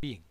Bien, 0.00 0.24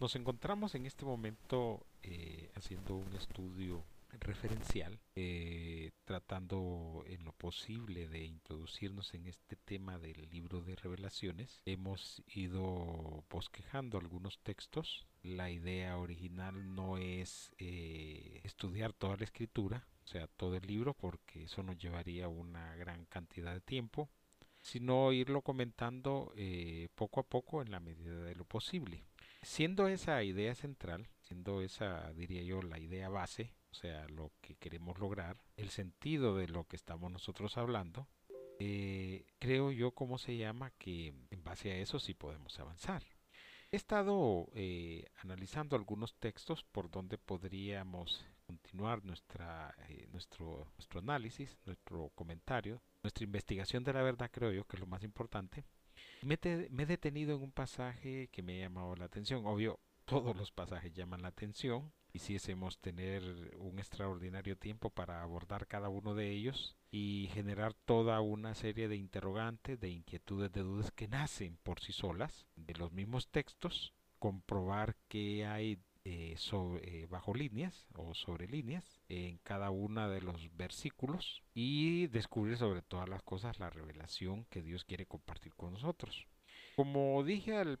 nos 0.00 0.16
encontramos 0.16 0.74
en 0.74 0.86
este 0.86 1.04
momento 1.04 1.86
eh, 2.02 2.50
haciendo 2.54 2.94
un 2.94 3.14
estudio 3.14 3.84
referencial, 4.20 4.98
eh, 5.16 5.90
tratando 6.06 7.04
en 7.06 7.22
lo 7.22 7.32
posible 7.32 8.08
de 8.08 8.24
introducirnos 8.24 9.12
en 9.12 9.26
este 9.26 9.56
tema 9.56 9.98
del 9.98 10.30
libro 10.30 10.62
de 10.62 10.76
revelaciones. 10.76 11.60
Hemos 11.66 12.22
ido 12.26 13.22
bosquejando 13.28 13.98
algunos 13.98 14.38
textos. 14.38 15.06
La 15.22 15.50
idea 15.50 15.98
original 15.98 16.74
no 16.74 16.96
es 16.96 17.52
eh, 17.58 18.40
estudiar 18.44 18.94
toda 18.94 19.18
la 19.18 19.24
escritura, 19.24 19.86
o 20.04 20.06
sea, 20.06 20.26
todo 20.26 20.56
el 20.56 20.66
libro, 20.66 20.94
porque 20.94 21.44
eso 21.44 21.62
nos 21.62 21.76
llevaría 21.76 22.28
una 22.28 22.74
gran 22.76 23.04
cantidad 23.04 23.52
de 23.52 23.60
tiempo 23.60 24.08
sino 24.66 25.12
irlo 25.12 25.42
comentando 25.42 26.32
eh, 26.34 26.88
poco 26.96 27.20
a 27.20 27.22
poco 27.22 27.62
en 27.62 27.70
la 27.70 27.78
medida 27.78 28.24
de 28.24 28.34
lo 28.34 28.44
posible. 28.44 29.04
Siendo 29.42 29.86
esa 29.86 30.24
idea 30.24 30.56
central, 30.56 31.08
siendo 31.20 31.62
esa, 31.62 32.12
diría 32.14 32.42
yo, 32.42 32.60
la 32.62 32.80
idea 32.80 33.08
base, 33.08 33.54
o 33.70 33.74
sea, 33.74 34.08
lo 34.08 34.32
que 34.40 34.56
queremos 34.56 34.98
lograr, 34.98 35.36
el 35.56 35.70
sentido 35.70 36.36
de 36.36 36.48
lo 36.48 36.64
que 36.64 36.74
estamos 36.74 37.12
nosotros 37.12 37.56
hablando, 37.56 38.08
eh, 38.58 39.24
creo 39.38 39.70
yo, 39.70 39.92
¿cómo 39.92 40.18
se 40.18 40.36
llama? 40.36 40.72
Que 40.78 41.14
en 41.30 41.44
base 41.44 41.70
a 41.70 41.76
eso 41.76 42.00
sí 42.00 42.14
podemos 42.14 42.58
avanzar. 42.58 43.04
He 43.70 43.76
estado 43.76 44.48
eh, 44.52 45.04
analizando 45.22 45.76
algunos 45.76 46.16
textos 46.16 46.64
por 46.64 46.90
donde 46.90 47.18
podríamos 47.18 48.26
continuar 48.44 49.04
nuestra, 49.04 49.76
nuestro, 50.10 50.66
nuestro 50.76 50.98
análisis, 50.98 51.56
nuestro 51.66 52.10
comentario 52.16 52.82
nuestra 53.06 53.24
investigación 53.24 53.84
de 53.84 53.92
la 53.92 54.02
verdad, 54.02 54.30
creo 54.32 54.50
yo, 54.50 54.64
que 54.64 54.76
es 54.76 54.80
lo 54.80 54.86
más 54.88 55.04
importante. 55.04 55.64
Me, 56.22 56.34
he 56.42 56.86
detenido 56.86 57.36
en 57.36 57.42
un 57.42 57.52
pasaje 57.52 58.28
que 58.32 58.42
me 58.42 58.56
ha 58.56 58.66
llamado 58.66 58.96
la 58.96 59.04
atención. 59.04 59.46
Obvio, 59.46 59.78
todos 60.04 60.36
los 60.36 60.50
pasajes 60.50 60.92
llaman 60.92 61.22
la 61.22 61.28
atención. 61.28 61.92
Quisiésemos 62.10 62.80
tener 62.80 63.22
un 63.58 63.78
extraordinario 63.78 64.56
tiempo 64.56 64.90
para 64.90 65.22
abordar 65.22 65.68
cada 65.68 65.88
uno 65.88 66.14
de 66.16 66.30
ellos 66.32 66.76
y 66.90 67.30
generar 67.32 67.74
toda 67.74 68.20
una 68.20 68.54
serie 68.54 68.88
de 68.88 68.96
interrogantes, 68.96 69.78
de 69.78 69.90
inquietudes, 69.90 70.50
de 70.50 70.62
dudas 70.62 70.90
que 70.90 71.06
nacen 71.06 71.58
por 71.62 71.80
sí 71.80 71.92
solas 71.92 72.44
de 72.56 72.74
los 72.74 72.92
mismos 72.92 73.28
textos, 73.28 73.92
comprobar 74.18 74.96
que 75.08 75.46
hay 75.46 75.78
eh, 76.08 76.36
eh, 76.82 77.06
bajo 77.10 77.34
líneas 77.34 77.88
o 77.96 78.14
sobre 78.14 78.46
líneas 78.46 79.00
en 79.08 79.38
cada 79.38 79.70
uno 79.70 80.08
de 80.08 80.20
los 80.20 80.56
versículos 80.56 81.42
y 81.52 82.06
descubrir 82.06 82.56
sobre 82.56 82.80
todas 82.80 83.08
las 83.08 83.24
cosas 83.24 83.58
la 83.58 83.70
revelación 83.70 84.44
que 84.44 84.62
Dios 84.62 84.84
quiere 84.84 85.06
compartir 85.06 85.52
con 85.56 85.72
nosotros. 85.72 86.28
Como 86.76 87.24
dije, 87.24 87.56
al, 87.56 87.80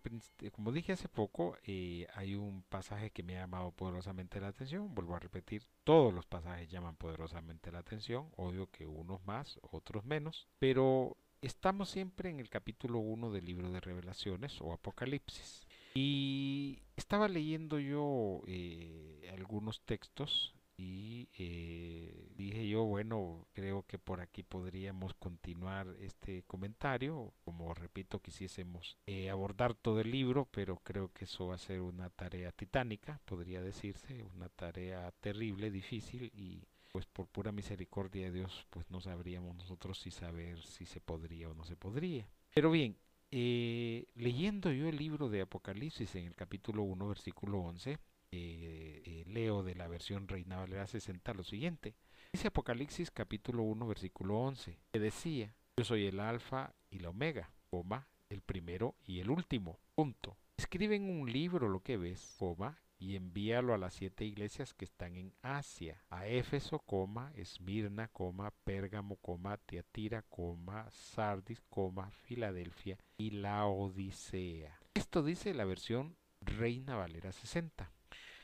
como 0.50 0.72
dije 0.72 0.92
hace 0.92 1.08
poco, 1.08 1.56
eh, 1.62 2.08
hay 2.14 2.34
un 2.34 2.64
pasaje 2.64 3.10
que 3.10 3.22
me 3.22 3.36
ha 3.36 3.42
llamado 3.42 3.70
poderosamente 3.70 4.40
la 4.40 4.48
atención. 4.48 4.92
Vuelvo 4.92 5.14
a 5.14 5.20
repetir, 5.20 5.62
todos 5.84 6.12
los 6.12 6.26
pasajes 6.26 6.68
llaman 6.68 6.96
poderosamente 6.96 7.70
la 7.70 7.78
atención. 7.78 8.28
Obvio 8.36 8.68
que 8.72 8.86
unos 8.86 9.24
más, 9.24 9.60
otros 9.70 10.04
menos. 10.04 10.48
Pero 10.58 11.16
estamos 11.42 11.90
siempre 11.90 12.30
en 12.30 12.40
el 12.40 12.48
capítulo 12.48 12.98
1 12.98 13.30
del 13.30 13.44
libro 13.44 13.70
de 13.70 13.80
revelaciones 13.80 14.60
o 14.60 14.72
Apocalipsis. 14.72 15.65
Y 15.96 16.82
estaba 16.94 17.26
leyendo 17.26 17.78
yo 17.78 18.42
eh, 18.46 19.30
algunos 19.32 19.80
textos 19.80 20.54
y 20.76 21.30
eh, 21.38 22.28
dije 22.34 22.68
yo, 22.68 22.84
bueno, 22.84 23.46
creo 23.54 23.84
que 23.84 23.98
por 23.98 24.20
aquí 24.20 24.42
podríamos 24.42 25.14
continuar 25.14 25.88
este 26.00 26.42
comentario. 26.42 27.32
Como 27.44 27.72
repito, 27.72 28.20
quisiésemos 28.20 28.98
eh, 29.06 29.30
abordar 29.30 29.74
todo 29.74 30.00
el 30.00 30.10
libro, 30.10 30.46
pero 30.50 30.76
creo 30.80 31.10
que 31.14 31.24
eso 31.24 31.46
va 31.46 31.54
a 31.54 31.58
ser 31.58 31.80
una 31.80 32.10
tarea 32.10 32.52
titánica, 32.52 33.20
podría 33.24 33.62
decirse, 33.62 34.22
una 34.22 34.50
tarea 34.50 35.10
terrible, 35.20 35.70
difícil 35.70 36.30
y 36.34 36.62
pues 36.92 37.06
por 37.06 37.26
pura 37.26 37.52
misericordia 37.52 38.26
de 38.26 38.32
Dios, 38.32 38.66
pues 38.70 38.90
no 38.90 39.00
sabríamos 39.00 39.56
nosotros 39.56 39.98
si 39.98 40.10
saber 40.10 40.62
si 40.62 40.84
se 40.84 41.00
podría 41.00 41.48
o 41.48 41.54
no 41.54 41.64
se 41.64 41.76
podría. 41.76 42.28
Pero 42.54 42.70
bien, 42.70 42.96
eh, 43.38 44.06
leyendo 44.14 44.72
yo 44.72 44.88
el 44.88 44.96
libro 44.96 45.28
de 45.28 45.42
Apocalipsis 45.42 46.14
en 46.14 46.24
el 46.24 46.34
capítulo 46.34 46.84
1, 46.84 47.06
versículo 47.06 47.58
11, 47.58 47.90
eh, 47.92 47.98
eh, 48.32 49.24
leo 49.26 49.62
de 49.62 49.74
la 49.74 49.88
versión 49.88 50.26
Reina 50.26 50.56
Valera 50.56 50.86
60 50.86 51.34
lo 51.34 51.44
siguiente. 51.44 51.94
Dice 52.32 52.48
Apocalipsis 52.48 53.10
capítulo 53.10 53.62
1, 53.64 53.86
versículo 53.86 54.38
11, 54.38 54.78
que 54.90 54.98
decía, 54.98 55.54
yo 55.76 55.84
soy 55.84 56.06
el 56.06 56.18
alfa 56.18 56.74
y 56.88 57.00
la 57.00 57.10
omega, 57.10 57.52
coma, 57.68 58.08
el 58.30 58.40
primero 58.40 58.94
y 59.04 59.20
el 59.20 59.28
último, 59.28 59.80
punto. 59.94 60.38
Escribe 60.56 60.96
en 60.96 61.10
un 61.10 61.30
libro 61.30 61.68
lo 61.68 61.82
que 61.82 61.98
ves, 61.98 62.36
coma, 62.38 62.80
y 62.98 63.16
envíalo 63.16 63.74
a 63.74 63.78
las 63.78 63.94
siete 63.94 64.24
iglesias 64.24 64.74
que 64.74 64.84
están 64.84 65.16
en 65.16 65.34
Asia, 65.42 66.02
a 66.10 66.26
Éfeso, 66.26 66.78
coma, 66.78 67.32
Esmirna, 67.34 68.08
coma, 68.08 68.52
Pérgamo, 68.64 69.16
coma, 69.16 69.56
Tiatira, 69.58 70.22
coma, 70.22 70.90
Sardis, 70.90 71.60
coma, 71.68 72.10
Filadelfia 72.10 72.98
y 73.18 73.30
la 73.30 73.66
Odisea. 73.66 74.78
Esto 74.94 75.22
dice 75.22 75.54
la 75.54 75.64
versión 75.64 76.16
Reina 76.40 76.96
Valera 76.96 77.32
60. 77.32 77.90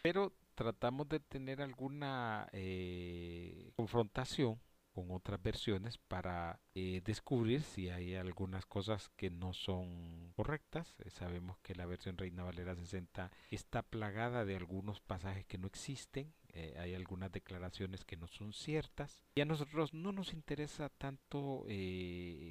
Pero 0.02 0.32
tratamos 0.54 1.08
de 1.08 1.20
tener 1.20 1.62
alguna 1.62 2.48
eh, 2.52 3.70
confrontación 3.76 4.60
con 4.92 5.10
otras 5.10 5.42
versiones 5.42 5.98
para 5.98 6.60
eh, 6.74 7.00
descubrir 7.04 7.62
si 7.62 7.88
hay 7.88 8.14
algunas 8.14 8.66
cosas 8.66 9.10
que 9.16 9.30
no 9.30 9.52
son 9.52 10.32
correctas. 10.36 10.94
Eh, 11.00 11.10
sabemos 11.10 11.58
que 11.58 11.74
la 11.74 11.86
versión 11.86 12.16
Reina 12.18 12.44
Valera 12.44 12.74
60 12.74 13.30
está 13.50 13.82
plagada 13.82 14.44
de 14.44 14.56
algunos 14.56 15.00
pasajes 15.00 15.46
que 15.46 15.58
no 15.58 15.66
existen, 15.66 16.32
eh, 16.52 16.76
hay 16.78 16.94
algunas 16.94 17.32
declaraciones 17.32 18.04
que 18.04 18.16
no 18.16 18.28
son 18.28 18.52
ciertas 18.52 19.24
y 19.34 19.40
a 19.40 19.44
nosotros 19.44 19.94
no 19.94 20.12
nos 20.12 20.32
interesa 20.32 20.88
tanto 20.90 21.66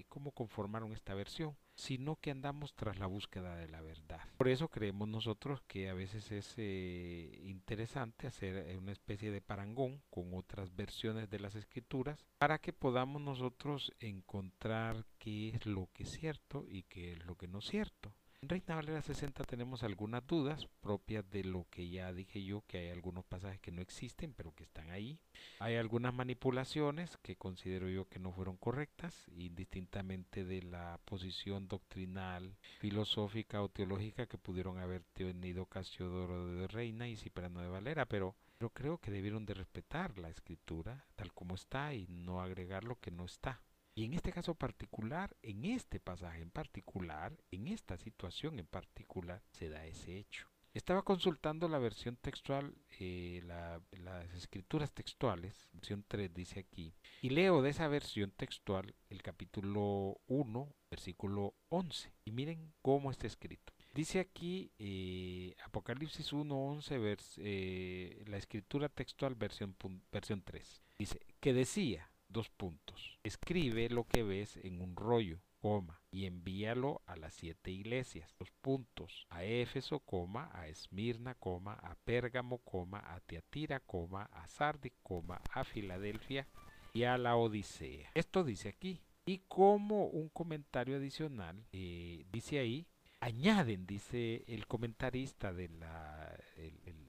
cómo 0.10 0.32
conformaron 0.32 0.94
esta 0.94 1.14
versión 1.14 1.56
sino 1.82 2.18
que 2.18 2.32
andamos 2.32 2.74
tras 2.76 3.00
la 3.00 3.08
búsqueda 3.08 3.56
de 3.56 3.68
la 3.68 3.82
verdad. 3.82 4.22
Por 4.38 4.48
eso 4.48 4.68
creemos 4.68 5.08
nosotros 5.08 5.62
que 5.68 5.90
a 5.90 5.94
veces 5.94 6.32
es 6.32 6.54
eh, 6.58 7.40
interesante 7.44 8.28
hacer 8.28 8.78
una 8.78 8.92
especie 8.92 9.32
de 9.32 9.42
parangón 9.42 10.02
con 10.10 10.34
otras 10.34 10.76
versiones 10.76 11.30
de 11.30 11.40
las 11.40 11.56
escrituras 11.56 12.24
para 12.38 12.60
que 12.60 12.74
podamos 12.74 13.22
nosotros 13.22 13.92
encontrar 14.00 15.06
qué 15.18 15.50
es 15.50 15.66
lo 15.66 15.90
que 15.94 16.04
es 16.04 16.12
cierto 16.12 16.66
y 16.68 16.84
qué 16.84 17.14
es 17.14 17.26
lo 17.26 17.36
que 17.36 17.48
no 17.48 17.60
es 17.60 17.66
cierto. 17.66 18.14
En 18.44 18.50
Reina 18.50 18.74
Valera 18.74 19.04
60 19.04 19.44
tenemos 19.44 19.84
algunas 19.84 20.26
dudas 20.26 20.68
propias 20.82 21.30
de 21.30 21.44
lo 21.44 21.68
que 21.70 21.88
ya 21.90 22.12
dije 22.12 22.44
yo, 22.44 22.64
que 22.66 22.80
hay 22.80 22.90
algunos 22.90 23.24
pasajes 23.24 23.60
que 23.60 23.72
no 23.72 23.84
existen, 23.84 24.34
pero 24.34 24.52
que 24.56 24.64
están 24.64 24.90
ahí. 24.90 25.20
Hay 25.60 25.76
algunas 25.76 26.12
manipulaciones 26.12 27.18
que 27.18 27.36
considero 27.36 27.88
yo 27.88 28.10
que 28.10 28.18
no 28.18 28.32
fueron 28.32 28.58
correctas, 28.58 29.28
indistintamente 29.36 30.44
de 30.44 30.64
la 30.64 31.00
posición 31.06 31.68
doctrinal, 31.68 32.58
filosófica 32.80 33.62
o 33.62 33.70
teológica 33.70 34.26
que 34.26 34.40
pudieron 34.40 34.80
haber 34.80 35.04
tenido 35.14 35.68
Casiodoro 35.68 36.48
de 36.48 36.68
Reina 36.68 37.08
y 37.08 37.18
Cipriano 37.18 37.62
de 37.62 37.68
Valera, 37.68 38.08
pero 38.08 38.36
pero 38.58 38.70
creo 38.72 39.00
que 39.00 39.10
debieron 39.10 39.46
de 39.46 39.56
respetar 39.56 40.18
la 40.20 40.30
escritura 40.30 41.06
tal 41.16 41.32
como 41.34 41.56
está 41.56 41.96
y 41.96 42.08
no 42.08 42.42
agregar 42.42 42.84
lo 42.84 43.00
que 43.00 43.10
no 43.10 43.26
está. 43.26 43.60
Y 43.94 44.06
en 44.06 44.14
este 44.14 44.32
caso 44.32 44.56
particular, 44.56 45.36
en 45.42 45.66
este 45.66 46.00
pasaje 46.00 46.42
en 46.42 46.52
particular, 46.52 47.38
en 47.52 47.68
esta 47.68 47.98
situación 47.98 48.60
en 48.60 48.68
particular, 48.68 49.42
se 49.52 49.70
da 49.70 49.86
ese 49.86 50.18
hecho. 50.18 50.48
Estaba 50.74 51.02
consultando 51.02 51.68
la 51.68 51.80
versión 51.80 52.16
textual, 52.16 52.74
eh, 52.98 53.42
las 53.44 54.34
escrituras 54.34 54.94
textuales, 54.94 55.70
versión 55.74 56.06
3 56.08 56.34
dice 56.34 56.62
aquí, 56.62 56.94
y 57.22 57.32
leo 57.32 57.62
de 57.62 57.72
esa 57.72 57.90
versión 57.90 58.32
textual 58.32 58.96
el 59.10 59.22
capítulo 59.22 60.22
1, 60.28 60.74
versículo 60.90 61.56
11. 61.68 62.14
Y 62.24 62.32
miren 62.32 62.72
cómo 62.82 63.12
está 63.12 63.28
escrito. 63.28 63.74
Dice 63.94 64.22
aquí 64.22 64.72
eh, 64.80 65.54
Apocalipsis 65.66 66.32
1, 66.32 66.56
11, 66.56 67.18
eh, 67.38 68.24
la 68.28 68.38
escritura 68.38 68.88
textual 68.88 69.36
versión, 69.36 69.76
versión 70.10 70.42
3. 70.42 70.82
Dice, 70.98 71.20
que 71.42 71.52
decía, 71.52 72.10
dos 72.32 72.50
puntos. 72.50 73.20
Escribe 73.24 73.90
lo 73.90 74.06
que 74.06 74.24
ves 74.24 74.58
en 74.58 74.82
un 74.82 74.96
rollo, 74.96 75.40
coma, 75.60 76.02
y 76.12 76.26
envíalo 76.26 77.02
a 77.06 77.16
las 77.16 77.34
siete 77.34 77.72
iglesias, 77.72 78.36
dos 78.40 78.52
puntos, 78.62 79.28
a 79.30 79.44
Éfeso, 79.44 80.00
coma, 80.00 80.50
a 80.54 80.68
Esmirna, 80.68 81.36
coma, 81.36 81.74
a 81.74 81.96
Pérgamo, 81.96 82.60
coma, 82.60 83.00
a 83.14 83.20
Teatira, 83.22 83.80
coma, 83.80 84.24
a 84.34 84.48
Sardi, 84.48 84.92
coma, 85.04 85.42
a 85.52 85.64
Filadelfia 85.64 86.48
y 86.94 87.04
a 87.04 87.18
la 87.18 87.36
Odisea. 87.36 88.12
Esto 88.14 88.44
dice 88.44 88.70
aquí. 88.70 89.02
Y 89.24 89.44
como 89.48 90.08
un 90.08 90.30
comentario 90.30 90.98
adicional, 90.98 91.64
eh, 91.72 92.26
dice 92.32 92.58
ahí, 92.58 92.88
añaden, 93.20 93.86
dice 93.86 94.44
el 94.48 94.66
comentarista 94.66 95.54
de 95.54 95.70
la, 95.70 96.36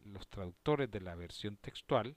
los 0.04 0.28
traductores 0.28 0.90
de 0.90 1.00
la 1.00 1.14
versión 1.14 1.56
textual, 1.56 2.16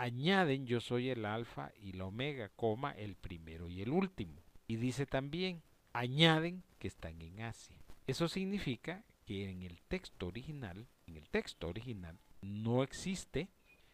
añaden 0.00 0.66
yo 0.66 0.80
soy 0.80 1.10
el 1.10 1.24
alfa 1.24 1.72
y 1.80 1.92
la 1.92 2.06
omega, 2.06 2.48
coma, 2.56 2.92
el 2.92 3.16
primero 3.16 3.68
y 3.68 3.82
el 3.82 3.90
último. 3.90 4.42
Y 4.66 4.76
dice 4.76 5.06
también, 5.06 5.62
añaden 5.92 6.62
que 6.78 6.88
están 6.88 7.20
en 7.20 7.42
Asia. 7.42 7.76
Eso 8.06 8.28
significa 8.28 9.04
que 9.26 9.50
en 9.50 9.62
el 9.62 9.80
texto 9.82 10.28
original, 10.28 10.88
en 11.06 11.16
el 11.16 11.28
texto 11.28 11.68
original, 11.68 12.18
no 12.40 12.82
existe 12.82 13.48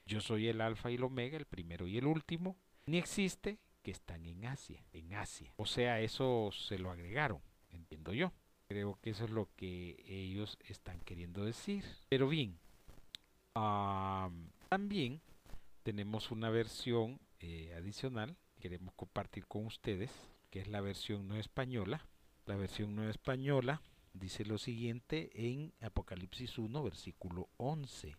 yo 0.07 0.21
soy 0.21 0.47
el 0.47 0.61
alfa 0.61 0.93
y 0.93 0.95
el 0.95 1.03
omega, 1.03 1.37
el 1.37 1.47
primero 1.47 1.89
y 1.89 1.99
el 1.99 2.07
último, 2.07 2.57
ni 2.87 2.99
existe 2.99 3.59
que 3.83 3.91
están 3.91 4.25
en 4.25 4.47
Asia, 4.47 4.85
en 4.93 5.13
Asia. 5.15 5.53
O 5.57 5.67
sea, 5.67 6.01
eso 6.01 6.51
se 6.53 6.79
lo 6.79 6.93
agregaron, 6.93 7.41
entiendo 7.71 8.13
yo. 8.13 8.33
Creo 8.69 8.99
que 9.03 9.11
eso 9.11 9.25
es 9.25 9.31
lo 9.31 9.49
que 9.57 10.05
ellos 10.07 10.59
están 10.69 11.01
queriendo 11.01 11.45
decir. 11.45 11.85
Pero 12.09 12.29
bien, 12.29 12.57
también 14.69 15.21
tenemos 15.87 16.33
una 16.33 16.51
versión 16.51 17.21
eh, 17.39 17.73
adicional 17.79 18.37
que 18.57 18.63
queremos 18.63 18.93
compartir 18.95 19.47
con 19.47 19.67
ustedes, 19.67 20.11
que 20.51 20.59
es 20.59 20.67
la 20.67 20.81
versión 20.81 21.29
no 21.29 21.37
española. 21.37 22.05
La 22.45 22.57
versión 22.57 22.97
no 22.97 23.09
española 23.09 23.81
dice 24.13 24.45
lo 24.45 24.59
siguiente 24.59 25.31
en 25.33 25.73
Apocalipsis 25.81 26.59
1, 26.59 26.83
versículo 26.83 27.49
11. 27.59 28.17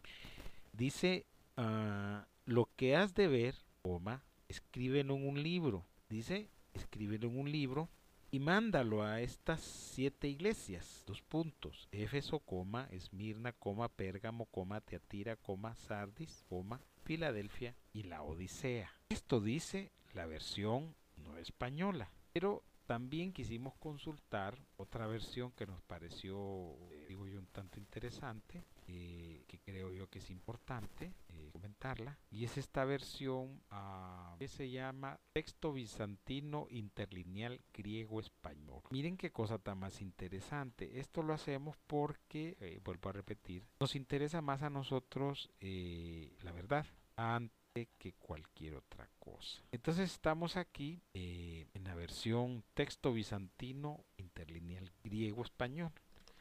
Dice, 0.72 1.25
ah, 1.58 2.25
lo 2.46 2.69
que 2.78 2.96
has 2.96 3.14
de 3.14 3.28
ver, 3.28 3.56
coma, 3.81 4.24
escríbelo 4.48 5.18
en 5.18 5.28
un 5.28 5.44
libro. 5.44 5.86
Dice, 6.08 6.50
escríbelo 6.74 7.28
en 7.28 7.38
un 7.38 7.52
libro 7.52 7.90
y 8.31 8.40
mándalo 8.40 9.04
a 9.04 9.19
estas 9.19 9.60
siete 9.60 10.30
iglesias. 10.30 11.04
Dos 11.06 11.22
puntos. 11.22 11.90
Éfeso, 11.92 12.40
coma, 12.40 12.88
Esmirna, 12.92 13.52
coma, 13.52 13.90
Pérgamo, 13.90 14.46
coma, 14.46 14.80
Teatira, 14.80 15.36
coma, 15.36 15.75
Sardis, 15.75 16.46
coma, 16.48 16.80
Filadelfia 17.07 17.74
y 17.94 18.04
la 18.04 18.21
Odisea. 18.21 18.92
Esto 19.07 19.39
dice 19.39 19.94
la 20.13 20.25
versión 20.25 20.94
no 21.15 21.38
española. 21.38 22.12
Pero 22.33 22.65
también 22.86 23.31
quisimos 23.31 23.75
consultar 23.75 24.59
otra 24.75 25.07
versión 25.07 25.51
que 25.54 25.65
nos 25.65 25.81
pareció, 25.83 26.75
eh, 26.92 27.06
digo 27.07 27.25
yo, 27.25 27.39
un 27.39 27.48
tanto 27.48 27.80
interesante, 27.80 28.65
eh, 28.88 29.27
que 29.48 29.60
creo 29.60 29.92
yo 29.94 30.08
que 30.10 30.20
es 30.20 30.30
importante 30.30 31.14
eh, 31.30 31.50
comentarla, 31.52 32.20
y 32.30 32.46
es 32.46 32.58
esta 32.58 32.86
versión 32.86 33.62
ah, 33.72 34.36
que 34.40 34.48
se 34.48 34.70
llama 34.70 35.20
Texto 35.34 35.74
Bizantino 35.74 36.68
Interlineal 36.70 37.62
Griego-Español. 37.74 38.82
Miren 38.92 39.18
qué 39.18 39.32
cosa 39.32 39.58
tan 39.58 39.80
más 39.80 40.02
interesante. 40.02 41.00
Esto 41.00 41.24
lo 41.24 41.34
hacemos 41.34 41.76
porque, 41.88 42.80
vuelvo 42.84 43.10
a 43.10 43.14
repetir, 43.14 43.66
nos 43.80 43.96
interesa 43.96 44.42
más 44.42 44.62
a 44.62 44.70
nosotros 44.70 45.50
la 45.60 46.52
verdad 46.52 46.86
antes 47.16 47.88
que 47.98 48.14
cualquier 48.14 48.76
otra 48.76 49.10
cosa. 49.20 49.64
Entonces 49.72 50.12
estamos 50.12 50.58
aquí 50.58 51.02
en 51.14 51.84
la 51.84 51.96
versión 51.96 52.64
texto 52.74 53.14
bizantino 53.14 54.06
interlineal 54.18 54.92
griego-español. 55.04 55.92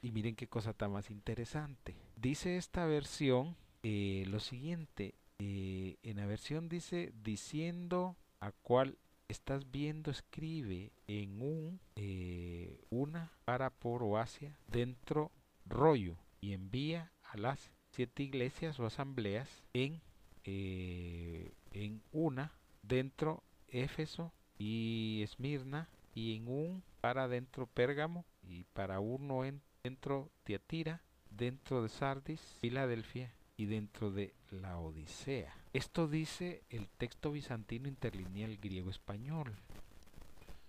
Y 0.02 0.12
miren 0.12 0.36
qué 0.36 0.48
cosa 0.48 0.72
tan 0.72 0.92
más 0.92 1.10
interesante. 1.10 1.96
Dice 2.16 2.56
esta 2.56 2.86
versión 2.86 3.56
eh, 3.82 4.24
lo 4.26 4.40
siguiente. 4.40 5.14
Eh, 5.38 5.96
en 6.02 6.16
la 6.16 6.26
versión 6.26 6.68
dice 6.70 7.12
diciendo 7.22 8.16
a 8.40 8.52
cuál 8.52 8.96
estás 9.28 9.70
viendo 9.70 10.10
escribe 10.10 10.92
en 11.06 11.42
un 11.42 11.78
eh, 11.94 12.80
una 12.88 13.32
para 13.44 13.68
por 13.68 14.02
o 14.02 14.16
hacia 14.16 14.58
dentro 14.66 15.30
rollo 15.66 16.16
y 16.40 16.54
envía 16.54 17.12
a 17.22 17.36
las 17.36 17.70
siete 17.92 18.22
iglesias 18.22 18.80
o 18.80 18.86
asambleas 18.86 19.62
en 19.74 20.00
en 20.44 22.02
una 22.12 22.52
dentro 22.82 23.42
Éfeso 23.68 24.32
y 24.58 25.20
Esmirna 25.22 25.88
y 26.14 26.36
en 26.36 26.48
un 26.48 26.82
para 27.00 27.28
dentro 27.28 27.66
Pérgamo 27.66 28.24
y 28.42 28.64
para 28.64 29.00
uno 29.00 29.44
en 29.44 29.60
dentro 29.82 30.30
Tiatira, 30.44 31.02
dentro 31.36 31.82
de 31.82 31.88
Sardis, 31.88 32.40
Filadelfia 32.60 33.32
y 33.56 33.66
dentro 33.66 34.10
de 34.10 34.34
la 34.50 34.78
Odisea. 34.78 35.54
Esto 35.72 36.08
dice 36.08 36.62
el 36.70 36.88
texto 36.88 37.32
bizantino 37.32 37.88
interlineal 37.88 38.56
griego-español. 38.56 39.52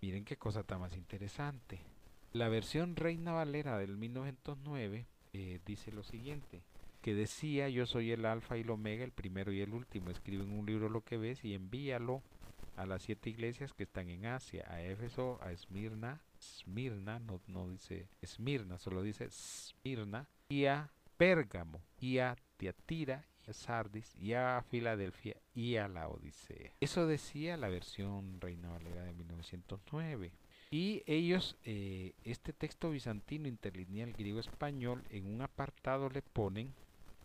Miren 0.01 0.25
qué 0.25 0.37
cosa 0.37 0.63
tan 0.63 0.81
más 0.81 0.95
interesante. 0.95 1.79
La 2.33 2.49
versión 2.49 2.95
Reina 2.95 3.31
Valera 3.31 3.77
del 3.77 3.97
1909 3.97 5.05
eh, 5.33 5.59
dice 5.65 5.91
lo 5.91 6.03
siguiente, 6.03 6.61
que 7.01 7.15
decía 7.15 7.69
yo 7.69 7.85
soy 7.85 8.11
el 8.11 8.25
alfa 8.25 8.57
y 8.57 8.61
el 8.61 8.69
omega, 8.69 9.03
el 9.03 9.11
primero 9.11 9.51
y 9.51 9.61
el 9.61 9.73
último, 9.73 10.09
escribe 10.09 10.43
en 10.43 10.51
un 10.51 10.65
libro 10.65 10.89
lo 10.89 11.01
que 11.01 11.17
ves 11.17 11.43
y 11.43 11.53
envíalo 11.53 12.21
a 12.75 12.85
las 12.85 13.01
siete 13.01 13.29
iglesias 13.29 13.73
que 13.73 13.83
están 13.83 14.09
en 14.09 14.25
Asia, 14.25 14.65
a 14.69 14.81
Éfeso, 14.81 15.39
a 15.41 15.51
Esmirna, 15.51 16.21
Esmirna, 16.39 17.19
no, 17.19 17.69
dice 17.69 18.09
Esmirna, 18.21 18.77
solo 18.77 19.01
dice 19.01 19.25
Esmirna, 19.25 20.27
y 20.49 20.65
a 20.65 20.91
Pérgamo, 21.17 21.81
y 21.99 22.19
a 22.19 22.35
Tiatira, 22.57 23.25
y 23.45 23.51
a 23.51 23.53
Sardis, 23.53 24.15
y 24.15 24.33
a 24.33 24.63
Filadelfia, 24.69 25.37
y 25.53 25.77
a 25.77 25.87
la 25.87 26.07
Odisea. 26.07 26.73
Eso 26.79 27.07
decía 27.07 27.57
la 27.57 27.69
versión 27.69 28.39
Reina 28.39 28.69
Valera 28.69 29.03
de 29.03 29.13
1909. 29.13 30.31
Y 30.69 31.03
ellos, 31.05 31.55
eh, 31.63 32.13
este 32.23 32.51
texto 32.51 32.91
bizantino 32.91 33.47
interlineal 33.47 34.11
griego-español, 34.13 35.03
en 35.09 35.25
un 35.25 35.41
apartado 35.41 36.09
le 36.09 36.21
ponen 36.21 36.73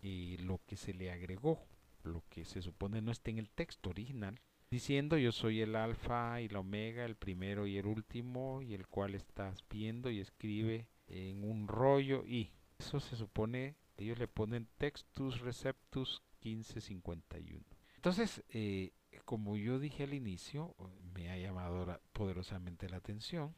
eh, 0.01 0.37
lo 0.39 0.61
que 0.65 0.77
se 0.77 0.93
le 0.93 1.11
agregó, 1.11 1.59
lo 2.03 2.23
que 2.29 2.45
se 2.45 2.61
supone 2.61 3.01
no 3.01 3.11
está 3.11 3.31
en 3.31 3.39
el 3.39 3.49
texto 3.49 3.89
original, 3.89 4.39
diciendo 4.73 5.19
yo 5.19 5.31
soy 5.31 5.61
el 5.61 5.75
alfa 5.75 6.41
y 6.41 6.49
la 6.49 6.59
omega, 6.59 7.05
el 7.05 7.15
primero 7.15 7.67
y 7.67 7.77
el 7.77 7.85
último, 7.85 8.63
y 8.63 8.73
el 8.73 8.87
cual 8.87 9.13
estás 9.13 9.63
viendo 9.69 10.09
y 10.09 10.19
escribe 10.19 10.87
en 11.05 11.43
un 11.43 11.67
rollo 11.67 12.25
y 12.25 12.49
eso 12.79 12.99
se 12.99 13.15
supone, 13.15 13.75
ellos 13.97 14.17
le 14.17 14.27
ponen 14.27 14.67
Textus 14.79 15.41
Receptus 15.41 16.23
1551. 16.41 17.63
Entonces, 17.97 18.43
eh, 18.49 18.93
como 19.25 19.57
yo 19.57 19.77
dije 19.77 20.05
al 20.05 20.15
inicio, 20.15 20.75
me 21.13 21.29
ha 21.29 21.37
llamado 21.37 22.01
poderosamente 22.11 22.89
la 22.89 22.97
atención 22.97 23.53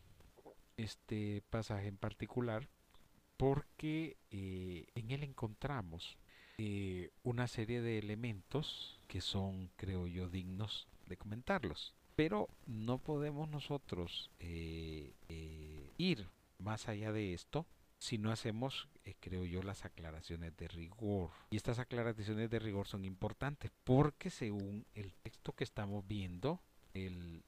este 0.75 1.43
pasaje 1.49 1.87
en 1.87 1.95
particular 1.95 2.67
porque 3.37 4.17
eh, 4.31 4.87
en 4.95 5.11
él 5.11 5.23
encontramos 5.23 6.17
eh, 6.57 7.11
una 7.23 7.47
serie 7.47 7.79
de 7.79 7.99
elementos 7.99 8.99
que 9.07 9.21
son, 9.21 9.71
creo 9.77 10.07
yo, 10.07 10.27
dignos 10.27 10.89
de 11.07 11.17
comentarlos. 11.17 11.93
Pero 12.15 12.47
no 12.65 12.97
podemos 12.97 13.49
nosotros 13.49 14.31
eh, 14.39 15.13
eh, 15.27 15.91
ir 15.97 16.29
más 16.59 16.87
allá 16.87 17.11
de 17.11 17.33
esto 17.33 17.65
si 17.97 18.17
no 18.17 18.31
hacemos, 18.31 18.87
eh, 19.03 19.15
creo 19.19 19.45
yo, 19.45 19.63
las 19.63 19.83
aclaraciones 19.83 20.55
de 20.57 20.67
rigor. 20.67 21.31
Y 21.49 21.57
estas 21.57 21.79
aclaraciones 21.79 22.49
de 22.49 22.59
rigor 22.59 22.87
son 22.87 23.03
importantes 23.03 23.71
porque 23.83 24.29
según 24.29 24.85
el 24.93 25.13
texto 25.13 25.53
que 25.53 25.63
estamos 25.63 26.07
viendo, 26.07 26.61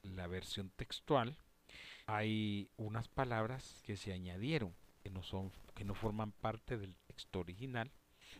la 0.02 0.26
versión 0.26 0.70
textual, 0.76 1.38
hay 2.06 2.68
unas 2.76 3.08
palabras 3.08 3.82
que 3.82 3.96
se 3.96 4.12
añadieron, 4.12 4.74
que 5.02 5.10
no, 5.10 5.22
son, 5.22 5.50
que 5.74 5.84
no 5.84 5.94
forman 5.94 6.32
parte 6.32 6.76
del 6.76 6.96
texto 7.06 7.40
original 7.40 7.90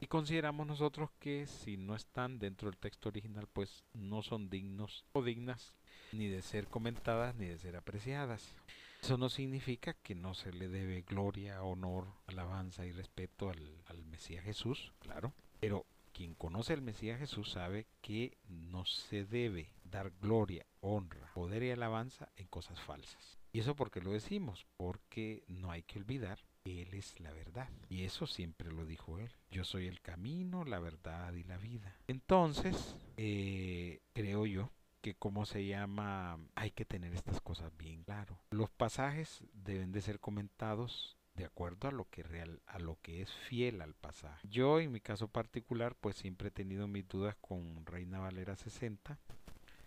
y 0.00 0.06
consideramos 0.06 0.66
nosotros 0.66 1.10
que 1.18 1.46
si 1.46 1.76
no 1.76 1.94
están 1.94 2.38
dentro 2.38 2.70
del 2.70 2.78
texto 2.78 3.08
original, 3.08 3.48
pues 3.52 3.84
no 3.94 4.22
son 4.22 4.48
dignos 4.50 5.04
o 5.12 5.22
dignas 5.22 5.74
ni 6.12 6.28
de 6.28 6.42
ser 6.42 6.68
comentadas 6.68 7.34
ni 7.34 7.46
de 7.46 7.58
ser 7.58 7.76
apreciadas. 7.76 8.54
Eso 9.02 9.16
no 9.16 9.28
significa 9.28 9.94
que 9.94 10.14
no 10.14 10.34
se 10.34 10.52
le 10.52 10.68
debe 10.68 11.02
gloria, 11.02 11.62
honor, 11.62 12.08
alabanza 12.26 12.84
y 12.84 12.92
respeto 12.92 13.50
al, 13.50 13.82
al 13.86 14.04
Mesías 14.06 14.44
Jesús, 14.44 14.92
claro. 14.98 15.32
Pero 15.60 15.86
quien 16.12 16.34
conoce 16.34 16.72
al 16.72 16.82
Mesías 16.82 17.20
Jesús 17.20 17.52
sabe 17.52 17.86
que 18.00 18.38
no 18.48 18.84
se 18.84 19.24
debe 19.24 19.70
dar 19.84 20.12
gloria, 20.20 20.66
honra, 20.80 21.30
poder 21.34 21.62
y 21.62 21.70
alabanza 21.70 22.28
en 22.36 22.48
cosas 22.48 22.80
falsas. 22.80 23.38
¿Y 23.52 23.60
eso 23.60 23.76
porque 23.76 24.00
lo 24.00 24.10
decimos? 24.10 24.66
Porque 24.76 25.44
no 25.46 25.70
hay 25.70 25.82
que 25.82 25.98
olvidar 25.98 26.40
él 26.70 26.94
es 26.94 27.18
la 27.20 27.32
verdad. 27.32 27.68
Y 27.88 28.04
eso 28.04 28.26
siempre 28.26 28.70
lo 28.70 28.84
dijo 28.86 29.18
Él. 29.18 29.32
Yo 29.50 29.64
soy 29.64 29.86
el 29.86 30.00
camino, 30.00 30.64
la 30.64 30.78
verdad 30.78 31.32
y 31.34 31.44
la 31.44 31.58
vida. 31.58 31.96
Entonces, 32.06 32.96
eh, 33.16 34.00
creo 34.12 34.46
yo 34.46 34.70
que 35.00 35.14
como 35.14 35.46
se 35.46 35.66
llama, 35.66 36.38
hay 36.54 36.70
que 36.70 36.84
tener 36.84 37.14
estas 37.14 37.40
cosas 37.40 37.76
bien 37.76 38.04
claro. 38.04 38.38
Los 38.50 38.70
pasajes 38.70 39.44
deben 39.52 39.92
de 39.92 40.00
ser 40.00 40.20
comentados 40.20 41.16
de 41.34 41.44
acuerdo 41.44 41.88
a 41.88 41.92
lo 41.92 42.08
que 42.10 42.24
real, 42.24 42.60
a 42.66 42.78
lo 42.80 42.98
que 43.00 43.22
es 43.22 43.32
fiel 43.32 43.80
al 43.80 43.94
pasaje. 43.94 44.46
Yo 44.48 44.80
en 44.80 44.90
mi 44.90 45.00
caso 45.00 45.28
particular, 45.28 45.94
pues 45.94 46.16
siempre 46.16 46.48
he 46.48 46.50
tenido 46.50 46.88
mis 46.88 47.06
dudas 47.06 47.36
con 47.40 47.86
Reina 47.86 48.18
Valera 48.18 48.56
60, 48.56 49.18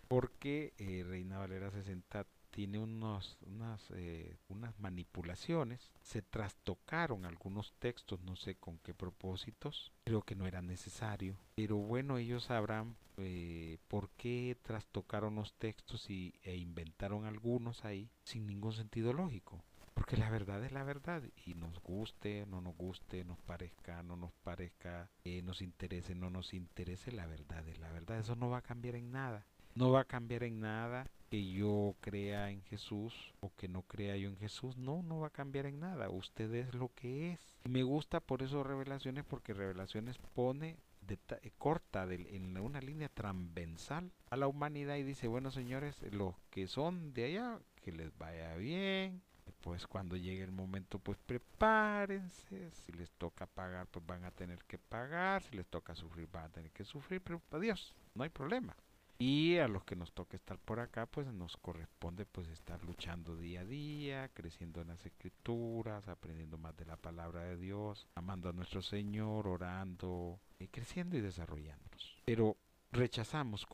porque 0.08 0.72
eh, 0.78 1.04
Reina 1.06 1.38
Valera 1.38 1.70
60 1.70 2.26
tiene 2.52 2.78
unos, 2.78 3.38
unas, 3.46 3.90
eh, 3.94 4.36
unas 4.48 4.78
manipulaciones. 4.78 5.90
Se 6.02 6.22
trastocaron 6.22 7.24
algunos 7.24 7.72
textos, 7.78 8.20
no 8.22 8.36
sé 8.36 8.54
con 8.54 8.78
qué 8.78 8.94
propósitos. 8.94 9.90
Creo 10.04 10.22
que 10.22 10.36
no 10.36 10.46
era 10.46 10.62
necesario. 10.62 11.36
Pero 11.56 11.76
bueno, 11.78 12.18
ellos 12.18 12.44
sabrán 12.44 12.94
eh, 13.16 13.78
por 13.88 14.10
qué 14.10 14.56
trastocaron 14.62 15.34
los 15.34 15.54
textos 15.54 16.08
y, 16.10 16.34
e 16.42 16.56
inventaron 16.56 17.24
algunos 17.24 17.84
ahí 17.84 18.10
sin 18.22 18.46
ningún 18.46 18.74
sentido 18.74 19.12
lógico. 19.12 19.64
Porque 19.94 20.16
la 20.16 20.30
verdad 20.30 20.64
es 20.64 20.72
la 20.72 20.84
verdad 20.84 21.22
y 21.46 21.54
nos 21.54 21.78
guste, 21.80 22.46
no 22.46 22.60
nos 22.60 22.76
guste, 22.76 23.24
nos 23.24 23.40
parezca, 23.40 24.02
no 24.02 24.16
nos 24.16 24.32
parezca, 24.42 25.10
eh, 25.24 25.42
nos 25.42 25.62
interese, 25.62 26.14
no 26.14 26.28
nos 26.30 26.54
interese, 26.54 27.12
la 27.12 27.26
verdad 27.26 27.66
es 27.68 27.78
la 27.78 27.92
verdad. 27.92 28.18
Eso 28.18 28.36
no 28.36 28.50
va 28.50 28.58
a 28.58 28.62
cambiar 28.62 28.96
en 28.96 29.10
nada. 29.10 29.46
No 29.74 29.90
va 29.90 30.00
a 30.00 30.04
cambiar 30.04 30.42
en 30.44 30.60
nada 30.60 31.10
que 31.32 31.50
yo 31.50 31.96
crea 32.02 32.50
en 32.50 32.60
Jesús 32.64 33.32
o 33.40 33.50
que 33.56 33.66
no 33.66 33.80
crea 33.84 34.18
yo 34.18 34.28
en 34.28 34.36
Jesús. 34.36 34.76
No, 34.76 35.02
no 35.02 35.20
va 35.20 35.28
a 35.28 35.30
cambiar 35.30 35.64
en 35.64 35.80
nada. 35.80 36.10
Usted 36.10 36.52
es 36.52 36.74
lo 36.74 36.90
que 36.94 37.32
es. 37.32 37.40
Me 37.64 37.82
gusta 37.82 38.20
por 38.20 38.42
eso 38.42 38.62
Revelaciones 38.62 39.24
porque 39.24 39.54
Revelaciones 39.54 40.18
pone 40.34 40.76
de 41.00 41.18
corta 41.56 42.06
de, 42.06 42.36
en 42.36 42.58
una 42.58 42.82
línea 42.82 43.08
transversal 43.08 44.12
a 44.28 44.36
la 44.36 44.46
humanidad 44.46 44.96
y 44.96 45.04
dice, 45.04 45.26
bueno 45.26 45.50
señores, 45.50 46.02
los 46.12 46.34
que 46.50 46.66
son 46.66 47.14
de 47.14 47.24
allá, 47.24 47.58
que 47.76 47.92
les 47.92 48.16
vaya 48.18 48.54
bien, 48.56 49.22
pues 49.62 49.86
cuando 49.86 50.16
llegue 50.16 50.42
el 50.42 50.52
momento 50.52 50.98
pues 50.98 51.16
prepárense, 51.16 52.70
si 52.72 52.92
les 52.92 53.10
toca 53.12 53.46
pagar 53.46 53.86
pues 53.86 54.04
van 54.04 54.24
a 54.24 54.32
tener 54.32 54.62
que 54.66 54.76
pagar, 54.76 55.42
si 55.42 55.56
les 55.56 55.66
toca 55.66 55.94
sufrir 55.94 56.28
van 56.30 56.44
a 56.44 56.50
tener 56.50 56.70
que 56.72 56.84
sufrir, 56.84 57.22
pero 57.22 57.40
adiós, 57.52 57.94
no 58.14 58.22
hay 58.22 58.30
problema. 58.30 58.76
Y 59.24 59.58
a 59.58 59.68
los 59.68 59.84
que 59.84 59.94
nos 59.94 60.10
toca 60.10 60.36
estar 60.36 60.58
por 60.58 60.80
acá, 60.80 61.06
pues 61.06 61.32
nos 61.32 61.56
corresponde 61.56 62.26
pues 62.26 62.48
estar 62.48 62.82
luchando 62.84 63.36
día 63.36 63.60
a 63.60 63.64
día, 63.64 64.28
creciendo 64.34 64.80
en 64.80 64.88
las 64.88 65.06
escrituras, 65.06 66.08
aprendiendo 66.08 66.58
más 66.58 66.76
de 66.76 66.86
la 66.86 66.96
palabra 66.96 67.44
de 67.44 67.56
Dios, 67.56 68.08
amando 68.16 68.48
a 68.48 68.52
nuestro 68.52 68.82
Señor, 68.82 69.46
orando, 69.46 70.40
y 70.58 70.66
creciendo 70.66 71.16
y 71.16 71.20
desarrollándonos. 71.20 72.20
Pero 72.24 72.56
rechazamos 72.90 73.64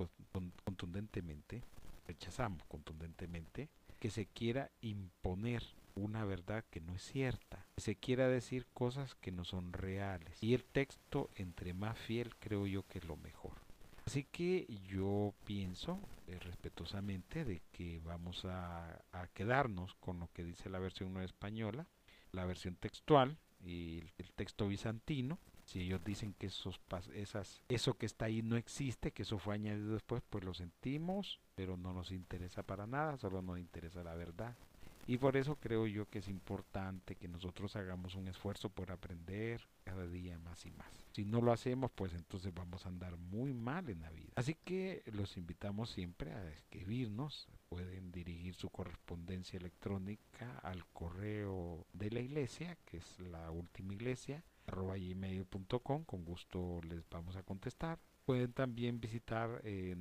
contundentemente, 0.64 1.64
rechazamos 2.06 2.66
contundentemente 2.66 3.70
que 4.00 4.10
se 4.10 4.26
quiera 4.26 4.70
imponer 4.82 5.62
una 5.94 6.26
verdad 6.26 6.62
que 6.70 6.82
no 6.82 6.94
es 6.94 7.02
cierta, 7.02 7.64
que 7.74 7.80
se 7.80 7.96
quiera 7.96 8.28
decir 8.28 8.66
cosas 8.74 9.14
que 9.14 9.32
no 9.32 9.46
son 9.46 9.72
reales. 9.72 10.42
Y 10.42 10.52
el 10.52 10.64
texto, 10.64 11.30
entre 11.36 11.72
más 11.72 11.98
fiel, 11.98 12.36
creo 12.36 12.66
yo 12.66 12.86
que 12.86 12.98
es 12.98 13.06
lo 13.06 13.16
mejor. 13.16 13.47
Así 14.08 14.24
que 14.24 14.66
yo 14.88 15.34
pienso 15.44 16.00
eh, 16.28 16.38
respetuosamente 16.40 17.44
de 17.44 17.60
que 17.70 18.00
vamos 18.02 18.46
a, 18.46 19.04
quedarnos 19.34 19.96
con 19.96 20.18
lo 20.18 20.32
que 20.32 20.44
dice 20.44 20.70
la 20.70 20.78
versión 20.78 21.12
no 21.12 21.20
española, 21.20 21.86
la 22.32 22.46
versión 22.46 22.76
textual 22.76 23.36
y 23.60 24.02
el 24.16 24.32
texto 24.32 24.66
bizantino, 24.66 25.38
si 25.66 25.82
ellos 25.82 26.02
dicen 26.04 26.32
que 26.38 26.46
esos 26.46 26.80
esas 27.12 27.62
eso 27.68 27.98
que 27.98 28.06
está 28.06 28.24
ahí 28.24 28.40
no 28.40 28.56
existe, 28.56 29.12
que 29.12 29.24
eso 29.24 29.38
fue 29.38 29.56
añadido 29.56 29.92
después, 29.92 30.22
pues 30.30 30.42
lo 30.42 30.54
sentimos, 30.54 31.38
pero 31.54 31.76
no 31.76 31.92
nos 31.92 32.10
interesa 32.10 32.62
para 32.62 32.86
nada, 32.86 33.18
solo 33.18 33.42
nos 33.42 33.58
interesa 33.58 34.02
la 34.02 34.14
verdad. 34.14 34.56
Y 35.08 35.16
por 35.16 35.38
eso 35.38 35.56
creo 35.56 35.86
yo 35.86 36.06
que 36.10 36.18
es 36.18 36.28
importante 36.28 37.16
que 37.16 37.28
nosotros 37.28 37.74
hagamos 37.76 38.14
un 38.14 38.28
esfuerzo 38.28 38.68
por 38.68 38.92
aprender 38.92 39.66
cada 39.82 40.06
día 40.06 40.38
más 40.38 40.66
y 40.66 40.70
más. 40.70 40.86
Si 41.12 41.24
no 41.24 41.40
lo 41.40 41.50
hacemos, 41.50 41.90
pues 41.90 42.12
entonces 42.12 42.52
vamos 42.52 42.84
a 42.84 42.90
andar 42.90 43.16
muy 43.16 43.54
mal 43.54 43.88
en 43.88 44.02
la 44.02 44.10
vida. 44.10 44.34
Así 44.36 44.54
que 44.66 45.02
los 45.06 45.38
invitamos 45.38 45.88
siempre 45.88 46.34
a 46.34 46.46
escribirnos. 46.50 47.48
Pueden 47.70 48.12
dirigir 48.12 48.54
su 48.54 48.68
correspondencia 48.68 49.56
electrónica 49.56 50.58
al 50.58 50.84
correo 50.88 51.86
de 51.94 52.10
la 52.10 52.20
iglesia, 52.20 52.76
que 52.84 52.98
es 52.98 53.18
la 53.18 53.50
última 53.50 53.94
iglesia, 53.94 54.44
arroba 54.66 54.98
gmail.com, 54.98 56.04
con 56.04 56.24
gusto 56.26 56.82
les 56.86 57.08
vamos 57.08 57.34
a 57.36 57.42
contestar. 57.44 57.98
Pueden 58.26 58.52
también 58.52 59.00
visitar 59.00 59.62
eh, 59.64 59.96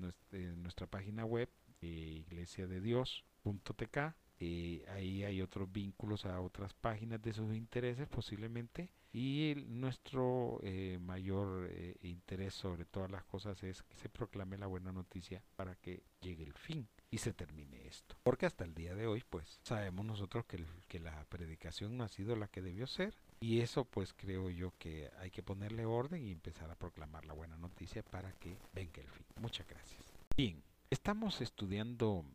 nuestra, 0.58 0.86
página 0.86 1.24
web 1.24 1.50
eh, 1.80 2.26
iglesiadedios.tk. 2.28 4.27
Eh, 4.40 4.86
ahí 4.90 5.24
hay 5.24 5.42
otros 5.42 5.72
vínculos 5.72 6.26
a 6.26 6.40
otras 6.42 6.74
páginas 6.74 7.22
de 7.22 7.34
sus 7.34 7.56
intereses 7.56 8.08
posiblemente 8.08 8.92
y 9.14 9.56
nuestro 9.68 10.60
eh, 10.64 11.00
mayor 11.02 11.72
interés 12.02 12.54
sobre 12.54 12.86
todas 12.86 13.10
las 13.10 13.24
cosas 13.26 13.62
es 13.64 13.82
que 13.84 13.96
se 13.96 14.10
proclame 14.10 14.58
la 14.58 14.68
buena 14.68 14.92
noticia 14.92 15.42
para 15.56 15.76
que 15.76 16.04
llegue 16.22 16.44
el 16.44 16.54
fin 16.54 16.88
y 17.10 17.18
se 17.20 17.34
termine 17.34 17.88
esto. 17.88 18.16
Porque 18.24 18.46
hasta 18.46 18.64
el 18.64 18.74
día 18.74 18.94
de 18.96 19.08
hoy, 19.08 19.24
pues 19.30 19.60
sabemos 19.64 20.06
nosotros 20.06 20.46
que, 20.46 21.00
la 21.00 21.26
predicación 21.26 21.96
no 21.96 22.04
ha 22.04 22.10
sido 22.10 22.36
la 22.36 22.48
que 22.48 22.62
debió 22.62 22.88
ser 22.88 23.14
y 23.40 23.60
eso 23.60 23.86
pues 23.86 24.14
creo 24.14 24.50
yo 24.50 24.74
que 24.80 25.12
hay 25.20 25.30
que 25.30 25.44
ponerle 25.44 25.86
orden 25.86 26.26
y 26.26 26.32
empezar 26.32 26.72
a 26.72 26.76
proclamar 26.76 27.26
la 27.26 27.34
buena 27.34 27.56
noticia 27.58 28.04
para 28.04 28.32
que 28.34 28.58
venga 28.74 29.02
el 29.02 29.10
fin. 29.10 29.26
Muchas 29.40 29.68
gracias. 29.68 30.02
Bien, 30.36 30.64
estamos 30.90 31.40
estudiando 31.42 32.26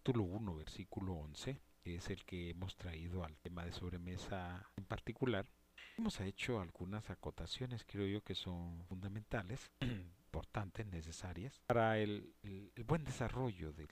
capítulo 0.00 0.24
1, 0.24 0.56
versículo 0.56 1.12
11, 1.12 1.60
que 1.82 1.96
es 1.96 2.08
el 2.08 2.24
que 2.24 2.48
hemos 2.48 2.74
traído 2.74 3.22
al 3.22 3.36
tema 3.36 3.66
de 3.66 3.72
sobremesa 3.72 4.66
en 4.78 4.86
particular. 4.86 5.46
Hemos 5.98 6.18
hecho 6.20 6.58
algunas 6.58 7.10
acotaciones, 7.10 7.84
creo 7.86 8.06
yo, 8.06 8.22
que 8.22 8.34
son 8.34 8.82
fundamentales, 8.86 9.70
importantes, 10.24 10.86
necesarias 10.86 11.60
para 11.66 11.98
el, 11.98 12.32
buen 12.86 13.04
desarrollo 13.04 13.74
del 13.74 13.88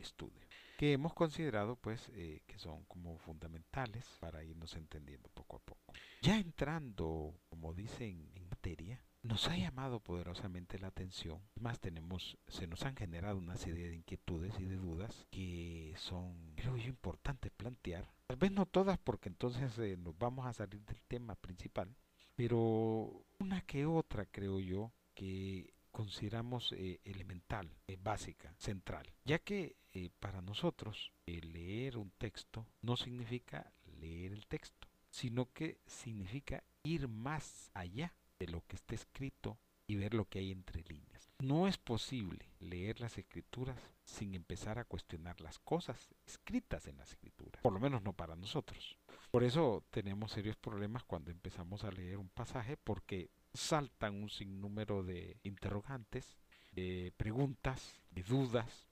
estudio 0.00 0.44
que 0.76 0.92
hemos 0.92 1.14
considerado 1.14 1.76
pues 1.76 2.10
eh, 2.14 2.40
que 2.48 2.58
son 2.58 2.84
como 2.86 3.16
fundamentales 3.18 4.04
para 4.18 4.42
irnos 4.42 4.74
entendiendo 4.74 5.28
poco 5.28 5.58
a 5.58 5.60
poco. 5.60 5.94
Ya 6.20 6.36
entrando, 6.36 7.32
como 7.48 7.72
dicen, 7.74 8.28
en 8.34 8.48
materia, 8.48 9.00
nos 9.24 9.48
ha 9.48 9.56
llamado 9.56 10.00
poderosamente 10.00 10.78
la 10.78 10.88
atención. 10.88 11.40
Más 11.58 11.80
tenemos, 11.80 12.38
se 12.46 12.66
nos 12.66 12.84
han 12.84 12.94
generado 12.94 13.38
una 13.38 13.56
serie 13.56 13.88
de 13.88 13.96
inquietudes 13.96 14.60
y 14.60 14.64
de 14.64 14.76
dudas 14.76 15.26
que 15.30 15.94
son, 15.96 16.52
creo 16.54 16.76
yo, 16.76 16.88
importantes 16.88 17.50
plantear. 17.50 18.06
Tal 18.28 18.36
vez 18.36 18.52
no 18.52 18.66
todas 18.66 18.98
porque 18.98 19.30
entonces 19.30 19.76
eh, 19.78 19.96
nos 19.96 20.16
vamos 20.18 20.46
a 20.46 20.52
salir 20.52 20.84
del 20.84 21.02
tema 21.08 21.34
principal, 21.34 21.96
pero 22.36 23.24
una 23.38 23.62
que 23.62 23.86
otra 23.86 24.26
creo 24.26 24.60
yo 24.60 24.92
que 25.14 25.72
consideramos 25.90 26.72
eh, 26.72 27.00
elemental, 27.04 27.70
eh, 27.86 27.96
básica, 28.02 28.52
central, 28.58 29.06
ya 29.24 29.38
que 29.38 29.76
eh, 29.92 30.10
para 30.18 30.42
nosotros 30.42 31.12
leer 31.24 31.96
un 31.96 32.10
texto 32.18 32.66
no 32.82 32.96
significa 32.96 33.72
leer 34.00 34.32
el 34.32 34.46
texto, 34.46 34.88
sino 35.08 35.52
que 35.52 35.78
significa 35.86 36.64
ir 36.82 37.06
más 37.06 37.70
allá 37.74 38.12
de 38.44 38.52
lo 38.52 38.62
que 38.66 38.76
está 38.76 38.94
escrito 38.94 39.58
y 39.86 39.96
ver 39.96 40.14
lo 40.14 40.26
que 40.26 40.38
hay 40.38 40.50
entre 40.50 40.82
líneas. 40.82 41.30
No 41.40 41.66
es 41.66 41.78
posible 41.78 42.48
leer 42.60 43.00
las 43.00 43.18
escrituras 43.18 43.78
sin 44.04 44.34
empezar 44.34 44.78
a 44.78 44.84
cuestionar 44.84 45.40
las 45.40 45.58
cosas 45.58 46.14
escritas 46.26 46.86
en 46.86 46.96
las 46.98 47.10
escrituras, 47.10 47.60
por 47.62 47.72
lo 47.72 47.80
menos 47.80 48.02
no 48.02 48.12
para 48.12 48.36
nosotros. 48.36 48.98
Por 49.30 49.44
eso 49.44 49.84
tenemos 49.90 50.32
serios 50.32 50.56
problemas 50.56 51.04
cuando 51.04 51.30
empezamos 51.30 51.84
a 51.84 51.90
leer 51.90 52.18
un 52.18 52.28
pasaje 52.28 52.76
porque 52.76 53.30
saltan 53.52 54.22
un 54.22 54.30
sinnúmero 54.30 55.02
de 55.02 55.38
interrogantes, 55.42 56.38
de 56.72 57.12
preguntas, 57.16 58.00
de 58.10 58.22
dudas 58.22 58.88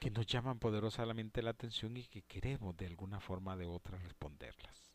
que 0.00 0.10
nos 0.10 0.26
llaman 0.26 0.58
poderosamente 0.58 1.42
la 1.42 1.50
atención 1.50 1.96
y 1.96 2.04
que 2.04 2.22
queremos 2.22 2.76
de 2.76 2.86
alguna 2.86 3.20
forma 3.20 3.54
o 3.54 3.56
de 3.56 3.66
otra 3.66 3.98
responderlas. 3.98 4.85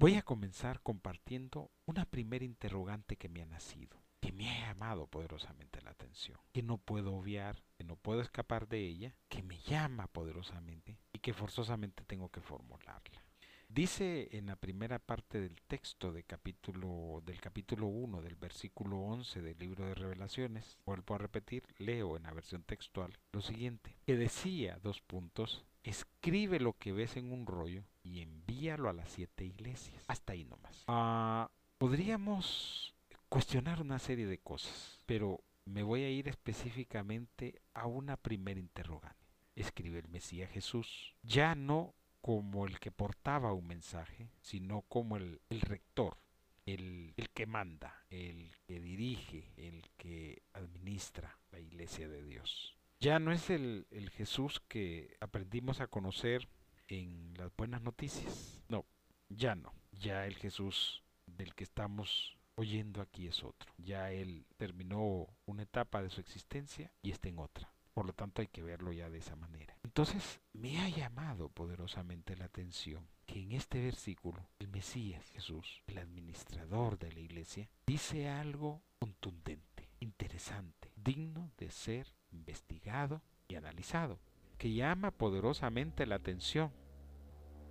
Voy 0.00 0.14
a 0.14 0.22
comenzar 0.22 0.80
compartiendo 0.80 1.72
una 1.84 2.04
primera 2.04 2.44
interrogante 2.44 3.16
que 3.16 3.28
me 3.28 3.42
ha 3.42 3.46
nacido, 3.46 4.00
que 4.20 4.30
me 4.30 4.48
ha 4.48 4.68
llamado 4.68 5.08
poderosamente 5.08 5.82
la 5.82 5.90
atención, 5.90 6.38
que 6.52 6.62
no 6.62 6.78
puedo 6.78 7.14
obviar, 7.14 7.64
que 7.76 7.82
no 7.82 7.96
puedo 7.96 8.20
escapar 8.20 8.68
de 8.68 8.78
ella, 8.78 9.16
que 9.28 9.42
me 9.42 9.58
llama 9.58 10.06
poderosamente 10.06 11.00
y 11.12 11.18
que 11.18 11.34
forzosamente 11.34 12.04
tengo 12.04 12.28
que 12.28 12.40
formularla. 12.40 13.24
Dice 13.66 14.28
en 14.30 14.46
la 14.46 14.54
primera 14.54 15.00
parte 15.00 15.40
del 15.40 15.60
texto 15.66 16.12
de 16.12 16.22
capítulo, 16.22 17.20
del 17.26 17.40
capítulo 17.40 17.88
1 17.88 18.22
del 18.22 18.36
versículo 18.36 19.00
11 19.00 19.42
del 19.42 19.58
libro 19.58 19.84
de 19.84 19.96
revelaciones, 19.96 20.78
vuelvo 20.86 21.16
a 21.16 21.18
repetir, 21.18 21.64
leo 21.76 22.16
en 22.16 22.22
la 22.22 22.32
versión 22.32 22.62
textual 22.62 23.18
lo 23.32 23.40
siguiente, 23.40 23.96
que 24.06 24.16
decía, 24.16 24.78
dos 24.80 25.00
puntos, 25.00 25.64
escribe 25.88 26.60
lo 26.60 26.74
que 26.74 26.92
ves 26.92 27.16
en 27.16 27.32
un 27.32 27.46
rollo 27.46 27.84
y 28.02 28.20
envíalo 28.20 28.88
a 28.88 28.92
las 28.92 29.10
siete 29.10 29.44
iglesias. 29.44 30.04
Hasta 30.06 30.34
ahí 30.34 30.44
nomás. 30.44 30.84
Ah, 30.86 31.50
podríamos 31.78 32.94
cuestionar 33.28 33.80
una 33.80 33.98
serie 33.98 34.26
de 34.26 34.38
cosas, 34.38 34.98
pero 35.06 35.40
me 35.64 35.82
voy 35.82 36.02
a 36.02 36.10
ir 36.10 36.28
específicamente 36.28 37.60
a 37.74 37.86
una 37.86 38.16
primera 38.16 38.60
interrogante. 38.60 39.26
Escribe 39.56 39.98
el 39.98 40.08
Mesías 40.08 40.50
Jesús. 40.50 41.14
Ya 41.22 41.54
no 41.54 41.94
como 42.20 42.66
el 42.66 42.78
que 42.78 42.90
portaba 42.90 43.52
un 43.52 43.66
mensaje, 43.66 44.28
sino 44.40 44.82
como 44.82 45.16
el, 45.16 45.40
rector, 45.50 46.18
el, 46.66 47.14
el, 47.16 47.30
que 47.30 47.46
manda, 47.46 48.04
el 48.10 48.50
que 48.66 48.80
dirige, 48.80 49.52
el 49.56 49.88
que 49.96 50.42
administra 50.52 51.38
la 51.50 51.60
iglesia 51.60 52.08
de 52.08 52.22
Dios. 52.24 52.77
Ya 53.00 53.20
no 53.20 53.30
es 53.30 53.48
el, 53.50 53.86
el 53.90 54.10
Jesús 54.10 54.60
que 54.66 55.16
aprendimos 55.20 55.80
a 55.80 55.86
conocer 55.86 56.48
en 56.88 57.34
las 57.36 57.54
buenas 57.56 57.80
noticias. 57.82 58.60
No, 58.68 58.84
ya 59.28 59.54
no. 59.54 59.72
Ya 59.92 60.26
el 60.26 60.34
Jesús 60.36 61.04
del 61.26 61.54
que 61.54 61.64
estamos 61.64 62.38
oyendo 62.56 63.00
aquí 63.00 63.28
es 63.28 63.44
otro. 63.44 63.72
Ya 63.78 64.10
él 64.10 64.46
terminó 64.56 65.28
una 65.46 65.62
etapa 65.62 66.02
de 66.02 66.10
su 66.10 66.20
existencia 66.20 66.92
y 67.00 67.12
está 67.12 67.28
en 67.28 67.38
otra. 67.38 67.72
Por 67.94 68.06
lo 68.06 68.12
tanto 68.12 68.42
hay 68.42 68.48
que 68.48 68.62
verlo 68.62 68.92
ya 68.92 69.08
de 69.10 69.18
esa 69.18 69.36
manera. 69.36 69.76
Entonces 69.84 70.40
me 70.52 70.80
ha 70.80 70.88
llamado 70.88 71.48
poderosamente 71.48 72.36
la 72.36 72.46
atención 72.46 73.08
que 73.26 73.42
en 73.42 73.52
este 73.52 73.80
versículo 73.80 74.48
el 74.58 74.68
Mesías 74.68 75.24
Jesús, 75.30 75.82
el 75.86 75.98
administrador 75.98 76.98
de 76.98 77.12
la 77.12 77.20
iglesia, 77.20 77.68
dice 77.86 78.28
algo 78.28 78.82
contundente, 78.98 79.88
interesante, 80.00 80.92
digno 80.96 81.52
de 81.58 81.70
ser 81.70 82.17
investigado 82.30 83.22
y 83.48 83.54
analizado, 83.56 84.18
que 84.56 84.72
llama 84.72 85.10
poderosamente 85.10 86.06
la 86.06 86.16
atención, 86.16 86.72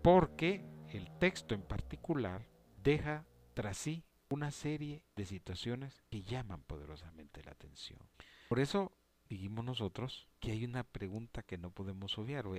porque 0.02 0.66
el 0.90 1.10
texto 1.20 1.54
en 1.54 1.62
particular 1.62 2.48
deja 2.84 3.26
tras 3.54 3.78
sí 3.78 4.04
una 4.30 4.52
serie 4.52 5.04
de 5.16 5.26
situaciones 5.26 6.04
que 6.10 6.24
llaman 6.24 6.62
poderosamente 6.64 7.44
la 7.44 7.52
atención. 7.52 8.00
Por 8.50 8.60
eso 8.60 8.94
dijimos 9.30 9.66
nosotros 9.66 10.28
que 10.40 10.52
hay 10.52 10.66
una 10.66 10.84
pregunta 10.84 11.44
que 11.44 11.58
no 11.58 11.72
podemos 11.72 12.18
obviar. 12.18 12.48
O 12.48 12.56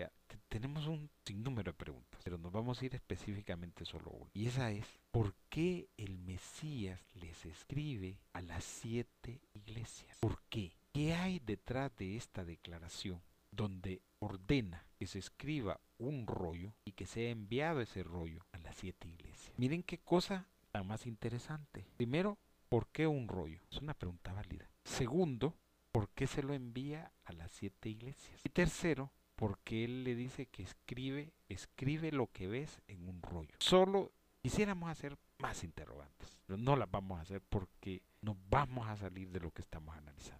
tenemos 0.49 0.87
un 0.87 1.11
sinnúmero 1.25 1.73
de 1.73 1.78
preguntas, 1.78 2.21
pero 2.25 2.38
nos 2.38 2.52
vamos 2.52 2.81
a 2.81 2.87
ir 2.87 2.95
específicamente 2.95 3.85
solo 3.85 4.11
una. 4.11 4.31
Y 4.35 4.47
esa 4.47 4.71
es, 4.71 4.87
¿por 5.11 5.35
qué 5.49 5.88
el 5.97 6.19
Mesías 6.19 7.00
les 7.14 7.47
escribe 7.47 8.19
a 8.33 8.40
las 8.43 8.64
siete 8.64 9.40
iglesias? 9.55 10.17
¿Por 10.21 10.43
qué? 10.49 10.73
¿Qué 10.99 11.14
hay 11.14 11.38
detrás 11.38 11.95
de 11.97 12.17
esta 12.17 12.45
declaración 12.45 13.23
donde 13.52 14.02
ordena 14.19 14.85
que 14.99 15.07
se 15.07 15.21
escriba 15.21 15.81
un 15.97 16.26
rollo 16.26 16.75
y 16.85 16.90
que 16.90 17.07
sea 17.07 17.31
enviado 17.31 17.81
ese 17.81 18.02
rollo 18.02 18.45
a 18.50 18.59
las 18.59 18.75
siete 18.75 19.07
iglesias? 19.07 19.57
Miren 19.57 19.85
qué 19.85 19.99
cosa 19.99 20.49
tan 20.73 20.88
más 20.88 21.07
interesante. 21.07 21.87
Primero, 21.97 22.37
¿por 22.69 22.88
qué 22.88 23.07
un 23.07 23.28
rollo? 23.28 23.61
Es 23.71 23.78
una 23.78 23.95
pregunta 23.95 24.33
válida. 24.33 24.69
Segundo, 24.83 25.55
¿por 25.93 26.09
qué 26.09 26.26
se 26.26 26.43
lo 26.43 26.52
envía 26.52 27.12
a 27.26 27.33
las 27.33 27.52
siete 27.52 27.90
iglesias? 27.90 28.40
Y 28.45 28.49
tercero, 28.49 29.12
porque 29.37 29.85
él 29.85 30.02
le 30.02 30.17
dice 30.17 30.47
que 30.47 30.64
escribe, 30.64 31.33
escribe 31.49 32.11
lo 32.11 32.26
que 32.33 32.49
ves 32.49 32.83
en 32.88 33.09
un 33.09 33.23
rollo. 33.23 33.55
Solo 33.61 34.11
quisiéramos 34.43 34.90
hacer 34.90 35.17
más 35.38 35.62
interrogantes, 35.62 36.40
pero 36.45 36.57
no 36.57 36.75
las 36.75 36.90
vamos 36.90 37.21
a 37.21 37.23
hacer 37.23 37.40
porque 37.40 38.02
no 38.21 38.37
vamos 38.50 38.88
a 38.88 38.97
salir 38.97 39.31
de 39.31 39.38
lo 39.38 39.52
que 39.52 39.62
estamos 39.62 39.97
analizando. 39.97 40.38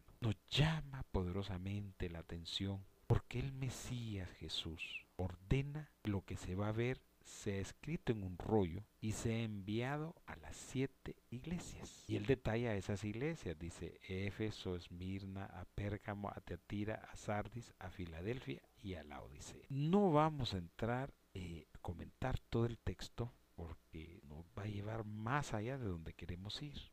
Llama 0.51 1.05
poderosamente 1.13 2.09
la 2.09 2.21
atención 2.21 2.85
porque 3.07 3.39
el 3.39 3.53
Mesías 3.53 4.31
Jesús 4.33 5.07
ordena 5.17 5.91
lo 6.05 6.25
que 6.25 6.37
se 6.37 6.55
va 6.55 6.69
a 6.69 6.73
ver 6.73 7.03
se 7.29 7.59
ha 7.59 7.61
escrito 7.61 8.13
en 8.13 8.23
un 8.23 8.39
rollo 8.39 8.83
y 9.01 9.13
se 9.13 9.35
ha 9.35 9.43
enviado 9.43 10.15
a 10.27 10.37
las 10.37 10.57
siete 10.57 11.17
iglesias. 11.31 12.05
Y 12.09 12.17
él 12.17 12.25
detalla 12.25 12.75
esas 12.75 13.05
iglesias, 13.05 13.59
dice 13.59 14.01
Éfeso, 14.09 14.77
Esmirna, 14.77 15.45
a 15.45 15.67
Pérgamo, 15.75 16.31
a 16.31 16.41
Teatira, 16.41 17.07
a 17.13 17.17
Sardis, 17.17 17.75
a 17.79 17.91
Filadelfia 17.91 18.63
y 18.83 18.95
a 18.95 19.05
la 19.05 19.21
Odisea. 19.21 19.67
No 19.69 20.11
vamos 20.11 20.55
a 20.55 20.59
entrar 20.59 21.13
eh, 21.35 21.67
a 21.75 21.79
comentar 21.79 22.39
todo 22.39 22.65
el 22.65 22.79
texto 22.79 23.35
porque 23.55 24.21
nos 24.25 24.47
va 24.57 24.63
a 24.63 24.69
llevar 24.69 25.05
más 25.05 25.53
allá 25.53 25.77
de 25.77 25.85
donde 25.85 26.15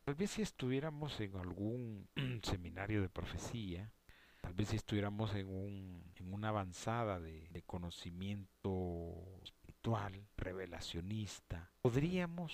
Tal 0.04 0.14
vez 0.14 0.30
si 0.32 0.42
estuviéramos 0.42 1.20
en 1.20 1.36
algún 1.36 2.08
seminario 2.42 3.00
de 3.02 3.08
profecía, 3.08 3.92
tal 4.40 4.54
vez 4.54 4.68
si 4.68 4.76
estuviéramos 4.76 5.34
en, 5.34 6.04
en 6.14 6.32
una 6.32 6.48
avanzada 6.48 7.20
de, 7.20 7.62
conocimiento 7.66 9.40
revelacionista, 10.36 11.70
podríamos 11.80 12.52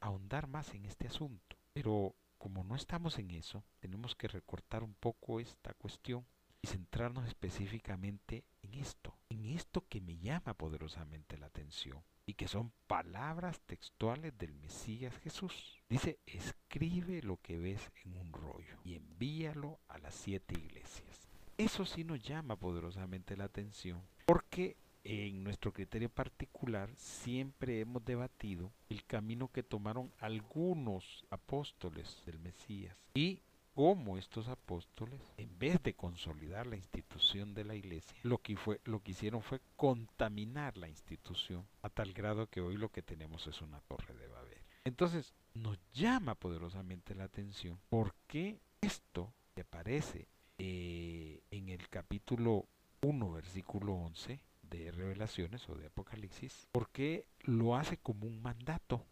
ahondar 0.00 0.46
más 0.46 0.74
en 0.74 0.86
este 0.86 1.08
asunto. 1.08 1.56
Pero 1.72 2.14
como 2.38 2.64
no 2.64 2.74
estamos 2.74 3.18
en 3.18 3.30
eso, 3.30 3.64
tenemos 3.80 4.14
que 4.14 4.28
recortar 4.28 4.82
un 4.82 4.94
poco 4.94 5.40
esta 5.40 5.74
cuestión 5.74 6.26
y 6.62 6.66
centrarnos 6.66 7.26
específicamente 7.26 8.44
en 8.62 8.74
esto, 8.74 9.13
esto 9.46 9.84
que 9.88 10.00
me 10.00 10.16
llama 10.18 10.54
poderosamente 10.54 11.36
la 11.38 11.46
atención 11.46 12.02
y 12.26 12.34
que 12.34 12.48
son 12.48 12.72
palabras 12.86 13.60
textuales 13.66 14.36
del 14.38 14.54
Mesías 14.54 15.16
Jesús. 15.18 15.82
Dice, 15.88 16.18
escribe 16.26 17.22
lo 17.22 17.36
que 17.38 17.58
ves 17.58 17.90
en 18.04 18.16
un 18.16 18.32
rollo 18.32 18.78
y 18.84 18.94
envíalo 18.94 19.78
a 19.88 19.98
las 19.98 20.14
siete 20.14 20.54
iglesias. 20.58 21.28
Eso 21.58 21.84
sí 21.84 22.02
nos 22.04 22.20
llama 22.20 22.56
poderosamente 22.56 23.36
la 23.36 23.44
atención 23.44 24.02
porque 24.26 24.76
en 25.04 25.44
nuestro 25.44 25.72
criterio 25.72 26.08
particular 26.08 26.90
siempre 26.96 27.80
hemos 27.80 28.04
debatido 28.04 28.72
el 28.88 29.04
camino 29.04 29.48
que 29.48 29.62
tomaron 29.62 30.10
algunos 30.18 31.26
apóstoles 31.30 32.22
del 32.24 32.38
Mesías 32.40 32.96
y 33.12 33.42
cómo 33.74 34.16
estos 34.16 34.48
apóstoles, 34.48 35.20
en 35.36 35.58
vez 35.58 35.82
de 35.82 35.94
consolidar 35.94 36.66
la 36.66 36.76
institución 36.76 37.54
de 37.54 37.64
la 37.64 37.74
iglesia, 37.74 38.16
lo 38.22 38.38
que, 38.38 38.56
fue, 38.56 38.80
lo 38.84 39.00
que 39.00 39.10
hicieron 39.10 39.42
fue 39.42 39.60
contaminar 39.76 40.76
la 40.76 40.88
institución 40.88 41.66
a 41.82 41.90
tal 41.90 42.12
grado 42.12 42.48
que 42.48 42.60
hoy 42.60 42.76
lo 42.76 42.90
que 42.90 43.02
tenemos 43.02 43.46
es 43.46 43.60
una 43.60 43.80
torre 43.80 44.14
de 44.14 44.28
Babel. 44.28 44.58
Entonces, 44.84 45.34
nos 45.54 45.78
llama 45.92 46.34
poderosamente 46.34 47.14
la 47.14 47.24
atención 47.24 47.78
porque 47.88 48.60
esto 48.80 49.32
que 49.54 49.62
aparece 49.62 50.28
eh, 50.58 51.42
en 51.50 51.68
el 51.68 51.88
capítulo 51.88 52.66
1, 53.02 53.32
versículo 53.32 53.94
11, 53.94 54.40
de 54.62 54.90
revelaciones 54.92 55.68
o 55.68 55.74
de 55.74 55.86
Apocalipsis, 55.86 56.68
porque 56.72 57.26
lo 57.42 57.76
hace 57.76 57.96
como 57.96 58.26
un 58.26 58.42
mandato. 58.42 59.04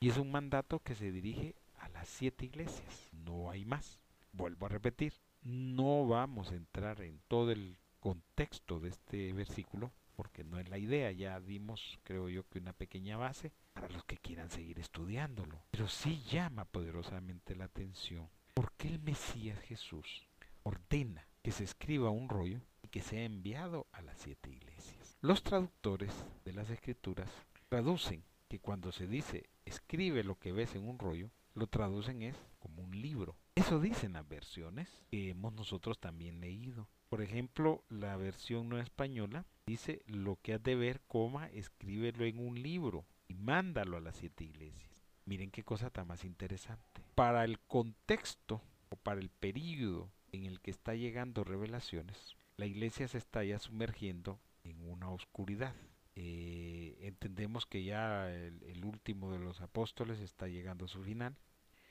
Y 0.00 0.08
es 0.08 0.16
un 0.16 0.30
mandato 0.30 0.80
que 0.80 0.94
se 0.94 1.10
dirige 1.10 1.54
a 1.78 1.88
las 1.90 2.08
siete 2.08 2.46
iglesias. 2.46 3.10
No 3.12 3.50
hay 3.50 3.64
más. 3.64 3.99
Vuelvo 4.40 4.66
a 4.66 4.70
repetir, 4.70 5.12
no 5.42 6.06
vamos 6.06 6.50
a 6.50 6.54
entrar 6.54 7.02
en 7.02 7.20
todo 7.28 7.50
el 7.50 7.76
contexto 8.00 8.80
de 8.80 8.88
este 8.88 9.34
versículo, 9.34 9.92
porque 10.16 10.44
no 10.44 10.58
es 10.58 10.68
la 10.70 10.78
idea. 10.78 11.12
Ya 11.12 11.38
dimos, 11.40 11.98
creo 12.04 12.28
yo, 12.30 12.48
que 12.48 12.58
una 12.58 12.72
pequeña 12.72 13.18
base 13.18 13.52
para 13.74 13.90
los 13.90 14.02
que 14.04 14.16
quieran 14.16 14.50
seguir 14.50 14.78
estudiándolo. 14.78 15.62
Pero 15.70 15.88
sí 15.88 16.22
llama 16.30 16.64
poderosamente 16.64 17.54
la 17.54 17.64
atención. 17.66 18.30
porque 18.54 18.88
el 18.88 18.98
Mesías 19.00 19.58
Jesús 19.60 20.26
ordena 20.62 21.26
que 21.42 21.52
se 21.52 21.64
escriba 21.64 22.10
un 22.10 22.28
rollo 22.28 22.60
y 22.82 22.88
que 22.88 23.02
sea 23.02 23.24
enviado 23.24 23.86
a 23.92 24.02
las 24.02 24.18
siete 24.18 24.50
iglesias? 24.50 25.18
Los 25.20 25.42
traductores 25.42 26.12
de 26.44 26.52
las 26.54 26.70
escrituras 26.70 27.30
traducen 27.68 28.24
que 28.48 28.58
cuando 28.58 28.90
se 28.90 29.06
dice 29.06 29.50
escribe 29.64 30.24
lo 30.24 30.38
que 30.38 30.52
ves 30.52 30.74
en 30.74 30.88
un 30.88 30.98
rollo, 30.98 31.30
lo 31.54 31.66
traducen 31.66 32.22
es 32.22 32.36
como 32.58 32.82
un 32.82 33.00
libro. 33.00 33.36
Eso 33.60 33.78
dicen 33.78 34.14
las 34.14 34.26
versiones 34.26 34.88
que 35.10 35.28
hemos 35.28 35.52
nosotros 35.52 35.98
también 35.98 36.40
leído. 36.40 36.88
Por 37.10 37.20
ejemplo, 37.20 37.84
la 37.90 38.16
versión 38.16 38.70
no 38.70 38.78
española 38.78 39.44
dice 39.66 40.00
lo 40.06 40.38
que 40.40 40.54
has 40.54 40.62
de 40.62 40.76
ver, 40.76 41.02
coma, 41.06 41.46
escríbelo 41.48 42.24
en 42.24 42.38
un 42.38 42.62
libro 42.62 43.04
y 43.28 43.34
mándalo 43.34 43.98
a 43.98 44.00
las 44.00 44.16
siete 44.16 44.44
iglesias. 44.44 45.04
Miren 45.26 45.50
qué 45.50 45.62
cosa 45.62 45.90
tan 45.90 46.06
más 46.06 46.24
interesante. 46.24 47.02
Para 47.14 47.44
el 47.44 47.60
contexto 47.60 48.62
o 48.88 48.96
para 48.96 49.20
el 49.20 49.28
periodo 49.28 50.10
en 50.32 50.46
el 50.46 50.62
que 50.62 50.70
está 50.70 50.94
llegando 50.94 51.44
revelaciones, 51.44 52.36
la 52.56 52.64
iglesia 52.64 53.08
se 53.08 53.18
está 53.18 53.44
ya 53.44 53.58
sumergiendo 53.58 54.40
en 54.64 54.88
una 54.88 55.10
oscuridad. 55.10 55.74
Eh, 56.16 56.96
entendemos 57.02 57.66
que 57.66 57.84
ya 57.84 58.32
el, 58.32 58.84
último 58.86 59.30
de 59.30 59.38
los 59.38 59.60
apóstoles 59.60 60.18
está 60.20 60.48
llegando 60.48 60.86
a 60.86 60.88
su 60.88 61.02
final 61.02 61.36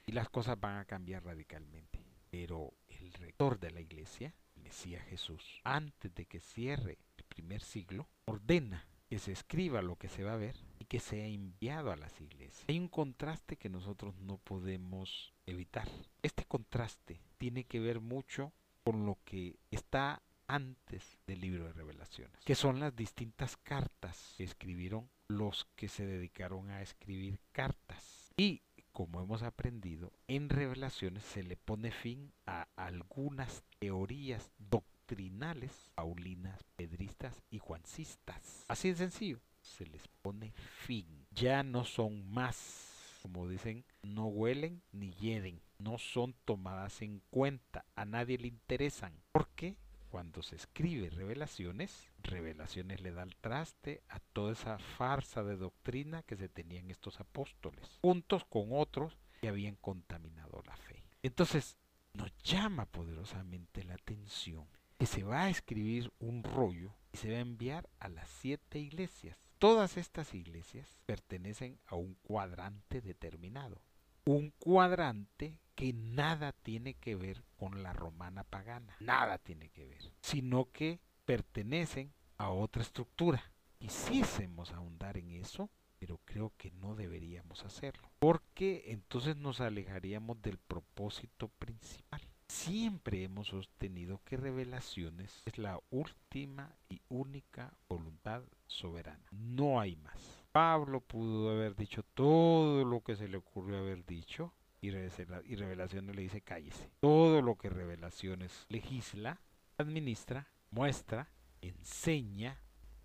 y 0.09 0.11
las 0.11 0.27
cosas 0.27 0.59
van 0.59 0.77
a 0.77 0.85
cambiar 0.85 1.23
radicalmente. 1.23 2.03
Pero 2.31 2.73
el 2.87 3.13
rector 3.13 3.59
de 3.59 3.69
la 3.69 3.79
iglesia, 3.79 4.33
el 4.55 4.63
Mesías 4.63 5.05
Jesús, 5.05 5.61
antes 5.63 6.15
de 6.15 6.25
que 6.25 6.39
cierre 6.39 6.97
el 7.15 7.23
primer 7.25 7.61
siglo, 7.61 8.07
ordena 8.25 8.87
que 9.07 9.19
se 9.19 9.31
escriba 9.31 9.83
lo 9.83 9.97
que 9.97 10.09
se 10.09 10.23
va 10.23 10.33
a 10.33 10.37
ver 10.37 10.55
y 10.79 10.85
que 10.85 10.99
sea 10.99 11.27
enviado 11.27 11.91
a 11.91 11.95
las 11.95 12.19
iglesias. 12.21 12.65
Hay 12.67 12.79
un 12.79 12.87
contraste 12.87 13.55
que 13.57 13.69
nosotros 13.69 14.17
no 14.17 14.39
podemos 14.39 15.31
evitar. 15.45 15.87
Este 16.23 16.43
contraste 16.43 17.21
tiene 17.37 17.65
que 17.65 17.79
ver 17.79 17.99
mucho 17.99 18.51
con 18.83 19.05
lo 19.05 19.19
que 19.25 19.59
está 19.69 20.23
antes 20.47 21.19
del 21.27 21.41
libro 21.41 21.65
de 21.65 21.73
revelaciones, 21.73 22.43
que 22.45 22.55
son 22.55 22.79
las 22.79 22.95
distintas 22.95 23.57
cartas 23.57 24.33
que 24.37 24.43
escribieron 24.43 25.07
los 25.27 25.67
que 25.75 25.87
se 25.87 26.07
dedicaron 26.07 26.71
a 26.71 26.81
escribir 26.81 27.39
cartas. 27.51 28.33
Y 28.35 28.63
como 28.99 29.21
hemos 29.21 29.43
aprendido, 29.43 30.11
en 30.27 30.49
revelaciones 30.49 31.23
se 31.23 31.41
le 31.41 31.55
pone 31.55 31.89
fin 31.89 32.33
a 32.45 32.67
algunas 32.75 33.63
teorías 33.79 34.51
doctrinales 34.57 35.71
paulinas, 35.95 36.65
pedristas 36.75 37.41
y 37.49 37.59
juancistas. 37.59 38.65
Así 38.67 38.89
de 38.89 38.95
sencillo, 38.95 39.39
se 39.61 39.85
les 39.85 40.05
pone 40.21 40.51
fin. 40.51 41.25
Ya 41.31 41.63
no 41.63 41.85
son 41.85 42.29
más, 42.29 43.17
como 43.21 43.47
dicen, 43.47 43.85
no 44.03 44.25
huelen 44.25 44.81
ni 44.91 45.13
hieden, 45.13 45.61
no 45.77 45.97
son 45.97 46.35
tomadas 46.43 47.01
en 47.01 47.21
cuenta, 47.29 47.85
a 47.95 48.03
nadie 48.03 48.37
le 48.37 48.49
interesan. 48.49 49.13
¿Por 49.31 49.47
qué? 49.55 49.77
Cuando 50.09 50.41
se 50.41 50.55
escribe 50.55 51.09
revelaciones, 51.09 52.11
revelaciones 52.23 53.01
le 53.01 53.11
da 53.11 53.23
el 53.23 53.35
traste 53.35 54.01
a 54.09 54.19
toda 54.19 54.53
esa 54.53 54.79
farsa 54.79 55.43
de 55.43 55.55
doctrina 55.55 56.23
que 56.23 56.35
se 56.35 56.49
tenían 56.49 56.89
estos 56.89 57.19
apóstoles, 57.19 57.99
juntos 58.01 58.45
con 58.45 58.69
otros 58.71 59.17
que 59.41 59.47
habían 59.47 59.75
contaminado 59.75 60.61
la 60.65 60.75
fe. 60.75 61.03
Entonces, 61.21 61.77
nos 62.13 62.35
llama 62.43 62.85
poderosamente 62.85 63.83
la 63.83 63.93
atención 63.93 64.67
que 64.97 65.05
se 65.05 65.23
va 65.23 65.43
a 65.43 65.49
escribir 65.49 66.11
un 66.19 66.43
rollo 66.43 66.93
y 67.13 67.17
se 67.17 67.31
va 67.31 67.37
a 67.37 67.41
enviar 67.41 67.89
a 67.99 68.09
las 68.09 68.27
siete 68.29 68.79
iglesias. 68.79 69.37
Todas 69.57 69.97
estas 69.97 70.33
iglesias 70.33 71.01
pertenecen 71.05 71.79
a 71.85 71.95
un 71.95 72.15
cuadrante 72.15 73.01
determinado. 73.01 73.81
Un 74.25 74.51
cuadrante 74.51 75.59
que 75.79 75.93
nada 75.93 76.51
tiene 76.51 76.95
que 76.95 77.15
ver 77.15 77.41
con 77.55 77.83
la 77.83 77.93
romana 77.93 78.43
pagana. 78.43 78.97
Nada 78.99 79.37
tiene 79.37 79.69
que 79.69 79.85
ver. 79.85 80.11
Sino 80.21 80.69
que 80.73 80.99
pertenecen 81.23 82.11
a 82.37 82.49
otra 82.49 82.81
estructura. 82.81 83.41
Quisiésemos 83.77 84.73
ahondar 84.73 85.15
en 85.15 85.31
eso, 85.31 85.69
pero 85.97 86.19
creo 86.25 86.51
que 86.57 86.71
no 86.71 86.95
deberíamos 86.95 87.63
hacerlo. 87.63 88.11
Porque 88.19 88.83
entonces 88.87 89.37
nos 89.37 89.61
alejaríamos 89.61 90.41
del 90.41 90.57
propósito 90.57 91.47
principal. 91.47 92.27
Siempre 92.49 93.23
hemos 93.23 93.47
sostenido 93.47 94.19
que 94.25 94.35
revelaciones 94.35 95.43
es 95.45 95.57
la 95.57 95.79
última 95.91 96.75
y 96.89 96.99
única 97.07 97.73
voluntad 97.87 98.43
soberana. 98.67 99.29
No 99.31 99.79
hay 99.79 99.95
más. 99.95 100.43
Pablo 100.51 100.99
pudo 100.99 101.51
haber 101.51 101.77
dicho 101.77 102.03
todo 102.03 102.83
lo 102.83 102.99
que 102.99 103.15
se 103.15 103.29
le 103.29 103.37
ocurrió 103.37 103.77
haber 103.77 104.05
dicho 104.05 104.53
y, 104.81 104.91
revelaciones 104.91 106.15
le 106.15 106.21
dice 106.21 106.41
cállese. 106.41 106.91
Todo 106.99 107.41
lo 107.41 107.55
que 107.55 107.69
revelaciones 107.69 108.65
legisla, 108.69 109.41
administra, 109.77 110.47
muestra, 110.71 111.29
enseña, 111.61 112.61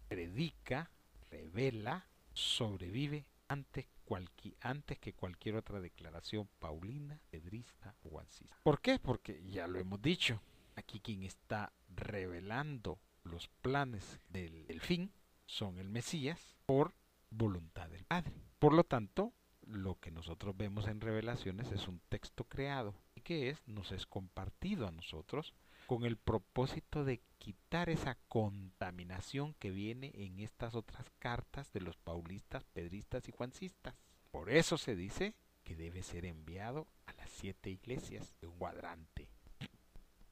predica, 0.08 0.90
revela, 1.30 2.06
sobrevive 2.32 3.26
antes 3.48 4.98
que 4.98 5.12
cualquier 5.12 5.56
otra 5.56 5.80
declaración 5.80 6.48
paulina, 6.58 7.20
pedrista 7.30 7.94
o. 8.02 8.20
¿Por 8.62 8.80
qué? 8.80 8.98
Porque 8.98 9.42
ya 9.44 9.66
lo 9.66 9.78
hemos 9.78 10.00
dicho. 10.00 10.40
Aquí 10.76 11.00
quien 11.00 11.22
está 11.22 11.72
revelando 11.88 12.98
los 13.22 13.48
planes 13.62 14.20
del, 14.28 14.80
fin 14.80 15.12
son 15.46 15.78
el 15.78 15.88
Mesías 15.88 16.56
por 16.66 16.94
voluntad 17.30 17.88
del 17.88 18.04
Padre. 18.04 18.32
Por 18.58 18.74
lo 18.74 18.84
tanto, 18.84 19.32
lo 19.66 19.98
que 20.00 20.10
nosotros 20.10 20.56
vemos 20.56 20.86
en 20.88 21.00
revelaciones 21.00 21.72
es 21.72 21.88
un 21.88 22.00
texto 22.08 22.44
creado 22.44 22.94
y 23.14 23.20
que 23.20 23.50
es 23.50 23.62
nos 23.66 23.92
es 23.92 24.06
compartido 24.06 24.86
a 24.86 24.92
nosotros 24.92 25.54
con 25.86 26.04
el 26.04 26.16
propósito 26.16 27.04
de 27.04 27.20
quitar 27.38 27.90
esa 27.90 28.16
contaminación 28.28 29.54
que 29.54 29.70
viene 29.70 30.12
en 30.14 30.40
estas 30.40 30.74
otras 30.74 31.10
cartas 31.18 31.72
de 31.72 31.80
los 31.80 31.96
paulistas, 31.96 32.64
pedristas 32.64 33.28
y 33.28 33.32
juancistas. 33.32 33.94
Por 34.30 34.50
eso 34.50 34.78
se 34.78 34.96
dice 34.96 35.34
que 35.62 35.76
debe 35.76 36.02
ser 36.02 36.24
enviado 36.24 36.86
a 37.06 37.12
las 37.14 37.30
siete 37.30 37.70
iglesias 37.70 38.34
de 38.40 38.46
un 38.46 38.56
cuadrante. 38.56 39.28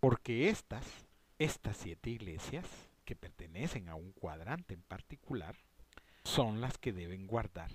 Porque 0.00 0.48
estas, 0.48 0.86
estas 1.38 1.76
siete 1.76 2.10
iglesias, 2.10 2.66
que 3.04 3.16
pertenecen 3.16 3.88
a 3.88 3.94
un 3.94 4.12
cuadrante 4.12 4.74
en 4.74 4.82
particular, 4.82 5.56
son 6.24 6.60
las 6.60 6.78
que 6.78 6.92
deben 6.92 7.26
guardar. 7.26 7.70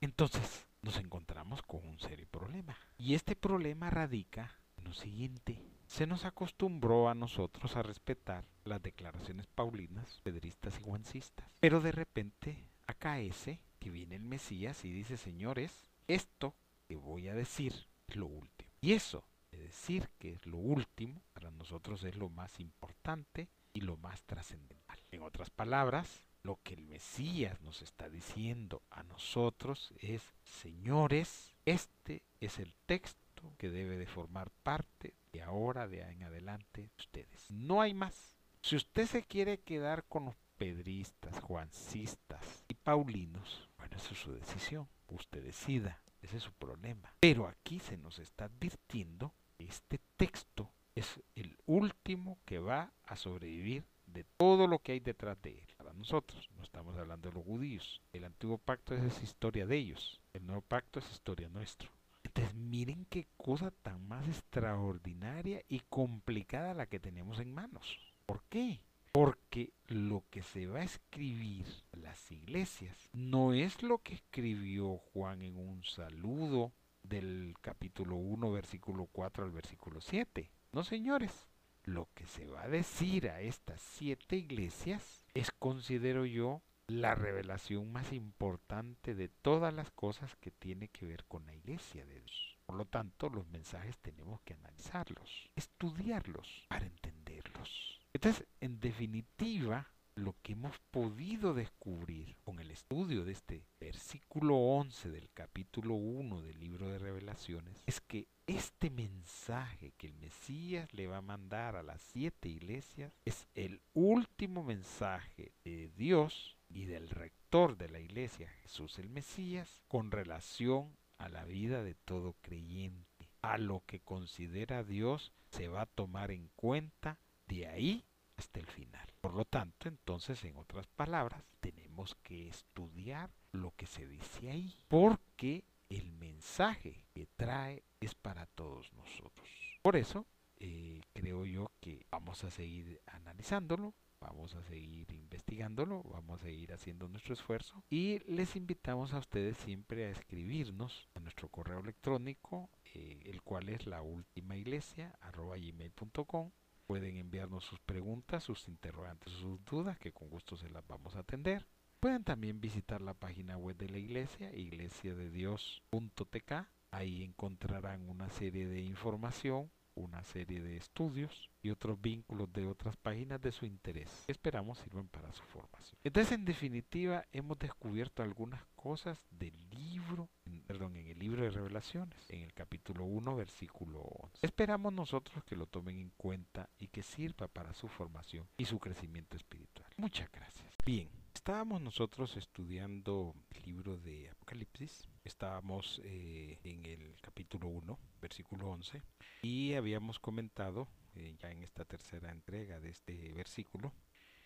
Entonces, 0.00 0.66
nos 0.82 0.96
encontramos 0.96 1.62
con 1.62 1.86
un 1.86 1.98
serio 1.98 2.26
problema. 2.30 2.76
Y 2.96 3.14
este 3.14 3.34
problema 3.34 3.90
radica 3.90 4.60
en 4.76 4.84
lo 4.84 4.92
siguiente. 4.92 5.60
Se 5.86 6.06
nos 6.06 6.24
acostumbró 6.24 7.08
a 7.08 7.14
nosotros 7.14 7.76
a 7.76 7.82
respetar 7.82 8.44
las 8.64 8.82
declaraciones 8.82 9.46
paulinas, 9.46 10.20
pedristas 10.22 10.78
y 10.78 10.82
guancistas. 10.82 11.50
Pero 11.60 11.80
de 11.80 11.92
repente 11.92 12.68
acaece 12.86 13.60
que 13.78 13.90
viene 13.90 14.16
el 14.16 14.22
Mesías 14.22 14.84
y 14.84 14.92
dice, 14.92 15.16
señores, 15.16 15.90
esto 16.06 16.54
que 16.86 16.96
voy 16.96 17.28
a 17.28 17.34
decir 17.34 17.74
es 18.06 18.16
lo 18.16 18.26
último. 18.26 18.70
Y 18.80 18.92
eso 18.92 19.24
de 19.50 19.58
decir 19.58 20.10
que 20.18 20.32
es 20.32 20.46
lo 20.46 20.58
último, 20.58 21.22
para 21.32 21.50
nosotros 21.50 22.04
es 22.04 22.16
lo 22.16 22.28
más 22.28 22.60
importante 22.60 23.48
y 23.72 23.80
lo 23.80 23.96
más 23.96 24.22
trascendental. 24.24 24.98
En 25.10 25.22
otras 25.22 25.50
palabras, 25.50 26.27
lo 26.42 26.58
que 26.62 26.74
el 26.74 26.84
Mesías 26.84 27.60
nos 27.62 27.82
está 27.82 28.08
diciendo 28.08 28.82
a 28.90 29.02
nosotros 29.02 29.92
es, 30.00 30.22
señores, 30.42 31.54
este 31.64 32.22
es 32.40 32.58
el 32.58 32.74
texto 32.86 33.52
que 33.56 33.70
debe 33.70 33.96
de 33.98 34.06
formar 34.06 34.50
parte 34.62 35.14
de 35.32 35.42
ahora 35.42 35.86
de 35.86 36.02
en 36.02 36.22
adelante 36.22 36.90
ustedes. 36.98 37.50
No 37.50 37.80
hay 37.80 37.94
más. 37.94 38.36
Si 38.62 38.76
usted 38.76 39.06
se 39.06 39.22
quiere 39.22 39.60
quedar 39.60 40.04
con 40.04 40.24
los 40.26 40.36
pedristas, 40.56 41.40
juancistas 41.40 42.64
y 42.68 42.74
paulinos, 42.74 43.68
bueno, 43.78 43.96
eso 43.96 44.12
es 44.12 44.20
su 44.20 44.32
decisión. 44.32 44.88
Usted 45.08 45.42
decida. 45.42 46.02
Ese 46.20 46.38
es 46.38 46.42
su 46.42 46.52
problema. 46.52 47.14
Pero 47.20 47.46
aquí 47.46 47.78
se 47.78 47.96
nos 47.96 48.18
está 48.18 48.46
advirtiendo 48.46 49.32
que 49.56 49.64
este 49.64 50.00
texto 50.16 50.70
es 50.94 51.20
el 51.36 51.56
último 51.66 52.38
que 52.44 52.58
va 52.58 52.92
a 53.04 53.16
sobrevivir 53.16 53.84
de 54.06 54.24
todo 54.36 54.66
lo 54.66 54.80
que 54.80 54.92
hay 54.92 55.00
detrás 55.00 55.40
de 55.42 55.60
él. 55.60 55.67
Nosotros, 55.98 56.48
no 56.56 56.62
estamos 56.62 56.96
hablando 56.96 57.28
de 57.28 57.34
los 57.34 57.44
judíos. 57.44 58.00
El 58.12 58.22
antiguo 58.22 58.56
pacto 58.56 58.94
es 58.94 59.20
historia 59.20 59.66
de 59.66 59.76
ellos. 59.76 60.20
El 60.32 60.46
nuevo 60.46 60.62
pacto 60.62 61.00
es 61.00 61.10
historia 61.10 61.48
nuestro. 61.48 61.90
Entonces 62.22 62.54
miren 62.54 63.04
qué 63.06 63.26
cosa 63.36 63.72
tan 63.72 64.06
más 64.06 64.28
extraordinaria 64.28 65.60
y 65.68 65.80
complicada 65.88 66.72
la 66.72 66.86
que 66.86 67.00
tenemos 67.00 67.40
en 67.40 67.52
manos. 67.52 67.98
¿Por 68.26 68.44
qué? 68.44 68.80
Porque 69.10 69.72
lo 69.88 70.22
que 70.30 70.44
se 70.44 70.68
va 70.68 70.80
a 70.80 70.84
escribir 70.84 71.66
en 71.92 72.02
las 72.02 72.30
iglesias 72.30 73.10
no 73.12 73.52
es 73.52 73.82
lo 73.82 73.98
que 73.98 74.14
escribió 74.14 74.98
Juan 74.98 75.42
en 75.42 75.58
un 75.58 75.82
saludo 75.82 76.72
del 77.02 77.56
capítulo 77.60 78.14
1, 78.14 78.52
versículo 78.52 79.08
4 79.10 79.44
al 79.44 79.50
versículo 79.50 80.00
7. 80.00 80.48
No, 80.70 80.84
señores. 80.84 81.47
Lo 81.88 82.10
que 82.14 82.26
se 82.26 82.44
va 82.44 82.64
a 82.64 82.68
decir 82.68 83.30
a 83.30 83.40
estas 83.40 83.80
siete 83.80 84.36
iglesias 84.36 85.24
es, 85.32 85.50
considero 85.50 86.26
yo, 86.26 86.60
la 86.86 87.14
revelación 87.14 87.90
más 87.90 88.12
importante 88.12 89.14
de 89.14 89.30
todas 89.30 89.72
las 89.72 89.90
cosas 89.92 90.36
que 90.36 90.50
tiene 90.50 90.88
que 90.88 91.06
ver 91.06 91.24
con 91.24 91.46
la 91.46 91.54
iglesia 91.54 92.04
de 92.04 92.20
Dios. 92.20 92.58
Por 92.66 92.76
lo 92.76 92.84
tanto, 92.84 93.30
los 93.30 93.46
mensajes 93.48 93.96
tenemos 94.00 94.42
que 94.42 94.52
analizarlos, 94.52 95.48
estudiarlos 95.56 96.66
para 96.68 96.84
entenderlos. 96.84 98.02
Entonces, 98.12 98.46
en 98.60 98.80
definitiva, 98.80 99.90
lo 100.18 100.34
que 100.42 100.52
hemos 100.52 100.76
podido 100.90 101.54
descubrir 101.54 102.36
con 102.42 102.58
el 102.58 102.70
estudio 102.72 103.24
de 103.24 103.32
este 103.32 103.62
versículo 103.78 104.56
11 104.56 105.10
del 105.10 105.30
capítulo 105.32 105.94
1 105.94 106.42
del 106.42 106.58
libro 106.58 106.88
de 106.88 106.98
revelaciones 106.98 107.84
es 107.86 108.00
que 108.00 108.26
este 108.48 108.90
mensaje 108.90 109.92
que 109.96 110.08
el 110.08 110.14
Mesías 110.14 110.92
le 110.92 111.06
va 111.06 111.18
a 111.18 111.22
mandar 111.22 111.76
a 111.76 111.84
las 111.84 112.02
siete 112.02 112.48
iglesias 112.48 113.12
es 113.24 113.46
el 113.54 113.80
último 113.94 114.64
mensaje 114.64 115.52
de 115.64 115.88
Dios 115.96 116.56
y 116.68 116.86
del 116.86 117.10
rector 117.10 117.76
de 117.78 117.88
la 117.88 118.00
iglesia, 118.00 118.48
Jesús 118.62 118.98
el 118.98 119.08
Mesías, 119.08 119.82
con 119.86 120.10
relación 120.10 120.96
a 121.18 121.28
la 121.28 121.44
vida 121.44 121.82
de 121.82 121.94
todo 121.94 122.34
creyente. 122.40 123.30
A 123.40 123.56
lo 123.56 123.84
que 123.86 124.00
considera 124.00 124.82
Dios 124.82 125.32
se 125.50 125.68
va 125.68 125.82
a 125.82 125.86
tomar 125.86 126.32
en 126.32 126.50
cuenta 126.56 127.20
de 127.46 127.68
ahí 127.68 128.04
hasta 128.38 128.60
el 128.60 128.66
final. 128.66 129.06
Por 129.20 129.34
lo 129.34 129.44
tanto, 129.44 129.88
entonces, 129.88 130.42
en 130.44 130.56
otras 130.56 130.86
palabras, 130.86 131.42
tenemos 131.60 132.14
que 132.22 132.48
estudiar 132.48 133.30
lo 133.52 133.72
que 133.76 133.86
se 133.86 134.06
dice 134.06 134.50
ahí, 134.50 134.74
porque 134.88 135.64
el 135.90 136.12
mensaje 136.12 137.04
que 137.12 137.26
trae 137.36 137.82
es 138.00 138.14
para 138.14 138.46
todos 138.46 138.92
nosotros. 138.94 139.48
Por 139.82 139.96
eso, 139.96 140.24
eh, 140.56 141.00
creo 141.12 141.44
yo 141.44 141.70
que 141.80 142.04
vamos 142.10 142.44
a 142.44 142.50
seguir 142.50 143.00
analizándolo, 143.06 143.94
vamos 144.20 144.54
a 144.54 144.62
seguir 144.62 145.10
investigándolo, 145.12 146.02
vamos 146.02 146.40
a 146.40 146.44
seguir 146.44 146.72
haciendo 146.72 147.08
nuestro 147.08 147.34
esfuerzo 147.34 147.82
y 147.88 148.18
les 148.30 148.56
invitamos 148.56 149.14
a 149.14 149.18
ustedes 149.18 149.56
siempre 149.58 150.06
a 150.06 150.10
escribirnos 150.10 151.08
a 151.14 151.20
nuestro 151.20 151.48
correo 151.48 151.80
electrónico, 151.80 152.68
eh, 152.94 153.22
el 153.26 153.42
cual 153.42 153.68
es 153.68 153.86
la 153.86 154.02
última 154.02 154.56
iglesia 154.56 155.16
gmail.com. 155.32 156.50
Pueden 156.88 157.16
enviarnos 157.18 157.64
sus 157.64 157.78
preguntas, 157.80 158.42
sus 158.42 158.66
interrogantes, 158.66 159.30
sus 159.34 159.62
dudas, 159.66 159.98
que 159.98 160.10
con 160.12 160.30
gusto 160.30 160.56
se 160.56 160.70
las 160.70 160.86
vamos 160.86 161.14
a 161.14 161.20
atender. 161.20 161.66
Pueden 162.00 162.24
también 162.24 162.62
visitar 162.62 163.02
la 163.02 163.12
página 163.12 163.58
web 163.58 163.76
de 163.76 163.90
la 163.90 163.98
iglesia, 163.98 164.52
iglesiadedios.tk. 164.54 166.52
Ahí 166.90 167.22
encontrarán 167.22 168.08
una 168.08 168.30
serie 168.30 168.66
de 168.66 168.80
información 168.80 169.70
una 169.98 170.22
serie 170.24 170.60
de 170.60 170.76
estudios 170.76 171.50
y 171.60 171.70
otros 171.70 172.00
vínculos 172.00 172.52
de 172.52 172.66
otras 172.66 172.96
páginas 172.96 173.40
de 173.40 173.52
su 173.52 173.66
interés. 173.66 174.24
Esperamos 174.26 174.78
sirvan 174.78 175.08
para 175.08 175.32
su 175.32 175.42
formación. 175.44 175.98
Entonces, 176.04 176.32
en 176.32 176.44
definitiva, 176.44 177.26
hemos 177.32 177.58
descubierto 177.58 178.22
algunas 178.22 178.64
cosas 178.76 179.20
del 179.30 179.54
libro, 179.70 180.28
perdón, 180.68 180.96
en 180.96 181.08
el 181.08 181.18
libro 181.18 181.42
de 181.42 181.50
revelaciones, 181.50 182.28
en 182.28 182.42
el 182.42 182.52
capítulo 182.52 183.04
1, 183.04 183.36
versículo 183.36 184.00
11. 184.00 184.46
Esperamos 184.46 184.92
nosotros 184.92 185.42
que 185.44 185.56
lo 185.56 185.64
tomen 185.64 185.98
en 185.98 186.10
cuenta 186.10 186.68
y 186.78 186.88
que 186.88 187.02
sirva 187.02 187.48
para 187.48 187.72
su 187.72 187.88
formación 187.88 188.46
y 188.58 188.66
su 188.66 188.78
crecimiento 188.78 189.38
espiritual. 189.38 189.90
Muchas 189.96 190.30
gracias. 190.30 190.66
Bien, 190.84 191.08
estábamos 191.34 191.80
nosotros 191.80 192.36
estudiando 192.36 193.34
el 193.48 193.62
libro 193.62 193.96
de 193.96 194.28
Apocalipsis. 194.28 195.08
Estábamos 195.24 196.02
eh, 196.04 196.58
en 196.62 196.84
el 196.84 197.16
capítulo 197.22 197.68
1, 197.68 197.98
versículo 198.20 198.68
11 198.68 199.02
y 199.40 199.72
habíamos 199.72 200.18
comentado 200.18 200.86
eh, 201.14 201.34
ya 201.38 201.50
en 201.50 201.62
esta 201.62 201.86
tercera 201.86 202.30
entrega 202.30 202.78
de 202.78 202.90
este 202.90 203.32
versículo 203.32 203.94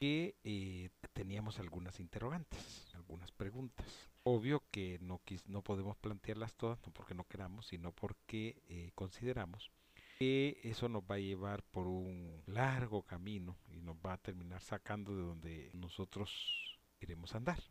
que 0.03 0.35
eh, 0.43 0.91
teníamos 1.13 1.61
algunas 1.61 2.01
interrogantes, 2.01 2.93
algunas 2.97 3.31
preguntas. 3.31 3.87
Obvio 4.25 4.65
que 4.73 4.99
no, 5.01 5.21
no 5.47 5.63
podemos 5.63 5.97
plantearlas 5.97 6.55
todas, 6.55 6.85
no 6.85 6.93
porque 6.93 7.15
no 7.15 7.23
queramos, 7.23 7.69
sino 7.69 7.93
porque 7.93 8.61
eh, 8.69 8.91
consideramos 8.97 9.71
que 10.19 10.61
eso 10.65 10.89
nos 10.89 11.05
va 11.05 11.15
a 11.15 11.21
llevar 11.21 11.63
por 11.63 11.87
un 11.87 12.43
largo 12.47 13.05
camino 13.05 13.57
y 13.69 13.81
nos 13.81 13.95
va 13.95 14.15
a 14.15 14.19
terminar 14.19 14.61
sacando 14.61 15.15
de 15.15 15.23
donde 15.23 15.71
nosotros 15.73 16.81
queremos 16.99 17.37
andar. 17.37 17.63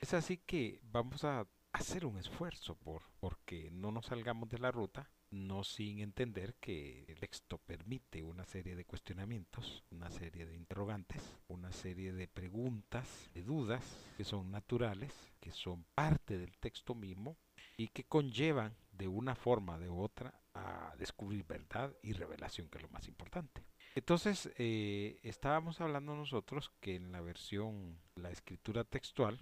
Es 0.00 0.14
así 0.14 0.36
que 0.36 0.80
vamos 0.82 1.22
a 1.22 1.46
hacer 1.78 2.04
un 2.04 2.18
esfuerzo 2.18 2.74
por 2.76 3.02
porque 3.20 3.70
no 3.70 3.92
nos 3.92 4.06
salgamos 4.06 4.48
de 4.48 4.58
la 4.58 4.70
ruta 4.70 5.08
no 5.30 5.62
sin 5.62 6.00
entender 6.00 6.54
que 6.54 7.04
el 7.06 7.20
texto 7.20 7.58
permite 7.58 8.22
una 8.22 8.44
serie 8.46 8.74
de 8.74 8.84
cuestionamientos, 8.84 9.84
una 9.90 10.10
serie 10.10 10.46
de 10.46 10.56
interrogantes, 10.56 11.36
una 11.48 11.70
serie 11.70 12.12
de 12.12 12.28
preguntas, 12.28 13.30
de 13.34 13.42
dudas 13.42 13.84
que 14.16 14.24
son 14.24 14.50
naturales, 14.50 15.12
que 15.38 15.52
son 15.52 15.84
parte 15.94 16.38
del 16.38 16.56
texto 16.58 16.94
mismo 16.94 17.36
y 17.76 17.88
que 17.88 18.04
conllevan 18.04 18.74
de 18.92 19.06
una 19.06 19.34
forma 19.34 19.78
de 19.78 19.88
otra 19.88 20.34
a 20.54 20.94
descubrir 20.98 21.44
verdad 21.44 21.94
y 22.02 22.14
revelación, 22.14 22.68
que 22.68 22.78
es 22.78 22.82
lo 22.82 22.90
más 22.90 23.06
importante. 23.06 23.62
Entonces, 23.94 24.50
eh, 24.56 25.20
estábamos 25.22 25.80
hablando 25.80 26.16
nosotros 26.16 26.72
que 26.80 26.96
en 26.96 27.12
la 27.12 27.20
versión, 27.20 28.00
la 28.16 28.30
escritura 28.30 28.84
textual, 28.84 29.40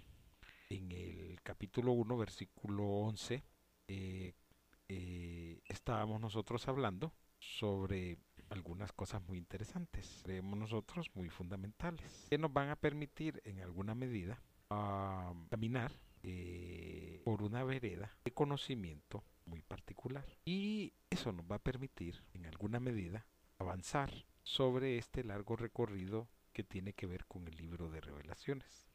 en 0.69 0.91
el 0.91 1.39
capítulo 1.43 1.91
1, 1.93 2.17
versículo 2.17 2.83
11, 2.85 3.43
eh, 3.87 4.33
eh, 4.89 5.61
estábamos 5.65 6.21
nosotros 6.21 6.67
hablando 6.67 7.13
sobre 7.39 8.17
algunas 8.49 8.91
cosas 8.93 9.21
muy 9.27 9.37
interesantes, 9.37 10.21
creemos 10.23 10.57
nosotros 10.57 11.09
muy 11.13 11.29
fundamentales, 11.29 12.27
que 12.29 12.37
nos 12.37 12.51
van 12.51 12.69
a 12.69 12.75
permitir 12.75 13.41
en 13.45 13.59
alguna 13.59 13.95
medida 13.95 14.41
ah, 14.69 15.33
caminar 15.49 15.91
eh, 16.23 17.21
por 17.23 17.43
una 17.43 17.63
vereda 17.63 18.17
de 18.23 18.33
conocimiento 18.33 19.23
muy 19.45 19.61
particular. 19.61 20.25
Y 20.45 20.93
eso 21.09 21.31
nos 21.31 21.45
va 21.45 21.57
a 21.57 21.63
permitir 21.63 22.23
en 22.33 22.45
alguna 22.45 22.79
medida 22.79 23.25
avanzar 23.59 24.11
sobre 24.43 24.97
este 24.97 25.23
largo 25.23 25.55
recorrido 25.55 26.29
que 26.53 26.63
tiene 26.63 26.93
que 26.93 27.05
ver 27.05 27.25
con 27.25 27.47
el 27.47 27.55
libro 27.55 27.89
de 27.89 27.96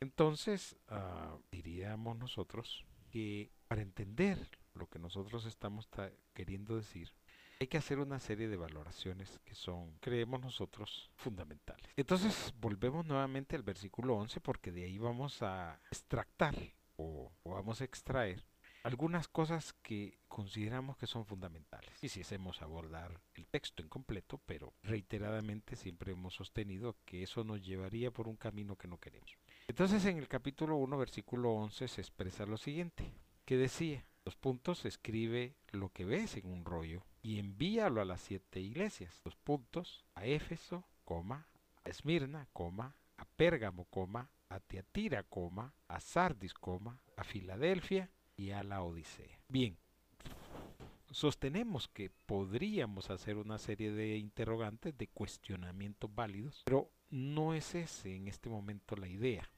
Entonces, 0.01 0.77
ah, 0.89 1.37
diríamos 1.51 2.17
nosotros 2.17 2.85
que 3.11 3.51
para 3.69 3.83
entender 3.83 4.39
lo 4.75 4.89
que 4.89 4.99
nosotros 4.99 5.45
estamos 5.45 5.89
queriendo 6.35 6.77
decir, 6.77 7.13
hay 7.61 7.69
que 7.69 7.79
hacer 7.79 8.01
una 8.01 8.19
serie 8.19 8.49
de 8.49 8.57
valoraciones 8.57 9.39
que 9.45 9.55
son, 9.55 9.97
creemos 10.01 10.41
nosotros, 10.41 11.11
fundamentales. 11.15 11.89
Entonces, 11.97 12.53
volvemos 12.59 13.07
nuevamente 13.07 13.55
al 13.55 13.63
versículo 13.63 14.17
11 14.17 14.41
porque 14.41 14.73
de 14.73 14.85
ahí 14.85 14.99
vamos 14.99 15.43
a 15.43 15.81
extractar 15.91 16.57
o, 16.97 17.31
vamos 17.45 17.81
a 17.81 17.85
extraer 17.85 18.43
algunas 18.83 19.29
cosas 19.29 19.73
que 19.83 20.19
consideramos 20.29 20.97
que 20.97 21.07
son 21.07 21.25
fundamentales. 21.25 21.93
Hacemos 22.03 22.63
abordar 22.63 23.21
el 23.35 23.47
texto 23.47 23.83
en 23.83 23.89
completo, 23.89 24.41
pero 24.47 24.75
reiteradamente 24.83 25.77
siempre 25.77 26.13
hemos 26.13 26.35
sostenido 26.35 26.97
que 27.05 27.23
eso 27.23 27.45
nos 27.45 27.63
llevaría 27.63 28.11
por 28.11 28.29
un 28.29 28.37
camino 28.37 28.77
que 28.77 28.89
no 28.89 28.99
queremos. 28.99 29.37
Entonces 29.69 30.05
en 30.07 30.19
el 30.19 30.29
capítulo 30.29 30.77
1, 30.77 30.99
versículo 30.99 31.53
11 31.53 31.89
se 31.89 32.01
expresa 32.01 32.47
lo 32.47 32.57
siguiente, 32.57 33.13
que 33.45 33.57
decía, 33.57 34.05
los 34.25 34.37
puntos 34.37 34.85
escribe 34.85 35.57
lo 35.71 35.91
que 35.91 36.05
ves 36.05 36.37
en 36.37 36.47
un 36.47 36.65
rollo 36.65 37.05
y 37.23 37.39
envíalo 37.39 38.01
a 38.01 38.05
las 38.05 38.21
siete 38.21 38.61
iglesias. 38.61 39.21
Los 39.25 39.37
puntos 39.37 40.05
a 40.15 40.27
Éfeso, 40.27 40.85
coma, 41.05 41.49
a 41.85 41.89
Esmirna, 41.89 42.49
coma, 42.53 42.97
a 43.17 43.25
Pérgamo, 43.25 43.85
coma, 43.87 44.31
a 44.49 44.61
Teatira, 44.61 45.23
coma, 45.25 45.75
a 45.89 46.01
Sardis, 46.01 46.55
coma, 46.55 47.03
a 47.17 47.25
Filadelfia 47.25 48.11
y 48.43 48.51
a 48.51 48.65
la 48.65 48.83
Odisea. 48.83 49.39
Bien, 49.49 49.77
sostenemos 51.11 51.89
que 51.89 52.11
podríamos 52.27 53.11
hacer 53.11 53.37
una 53.37 53.59
serie 53.59 53.93
de 53.93 54.17
interrogantes, 54.17 54.97
de 54.99 55.07
cuestionamientos 55.07 56.13
válidos, 56.13 56.63
pero 56.65 56.91
no 57.11 57.55
es 57.55 57.75
ese 57.75 58.17
en 58.17 58.27
este 58.27 58.49
momento 58.49 58.97
la 58.97 59.09
idea. 59.09 59.49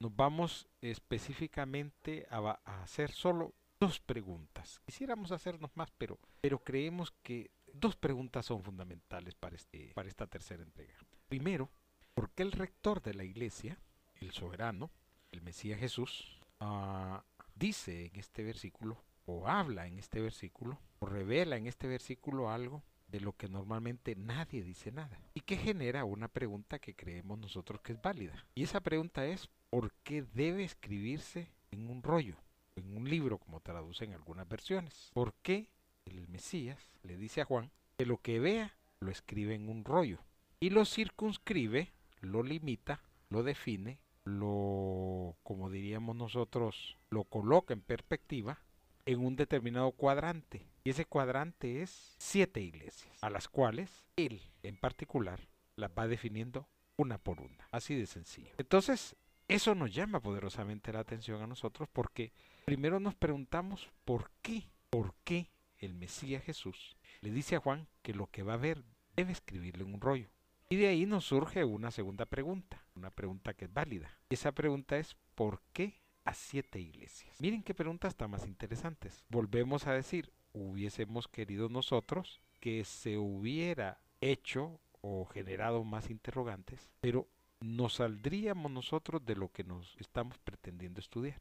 Nos 0.00 0.14
vamos 0.16 0.66
específicamente 0.80 2.26
a, 2.28 2.60
a 2.64 2.82
hacer 2.82 3.12
solo 3.12 3.54
dos 3.78 4.00
preguntas. 4.00 4.80
Quisiéramos 4.84 5.30
hacernos 5.30 5.70
más, 5.76 5.92
pero, 5.96 6.18
pero 6.40 6.58
creemos 6.58 7.12
que 7.22 7.52
dos 7.72 7.94
preguntas 7.94 8.46
son 8.46 8.64
fundamentales 8.64 9.34
para, 9.36 9.54
este, 9.54 9.92
para 9.94 10.08
esta 10.08 10.26
tercera 10.26 10.62
entrega. 10.62 10.94
Primero, 11.28 11.70
¿por 12.14 12.30
qué 12.30 12.42
el 12.42 12.52
rector 12.52 13.00
de 13.00 13.14
la 13.14 13.24
iglesia, 13.24 13.78
el 14.16 14.32
soberano, 14.32 14.90
el 15.30 15.42
Mesías 15.42 15.78
Jesús, 15.78 16.40
ah, 16.58 17.24
dice 17.54 18.06
en 18.06 18.16
este 18.16 18.42
versículo, 18.42 19.02
o 19.26 19.48
habla 19.48 19.86
en 19.86 19.98
este 19.98 20.20
versículo, 20.20 20.78
o 20.98 21.06
revela 21.06 21.56
en 21.56 21.66
este 21.66 21.86
versículo 21.86 22.50
algo 22.50 22.82
de 23.08 23.20
lo 23.20 23.34
que 23.36 23.48
normalmente 23.48 24.16
nadie 24.16 24.62
dice 24.62 24.92
nada? 24.92 25.20
Y 25.34 25.40
que 25.40 25.56
genera 25.56 26.04
una 26.04 26.28
pregunta 26.28 26.78
que 26.78 26.94
creemos 26.94 27.38
nosotros 27.38 27.80
que 27.80 27.92
es 27.92 28.02
válida. 28.02 28.46
Y 28.54 28.64
esa 28.64 28.80
pregunta 28.80 29.26
es, 29.26 29.48
¿por 29.70 29.92
qué 30.02 30.22
debe 30.22 30.64
escribirse 30.64 31.52
en 31.70 31.88
un 31.88 32.02
rollo? 32.02 32.36
en 32.76 32.96
un 32.96 33.08
libro, 33.08 33.38
como 33.38 33.60
traducen 33.60 34.12
algunas 34.12 34.48
versiones. 34.48 35.10
¿Por 35.14 35.34
qué 35.42 35.70
el 36.04 36.28
Mesías 36.28 36.92
le 37.02 37.16
dice 37.16 37.40
a 37.40 37.44
Juan 37.44 37.70
que 37.96 38.06
lo 38.06 38.18
que 38.18 38.40
vea 38.40 38.76
lo 39.00 39.10
escribe 39.10 39.54
en 39.54 39.68
un 39.68 39.84
rollo? 39.84 40.18
Y 40.60 40.70
lo 40.70 40.84
circunscribe, 40.84 41.92
lo 42.20 42.42
limita, 42.42 43.02
lo 43.28 43.42
define, 43.42 44.00
lo, 44.24 45.36
como 45.42 45.70
diríamos 45.70 46.16
nosotros, 46.16 46.96
lo 47.10 47.24
coloca 47.24 47.74
en 47.74 47.80
perspectiva 47.80 48.58
en 49.06 49.24
un 49.24 49.36
determinado 49.36 49.92
cuadrante. 49.92 50.66
Y 50.84 50.90
ese 50.90 51.04
cuadrante 51.04 51.82
es 51.82 52.14
siete 52.18 52.60
iglesias, 52.60 53.22
a 53.22 53.30
las 53.30 53.48
cuales 53.48 54.04
él 54.16 54.40
en 54.62 54.76
particular 54.76 55.40
las 55.76 55.90
va 55.90 56.06
definiendo 56.06 56.68
una 56.96 57.18
por 57.18 57.40
una. 57.40 57.68
Así 57.70 57.94
de 57.94 58.06
sencillo. 58.06 58.52
Entonces, 58.58 59.16
eso 59.48 59.74
nos 59.74 59.94
llama 59.94 60.20
poderosamente 60.20 60.92
la 60.92 61.00
atención 61.00 61.42
a 61.42 61.46
nosotros 61.46 61.88
porque 61.92 62.32
primero 62.64 63.00
nos 63.00 63.14
preguntamos 63.14 63.90
por 64.04 64.30
qué, 64.42 64.68
por 64.90 65.14
qué 65.24 65.50
el 65.78 65.94
Mesías 65.94 66.42
Jesús 66.44 66.96
le 67.20 67.30
dice 67.30 67.56
a 67.56 67.60
Juan 67.60 67.86
que 68.02 68.14
lo 68.14 68.26
que 68.26 68.42
va 68.42 68.54
a 68.54 68.58
ver 68.58 68.84
debe 69.16 69.32
escribirlo 69.32 69.84
en 69.84 69.94
un 69.94 70.00
rollo. 70.00 70.28
Y 70.70 70.76
de 70.76 70.88
ahí 70.88 71.06
nos 71.06 71.26
surge 71.26 71.64
una 71.64 71.90
segunda 71.90 72.26
pregunta, 72.26 72.83
una 72.94 73.10
pregunta 73.10 73.54
que 73.54 73.66
es 73.66 73.72
válida. 73.72 74.10
Esa 74.30 74.52
pregunta 74.52 74.96
es 74.96 75.16
¿por 75.34 75.60
qué 75.72 76.00
a 76.24 76.34
siete 76.34 76.80
iglesias? 76.80 77.40
Miren 77.40 77.62
qué 77.62 77.74
preguntas 77.74 78.10
están 78.10 78.30
más 78.30 78.46
interesantes. 78.46 79.24
Volvemos 79.28 79.86
a 79.86 79.92
decir, 79.92 80.32
hubiésemos 80.52 81.28
querido 81.28 81.68
nosotros 81.68 82.40
que 82.60 82.84
se 82.84 83.18
hubiera 83.18 84.00
hecho 84.20 84.80
o 85.00 85.26
generado 85.26 85.84
más 85.84 86.08
interrogantes, 86.08 86.90
pero 87.00 87.28
nos 87.60 87.94
saldríamos 87.94 88.70
nosotros 88.70 89.24
de 89.24 89.36
lo 89.36 89.50
que 89.50 89.64
nos 89.64 89.96
estamos 89.98 90.38
pretendiendo 90.38 91.00
estudiar. 91.00 91.40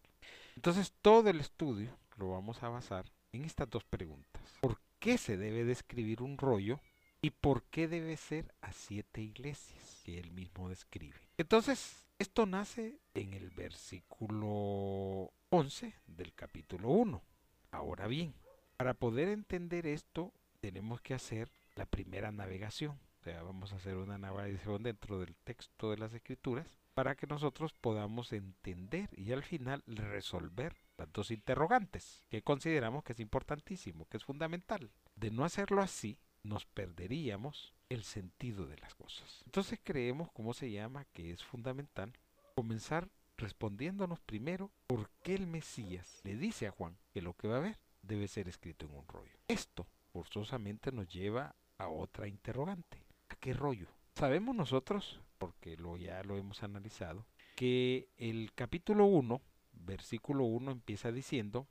Entonces 0.55 0.93
todo 1.01 1.29
el 1.29 1.39
estudio 1.39 1.97
lo 2.17 2.31
vamos 2.31 2.61
a 2.63 2.69
basar 2.69 3.05
en 3.31 3.45
estas 3.45 3.69
dos 3.69 3.83
preguntas. 3.83 4.41
¿Por 4.61 4.79
qué 4.99 5.17
se 5.17 5.37
debe 5.37 5.63
describir 5.63 6.21
un 6.21 6.37
rollo? 6.37 6.79
¿Y 7.23 7.31
por 7.31 7.63
qué 7.63 7.87
debe 7.87 8.17
ser 8.17 8.53
a 8.61 8.71
siete 8.71 9.21
iglesias 9.21 10.01
que 10.05 10.19
él 10.19 10.31
mismo 10.31 10.69
describe? 10.69 11.17
Entonces, 11.37 12.03
esto 12.19 12.45
nace 12.45 12.99
en 13.15 13.33
el 13.33 13.49
versículo 13.49 15.31
11 15.49 15.95
del 16.05 16.33
capítulo 16.35 16.89
1. 16.89 17.23
Ahora 17.71 18.05
bien, 18.05 18.35
para 18.77 18.93
poder 18.93 19.29
entender 19.29 19.87
esto, 19.87 20.31
tenemos 20.59 21.01
que 21.01 21.15
hacer 21.15 21.49
la 21.75 21.87
primera 21.87 22.31
navegación 22.31 22.99
vamos 23.43 23.71
a 23.71 23.77
hacer 23.77 23.95
una 23.95 24.17
navegación 24.17 24.83
dentro 24.83 25.19
del 25.19 25.35
texto 25.43 25.91
de 25.91 25.97
las 25.97 26.13
escrituras 26.13 26.67
para 26.93 27.15
que 27.15 27.27
nosotros 27.27 27.73
podamos 27.73 28.33
entender 28.33 29.09
y 29.17 29.31
al 29.31 29.43
final 29.43 29.81
resolver 29.87 30.75
las 30.97 31.11
dos 31.11 31.31
interrogantes 31.31 32.23
que 32.29 32.41
consideramos 32.41 33.03
que 33.03 33.13
es 33.13 33.19
importantísimo, 33.19 34.05
que 34.09 34.17
es 34.17 34.23
fundamental. 34.23 34.91
De 35.15 35.31
no 35.31 35.45
hacerlo 35.45 35.81
así, 35.81 36.19
nos 36.43 36.65
perderíamos 36.65 37.73
el 37.89 38.03
sentido 38.03 38.67
de 38.67 38.77
las 38.77 38.95
cosas. 38.95 39.41
Entonces 39.45 39.79
creemos, 39.83 40.31
¿cómo 40.31 40.53
se 40.53 40.71
llama?, 40.71 41.05
que 41.05 41.31
es 41.31 41.43
fundamental 41.43 42.13
comenzar 42.55 43.09
respondiéndonos 43.37 44.19
primero 44.19 44.71
por 44.87 45.09
qué 45.23 45.35
el 45.35 45.47
Mesías 45.47 46.21
le 46.23 46.35
dice 46.37 46.67
a 46.67 46.71
Juan 46.71 46.97
que 47.11 47.21
lo 47.21 47.33
que 47.33 47.47
va 47.47 47.57
a 47.57 47.61
ver 47.61 47.79
debe 48.01 48.27
ser 48.27 48.47
escrito 48.47 48.85
en 48.85 48.93
un 48.93 49.07
rollo. 49.07 49.37
Esto 49.47 49.87
forzosamente 50.11 50.91
nos 50.91 51.07
lleva 51.07 51.55
a 51.77 51.87
otra 51.87 52.27
interrogante 52.27 53.03
qué 53.43 53.53
rollo? 53.53 53.87
Sabemos 54.15 54.55
nosotros, 54.55 55.19
porque 55.37 55.75
lo, 55.75 55.97
ya 55.97 56.23
lo 56.23 56.37
hemos 56.37 56.63
analizado, 56.63 57.25
que 57.57 58.07
el 58.15 58.51
capítulo 58.55 59.05
1, 59.05 59.41
versículo 59.73 60.45
1 60.45 60.71
empieza 60.71 61.11
diciendo, 61.11 61.67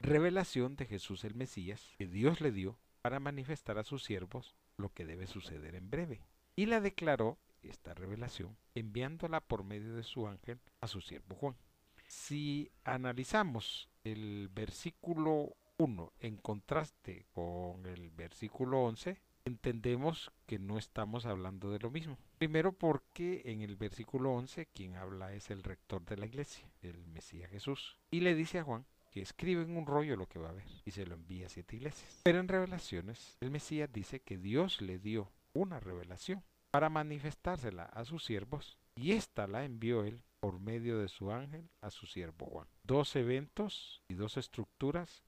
revelación 0.00 0.76
de 0.76 0.86
Jesús 0.86 1.24
el 1.24 1.34
Mesías 1.34 1.94
que 1.98 2.06
Dios 2.06 2.40
le 2.40 2.52
dio 2.52 2.78
para 3.02 3.20
manifestar 3.20 3.78
a 3.78 3.84
sus 3.84 4.04
siervos 4.04 4.54
lo 4.76 4.92
que 4.92 5.04
debe 5.04 5.26
suceder 5.26 5.74
en 5.74 5.90
breve. 5.90 6.20
Y 6.56 6.66
la 6.66 6.80
declaró 6.80 7.38
esta 7.62 7.94
revelación 7.94 8.56
enviándola 8.74 9.40
por 9.40 9.64
medio 9.64 9.94
de 9.94 10.02
su 10.02 10.26
ángel 10.26 10.60
a 10.80 10.86
su 10.86 11.00
siervo 11.00 11.34
Juan. 11.36 11.56
Si 12.06 12.70
analizamos 12.84 13.88
el 14.04 14.48
versículo 14.52 15.54
1 15.78 16.12
en 16.20 16.36
contraste 16.36 17.26
con 17.32 17.86
el 17.86 18.10
versículo 18.10 18.82
11, 18.82 19.20
entendemos 19.44 20.32
que 20.46 20.58
no 20.58 20.78
estamos 20.78 21.26
hablando 21.26 21.70
de 21.70 21.78
lo 21.78 21.90
mismo. 21.90 22.18
Primero 22.38 22.72
porque 22.72 23.42
en 23.44 23.62
el 23.62 23.76
versículo 23.76 24.32
11 24.32 24.66
quien 24.66 24.96
habla 24.96 25.32
es 25.32 25.50
el 25.50 25.62
rector 25.62 26.04
de 26.04 26.16
la 26.16 26.26
iglesia, 26.26 26.68
el 26.82 27.06
Mesías 27.06 27.50
Jesús, 27.50 27.98
y 28.10 28.20
le 28.20 28.34
dice 28.34 28.58
a 28.58 28.64
Juan 28.64 28.84
que 29.10 29.20
escribe 29.20 29.62
en 29.62 29.76
un 29.76 29.86
rollo 29.86 30.16
lo 30.16 30.28
que 30.28 30.38
va 30.38 30.50
a 30.50 30.54
ver 30.54 30.66
y 30.84 30.90
se 30.92 31.06
lo 31.06 31.14
envía 31.14 31.46
a 31.46 31.50
siete 31.50 31.76
iglesias. 31.76 32.20
Pero 32.22 32.38
en 32.38 32.48
revelaciones 32.48 33.36
el 33.40 33.50
Mesías 33.50 33.92
dice 33.92 34.20
que 34.20 34.38
Dios 34.38 34.80
le 34.80 34.98
dio 34.98 35.30
una 35.52 35.80
revelación 35.80 36.44
para 36.70 36.88
manifestársela 36.88 37.84
a 37.84 38.04
sus 38.04 38.24
siervos 38.24 38.78
y 38.94 39.12
ésta 39.12 39.46
la 39.46 39.64
envió 39.64 40.04
él 40.04 40.22
por 40.40 40.60
medio 40.60 40.98
de 40.98 41.08
su 41.08 41.30
ángel 41.30 41.68
a 41.80 41.90
su 41.90 42.06
siervo 42.06 42.46
Juan. 42.46 42.68
Dos 42.84 43.14
eventos 43.16 44.02
y 44.08 44.14
dos 44.14 44.36
estructuras 44.36 45.24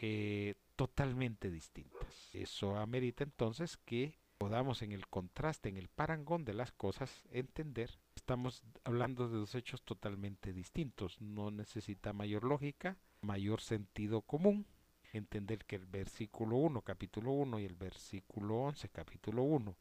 eh, 0.00 0.54
totalmente 0.76 1.50
distintas. 1.50 2.30
Eso 2.32 2.76
amerita 2.76 3.24
entonces 3.24 3.76
que 3.78 4.18
podamos 4.46 4.80
en 4.82 4.92
el 4.92 5.08
contraste, 5.08 5.68
en 5.68 5.76
el 5.76 5.88
parangón 5.88 6.44
de 6.44 6.54
las 6.54 6.70
cosas, 6.70 7.24
entender. 7.32 7.90
Estamos 8.14 8.62
hablando 8.84 9.28
de 9.28 9.38
dos 9.38 9.56
hechos 9.56 9.82
totalmente 9.82 10.52
distintos. 10.52 11.20
No 11.20 11.50
necesita 11.50 12.12
mayor 12.12 12.44
lógica, 12.44 12.96
mayor 13.22 13.60
sentido 13.60 14.22
común. 14.22 14.64
Entender 15.12 15.64
que 15.64 15.74
el 15.74 15.86
versículo 15.86 16.58
1, 16.58 16.80
capítulo 16.82 17.32
1 17.32 17.58
y 17.58 17.64
el 17.64 17.74
versículo 17.74 18.58
11, 18.58 18.88
capítulo 18.90 19.42
1, 19.42 19.70
el 19.70 19.76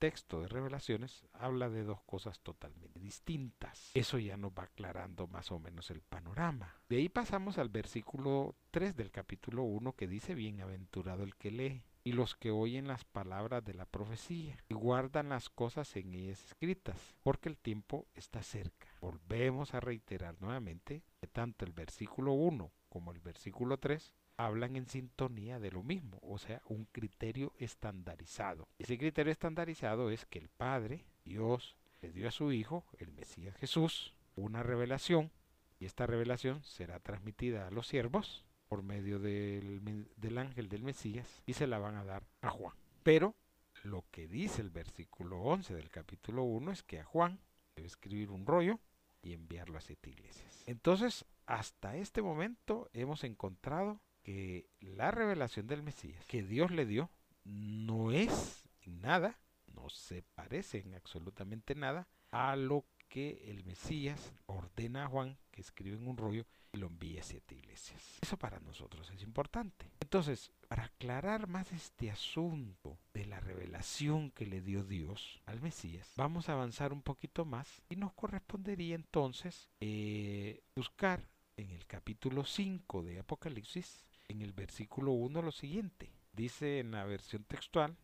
texto 0.00 0.40
de 0.40 0.48
revelaciones, 0.48 1.28
habla 1.34 1.68
de 1.68 1.84
dos 1.84 2.00
cosas 2.02 2.40
totalmente 2.40 2.98
distintas. 2.98 3.90
Eso 3.94 4.18
ya 4.18 4.38
nos 4.38 4.52
va 4.52 4.64
aclarando 4.64 5.28
más 5.28 5.52
o 5.52 5.60
menos 5.60 5.90
el 5.90 6.00
panorama. 6.00 6.74
De 6.88 6.96
ahí 6.96 7.10
pasamos 7.10 7.58
al 7.58 7.68
versículo 7.68 8.56
3 8.70 8.96
del 8.96 9.10
capítulo 9.10 9.62
1 9.62 9.92
que 9.92 10.08
dice, 10.08 10.34
bienaventurado 10.34 11.22
el 11.22 11.36
que 11.36 11.50
lee 11.50 11.84
y 12.02 12.12
los 12.12 12.34
que 12.34 12.50
oyen 12.50 12.88
las 12.88 13.04
palabras 13.04 13.62
de 13.62 13.74
la 13.74 13.84
profecía 13.84 14.56
y 14.70 14.74
guardan 14.74 15.28
las 15.28 15.50
cosas 15.50 15.94
en 15.96 16.14
ellas 16.14 16.42
escritas, 16.46 17.14
porque 17.22 17.50
el 17.50 17.58
tiempo 17.58 18.08
está 18.14 18.42
cerca. 18.42 18.88
Volvemos 19.02 19.74
a 19.74 19.80
reiterar 19.80 20.40
nuevamente 20.40 21.04
que 21.20 21.26
tanto 21.26 21.66
el 21.66 21.72
versículo 21.72 22.32
1 22.32 22.72
como 22.88 23.12
el 23.12 23.20
versículo 23.20 23.78
3 23.78 24.14
hablan 24.44 24.76
en 24.76 24.86
sintonía 24.86 25.58
de 25.58 25.70
lo 25.70 25.82
mismo, 25.82 26.18
o 26.22 26.38
sea, 26.38 26.62
un 26.66 26.86
criterio 26.86 27.52
estandarizado. 27.58 28.68
Ese 28.78 28.98
criterio 28.98 29.32
estandarizado 29.32 30.10
es 30.10 30.24
que 30.26 30.38
el 30.38 30.48
Padre, 30.48 31.04
Dios, 31.24 31.76
le 32.00 32.12
dio 32.12 32.28
a 32.28 32.32
su 32.32 32.52
Hijo, 32.52 32.84
el 32.98 33.12
Mesías 33.12 33.56
Jesús, 33.56 34.14
una 34.36 34.62
revelación, 34.62 35.30
y 35.78 35.86
esta 35.86 36.06
revelación 36.06 36.62
será 36.62 37.00
transmitida 37.00 37.66
a 37.66 37.70
los 37.70 37.86
siervos 37.86 38.44
por 38.68 38.82
medio 38.82 39.18
del, 39.18 40.08
del, 40.16 40.38
ángel 40.38 40.68
del 40.68 40.82
Mesías 40.82 41.42
y 41.46 41.54
se 41.54 41.66
la 41.66 41.78
van 41.78 41.96
a 41.96 42.04
dar 42.04 42.22
a 42.42 42.50
Juan. 42.50 42.76
Pero 43.02 43.34
lo 43.82 44.04
que 44.10 44.28
dice 44.28 44.62
el 44.62 44.70
versículo 44.70 45.40
11 45.40 45.74
del 45.74 45.90
capítulo 45.90 46.44
1 46.44 46.70
es 46.70 46.82
que 46.82 47.00
a 47.00 47.04
Juan 47.04 47.40
debe 47.74 47.88
escribir 47.88 48.30
un 48.30 48.46
rollo 48.46 48.78
y 49.22 49.32
enviarlo 49.32 49.78
a 49.78 49.80
siete 49.80 50.10
iglesias. 50.10 50.62
Entonces, 50.66 51.24
hasta 51.46 51.96
este 51.96 52.22
momento 52.22 52.88
hemos 52.92 53.24
encontrado 53.24 54.00
que 54.22 54.68
la 54.80 55.10
revelación 55.10 55.66
del 55.66 55.82
Mesías 55.82 56.24
que 56.26 56.42
Dios 56.42 56.70
le 56.70 56.86
dio 56.86 57.10
no 57.44 58.12
es 58.12 58.64
nada, 58.86 59.38
no 59.74 59.88
se 59.88 60.22
parece 60.34 60.78
en 60.78 60.94
absolutamente 60.94 61.74
nada 61.74 62.08
a 62.30 62.56
lo 62.56 62.84
que 63.08 63.50
el 63.50 63.64
Mesías 63.64 64.32
ordena 64.46 65.04
a 65.04 65.08
Juan 65.08 65.36
que 65.50 65.60
escribe 65.60 65.96
en 65.96 66.06
un 66.06 66.16
rollo 66.16 66.46
y 66.72 66.78
lo 66.78 66.86
envíe 66.86 67.18
a 67.18 67.22
siete 67.22 67.56
iglesias. 67.56 68.18
Eso 68.20 68.36
para 68.36 68.60
nosotros 68.60 69.10
es 69.10 69.22
importante. 69.22 69.90
Entonces, 70.00 70.52
para 70.68 70.84
aclarar 70.84 71.48
más 71.48 71.72
este 71.72 72.10
asunto 72.10 72.98
de 73.12 73.26
la 73.26 73.40
revelación 73.40 74.30
que 74.30 74.46
le 74.46 74.60
dio 74.60 74.84
Dios 74.84 75.42
al 75.46 75.60
Mesías, 75.60 76.12
vamos 76.16 76.48
a 76.48 76.52
avanzar 76.52 76.92
un 76.92 77.02
poquito 77.02 77.44
más 77.44 77.82
y 77.88 77.96
nos 77.96 78.12
correspondería 78.12 78.94
entonces 78.94 79.68
eh, 79.80 80.62
buscar 80.76 81.28
en 81.56 81.70
el 81.70 81.86
capítulo 81.86 82.44
5 82.44 83.02
de 83.02 83.18
Apocalipsis, 83.18 84.04
en 84.30 84.42
el 84.42 84.52
versículo 84.52 85.12
1, 85.12 85.42
lo 85.42 85.52
siguiente. 85.52 86.12
Dice 86.32 86.78
en 86.78 86.92
la 86.92 87.04
versión 87.04 87.44
textual, 87.44 87.96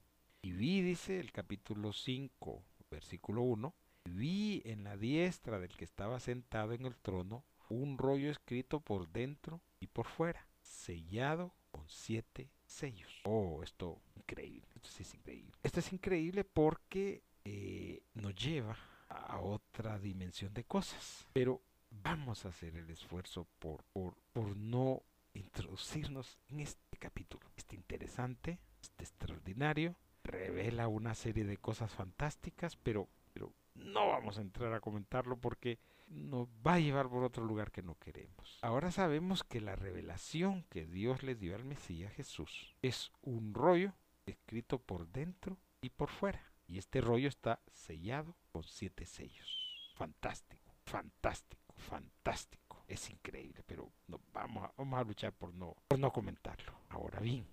y 0.42 0.52
vi, 0.52 0.82
dice 0.82 1.20
el 1.20 1.32
capítulo 1.32 1.92
5, 1.92 2.62
versículo 2.90 3.42
1, 3.42 3.74
vi 4.04 4.62
en 4.64 4.84
la 4.84 4.96
diestra 4.96 5.58
del 5.60 5.76
que 5.76 5.84
estaba 5.84 6.20
sentado 6.20 6.72
en 6.72 6.84
el 6.84 6.96
trono 6.96 7.44
un 7.68 7.98
rollo 7.98 8.30
escrito 8.30 8.80
por 8.80 9.08
dentro 9.08 9.60
y 9.80 9.86
por 9.86 10.06
fuera, 10.06 10.46
sellado 10.60 11.54
con 11.70 11.88
siete 11.88 12.50
sellos. 12.64 13.20
Oh, 13.24 13.62
esto 13.62 14.00
increíble, 14.16 14.68
esto 14.74 14.88
es 15.00 15.14
increíble. 15.14 15.52
Esto 15.62 15.80
es 15.80 15.92
increíble 15.92 16.44
porque 16.44 17.22
eh, 17.44 18.02
nos 18.14 18.34
lleva 18.34 18.76
a 19.08 19.40
otra 19.40 19.98
dimensión 19.98 20.52
de 20.54 20.64
cosas. 20.64 21.28
Pero 21.32 21.62
vamos 21.90 22.44
a 22.44 22.48
hacer 22.48 22.76
el 22.76 22.90
esfuerzo 22.90 23.46
por, 23.58 23.84
por, 23.92 24.16
por 24.32 24.56
no 24.56 25.02
introducirnos 25.38 26.38
en 26.48 26.60
este 26.60 26.98
capítulo. 26.98 27.50
Este 27.56 27.76
interesante, 27.76 28.58
este 28.80 29.04
extraordinario, 29.04 29.96
revela 30.24 30.88
una 30.88 31.14
serie 31.14 31.44
de 31.44 31.56
cosas 31.56 31.92
fantásticas, 31.92 32.76
pero, 32.76 33.08
pero 33.32 33.52
no 33.74 34.08
vamos 34.08 34.38
a 34.38 34.42
entrar 34.42 34.72
a 34.72 34.80
comentarlo 34.80 35.36
porque 35.36 35.78
nos 36.08 36.48
va 36.66 36.74
a 36.74 36.80
llevar 36.80 37.08
por 37.08 37.24
otro 37.24 37.44
lugar 37.44 37.70
que 37.70 37.82
no 37.82 37.96
queremos. 37.98 38.58
Ahora 38.62 38.90
sabemos 38.90 39.44
que 39.44 39.60
la 39.60 39.76
revelación 39.76 40.64
que 40.70 40.86
Dios 40.86 41.22
le 41.22 41.34
dio 41.34 41.54
al 41.54 41.64
Mesías 41.64 42.12
Jesús 42.12 42.76
es 42.82 43.10
un 43.22 43.54
rollo 43.54 43.92
escrito 44.26 44.78
por 44.78 45.08
dentro 45.08 45.58
y 45.80 45.90
por 45.90 46.10
fuera. 46.10 46.42
Y 46.68 46.78
este 46.78 47.00
rollo 47.00 47.28
está 47.28 47.60
sellado 47.72 48.36
con 48.50 48.64
siete 48.64 49.06
sellos. 49.06 49.92
Fantástico, 49.94 50.74
fantástico, 50.84 51.74
fantástico. 51.76 52.65
Es 52.86 53.10
increíble, 53.10 53.62
pero 53.66 53.90
no, 54.06 54.20
vamos, 54.32 54.64
a, 54.64 54.72
vamos 54.76 54.98
a 54.98 55.04
luchar 55.04 55.32
por 55.32 55.52
no, 55.54 55.76
por 55.88 55.98
no 55.98 56.12
comentarlo. 56.12 56.72
Ahora 56.90 57.20
bien, 57.20 57.46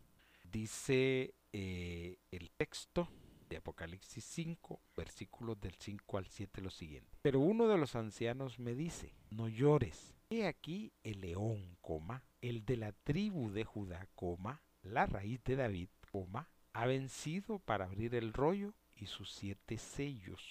dice 0.51 1.33
eh, 1.51 2.17
el 2.31 2.51
texto 2.51 3.09
Apocalipsis 3.57 4.23
5, 4.23 4.81
versículos 4.95 5.59
del 5.59 5.75
5 5.75 6.17
al 6.17 6.27
7 6.27 6.61
lo 6.61 6.69
siguiente. 6.69 7.17
Pero 7.21 7.39
uno 7.39 7.67
de 7.67 7.77
los 7.77 7.95
ancianos 7.95 8.59
me 8.59 8.75
dice, 8.75 9.13
no 9.29 9.47
llores. 9.47 10.13
He 10.29 10.47
aquí 10.47 10.93
el 11.03 11.21
león, 11.21 11.77
coma, 11.81 12.23
el 12.41 12.65
de 12.65 12.77
la 12.77 12.91
tribu 12.91 13.51
de 13.51 13.63
Judá, 13.63 14.07
coma, 14.15 14.61
la 14.81 15.05
raíz 15.05 15.43
de 15.43 15.55
David, 15.55 15.89
coma, 16.11 16.49
ha 16.73 16.85
vencido 16.85 17.59
para 17.59 17.85
abrir 17.85 18.15
el 18.15 18.33
rollo 18.33 18.73
y 18.95 19.05
sus 19.05 19.31
siete 19.31 19.77
sellos. 19.77 20.41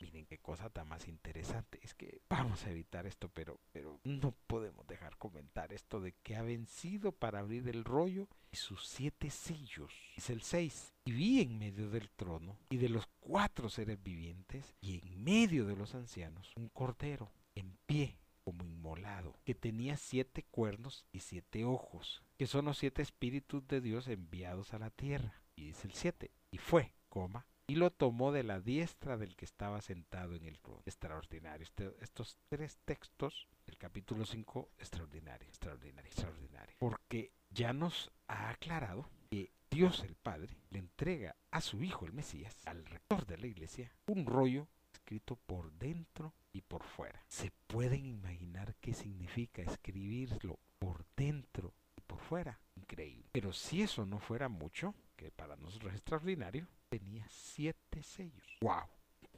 Miren 0.00 0.26
qué 0.26 0.38
cosa 0.38 0.70
tan 0.70 0.88
más 0.88 1.06
interesante. 1.08 1.78
Es 1.82 1.94
que 1.94 2.20
vamos 2.28 2.64
a 2.64 2.70
evitar 2.70 3.06
esto, 3.06 3.28
pero 3.28 3.60
no 4.04 4.34
podemos 4.46 4.86
dejar 4.86 5.16
comentar 5.16 5.72
esto 5.72 6.00
de 6.00 6.12
que 6.22 6.36
ha 6.36 6.42
vencido 6.42 7.12
para 7.12 7.40
abrir 7.40 7.68
el 7.68 7.84
rollo 7.84 8.28
y 8.50 8.56
sus 8.56 8.86
siete 8.86 9.30
sellos. 9.30 9.92
Es 10.16 10.30
el 10.30 10.42
6. 10.42 10.94
Y 11.04 11.12
vi 11.12 11.40
en 11.40 11.58
medio 11.58 11.90
del 11.90 12.10
trono 12.10 12.58
y 12.70 12.76
de 12.78 12.88
los 12.88 13.06
cuatro 13.20 13.68
seres 13.68 14.02
vivientes 14.02 14.74
y 14.80 14.98
en 14.98 15.22
medio 15.22 15.66
de 15.66 15.76
los 15.76 15.94
ancianos 15.94 16.52
un 16.56 16.68
cordero 16.68 17.30
en 17.54 17.76
pie 17.86 18.18
como 18.44 18.64
inmolado, 18.64 19.36
que 19.44 19.54
tenía 19.54 19.96
siete 19.96 20.44
cuernos 20.50 21.04
y 21.12 21.20
siete 21.20 21.64
ojos, 21.64 22.22
que 22.38 22.46
son 22.46 22.64
los 22.64 22.78
siete 22.78 23.02
espíritus 23.02 23.66
de 23.68 23.80
Dios 23.80 24.08
enviados 24.08 24.72
a 24.72 24.78
la 24.78 24.90
tierra. 24.90 25.42
Y 25.56 25.66
dice 25.66 25.86
el 25.86 25.94
7. 25.94 26.30
Y 26.50 26.58
fue, 26.58 26.94
coma, 27.08 27.46
y 27.70 27.76
lo 27.76 27.92
tomó 27.92 28.32
de 28.32 28.42
la 28.42 28.58
diestra 28.58 29.16
del 29.16 29.36
que 29.36 29.44
estaba 29.44 29.80
sentado 29.80 30.34
en 30.34 30.44
el 30.44 30.58
trono. 30.58 30.82
Extraordinario. 30.86 31.62
Este, 31.62 31.94
estos 32.00 32.36
tres 32.48 32.78
textos 32.84 33.46
del 33.70 33.78
capítulo 33.78 34.26
5, 34.26 34.70
extraordinario, 34.78 35.46
extraordinario, 35.46 36.10
extraordinario. 36.10 36.74
Porque 36.80 37.30
ya 37.50 37.72
nos 37.72 38.10
ha 38.26 38.50
aclarado 38.50 39.08
que 39.30 39.52
Dios 39.70 40.02
el 40.02 40.16
Padre 40.16 40.56
le 40.70 40.80
entrega 40.80 41.36
a 41.52 41.60
su 41.60 41.80
Hijo 41.84 42.04
el 42.04 42.12
Mesías, 42.12 42.56
al 42.66 42.84
rector 42.84 43.26
de 43.26 43.38
la 43.38 43.46
iglesia, 43.46 43.92
un 44.06 44.26
rollo 44.26 44.66
escrito 44.92 45.36
por 45.36 45.70
dentro 45.74 46.34
y 46.52 46.62
por 46.62 46.82
fuera. 46.82 47.22
¿Se 47.28 47.52
pueden 47.68 48.06
imaginar 48.06 48.74
qué 48.80 48.92
significa 48.92 49.62
escribirlo 49.62 50.58
por 50.80 51.06
dentro 51.14 51.72
y 51.96 52.00
por 52.00 52.18
fuera? 52.18 52.58
Increíble. 52.74 53.28
Pero 53.30 53.52
si 53.52 53.82
eso 53.82 54.04
no 54.04 54.18
fuera 54.18 54.48
mucho, 54.48 54.96
que 55.14 55.30
para 55.30 55.54
nosotros 55.54 55.92
es 55.92 55.98
extraordinario, 55.98 56.66
tenía 56.88 57.24
siete 57.28 58.02
sellos. 58.02 58.58
¡Wow! 58.62 58.88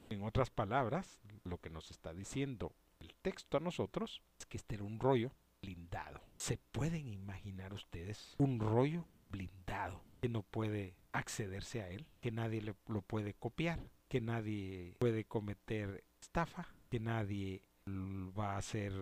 En 0.09 0.23
otras 0.23 0.49
palabras, 0.49 1.21
lo 1.43 1.59
que 1.59 1.69
nos 1.69 1.91
está 1.91 2.13
diciendo 2.13 2.73
el 2.81 2.82
texto 3.23 3.57
a 3.57 3.61
nosotros 3.61 4.21
es 4.37 4.45
que 4.45 4.57
este 4.57 4.75
era 4.75 4.83
un 4.83 4.99
rollo 4.99 5.31
blindado. 5.61 6.21
¿Se 6.37 6.57
pueden 6.71 7.07
imaginar 7.07 7.73
ustedes 7.73 8.35
un 8.37 8.59
rollo 8.59 9.05
blindado? 9.31 10.03
que 10.23 10.29
no 10.29 10.41
puede 10.43 10.95
accederse 11.11 11.81
a 11.81 11.89
él, 11.89 12.07
que 12.21 12.31
nadie 12.31 12.61
lo 12.61 13.01
puede 13.01 13.33
copiar, 13.33 13.89
que 14.07 14.21
nadie 14.21 14.95
puede 14.97 15.25
cometer 15.25 16.05
estafa, 16.21 16.65
que 16.89 17.01
nadie 17.01 17.67
va 17.85 18.53
a 18.53 18.57
hacer 18.57 18.93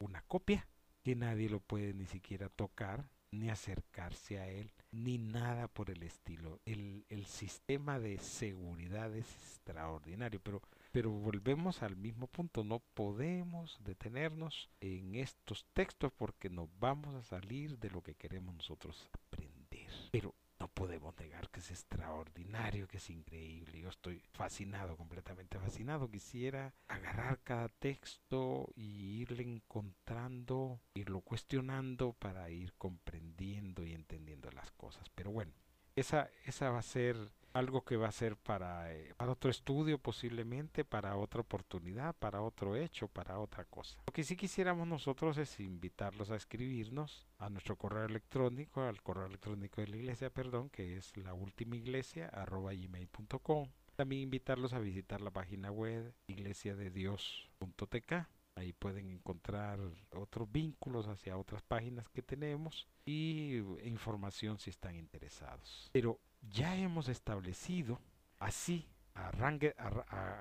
una 0.00 0.22
copia, 0.22 0.66
que 1.04 1.14
nadie 1.14 1.48
lo 1.48 1.60
puede 1.60 1.94
ni 1.94 2.06
siquiera 2.06 2.48
tocar, 2.48 3.08
ni 3.30 3.50
acercarse 3.50 4.40
a 4.40 4.48
él, 4.48 4.72
ni 4.90 5.18
nada 5.18 5.68
por 5.68 5.90
el 5.90 6.02
estilo. 6.02 6.58
El, 6.64 7.04
el 7.08 7.24
sistema 7.26 8.00
de 8.00 8.18
seguridad 8.18 9.14
es 9.14 9.30
extraordinario, 9.30 10.40
pero 10.42 10.60
pero 10.94 11.10
volvemos 11.10 11.82
al 11.82 11.96
mismo 11.96 12.28
punto, 12.28 12.62
no 12.62 12.78
podemos 12.78 13.80
detenernos 13.82 14.70
en 14.80 15.16
estos 15.16 15.66
textos 15.72 16.12
porque 16.12 16.48
nos 16.48 16.68
vamos 16.78 17.16
a 17.16 17.22
salir 17.24 17.80
de 17.80 17.90
lo 17.90 18.00
que 18.00 18.14
queremos 18.14 18.54
nosotros 18.54 19.10
aprender. 19.12 19.90
Pero 20.12 20.36
no 20.60 20.68
podemos 20.68 21.12
negar 21.18 21.50
que 21.50 21.58
es 21.58 21.72
extraordinario, 21.72 22.86
que 22.86 22.98
es 22.98 23.10
increíble. 23.10 23.80
Yo 23.80 23.88
estoy 23.88 24.20
fascinado, 24.34 24.96
completamente 24.96 25.58
fascinado. 25.58 26.08
Quisiera 26.08 26.72
agarrar 26.86 27.40
cada 27.42 27.68
texto 27.68 28.68
y 28.76 29.20
irle 29.20 29.42
encontrando, 29.42 30.80
irlo 30.94 31.22
cuestionando 31.22 32.12
para 32.12 32.50
ir 32.50 32.72
comprendiendo 32.74 33.84
y 33.84 33.94
entendiendo 33.94 34.48
las 34.52 34.70
cosas. 34.70 35.10
Pero 35.16 35.32
bueno, 35.32 35.50
esa, 35.96 36.30
esa 36.44 36.70
va 36.70 36.78
a 36.78 36.82
ser 36.82 37.32
algo 37.54 37.84
que 37.84 37.96
va 37.96 38.08
a 38.08 38.12
ser 38.12 38.36
para, 38.36 38.92
eh, 38.92 39.14
para 39.16 39.32
otro 39.32 39.50
estudio 39.50 39.98
posiblemente, 39.98 40.84
para 40.84 41.16
otra 41.16 41.40
oportunidad, 41.40 42.14
para 42.16 42.42
otro 42.42 42.76
hecho, 42.76 43.08
para 43.08 43.38
otra 43.38 43.64
cosa. 43.64 43.98
Lo 44.06 44.12
que 44.12 44.24
sí 44.24 44.36
quisiéramos 44.36 44.86
nosotros 44.86 45.38
es 45.38 45.58
invitarlos 45.60 46.30
a 46.30 46.36
escribirnos 46.36 47.26
a 47.38 47.48
nuestro 47.48 47.76
correo 47.76 48.04
electrónico, 48.04 48.82
al 48.82 49.00
correo 49.02 49.26
electrónico 49.26 49.80
de 49.80 49.86
la 49.86 49.96
iglesia, 49.96 50.30
perdón, 50.30 50.68
que 50.68 50.96
es 50.96 51.16
la 51.16 51.32
última 51.32 51.76
iglesia 51.76 52.28
gmail.com. 52.30 53.70
También 53.94 54.22
invitarlos 54.22 54.72
a 54.72 54.80
visitar 54.80 55.20
la 55.20 55.30
página 55.30 55.70
web 55.70 56.12
iglesiadedios.tk. 56.26 58.12
Ahí 58.56 58.72
pueden 58.72 59.10
encontrar 59.10 59.80
otros 60.12 60.50
vínculos 60.50 61.08
hacia 61.08 61.36
otras 61.36 61.62
páginas 61.62 62.08
que 62.10 62.22
tenemos 62.22 62.88
y 63.04 63.56
información 63.84 64.58
si 64.58 64.70
están 64.70 64.94
interesados. 64.96 65.90
Pero 65.92 66.20
ya 66.40 66.76
hemos 66.76 67.08
establecido 67.08 68.00
así, 68.38 68.88
a, 69.14 69.30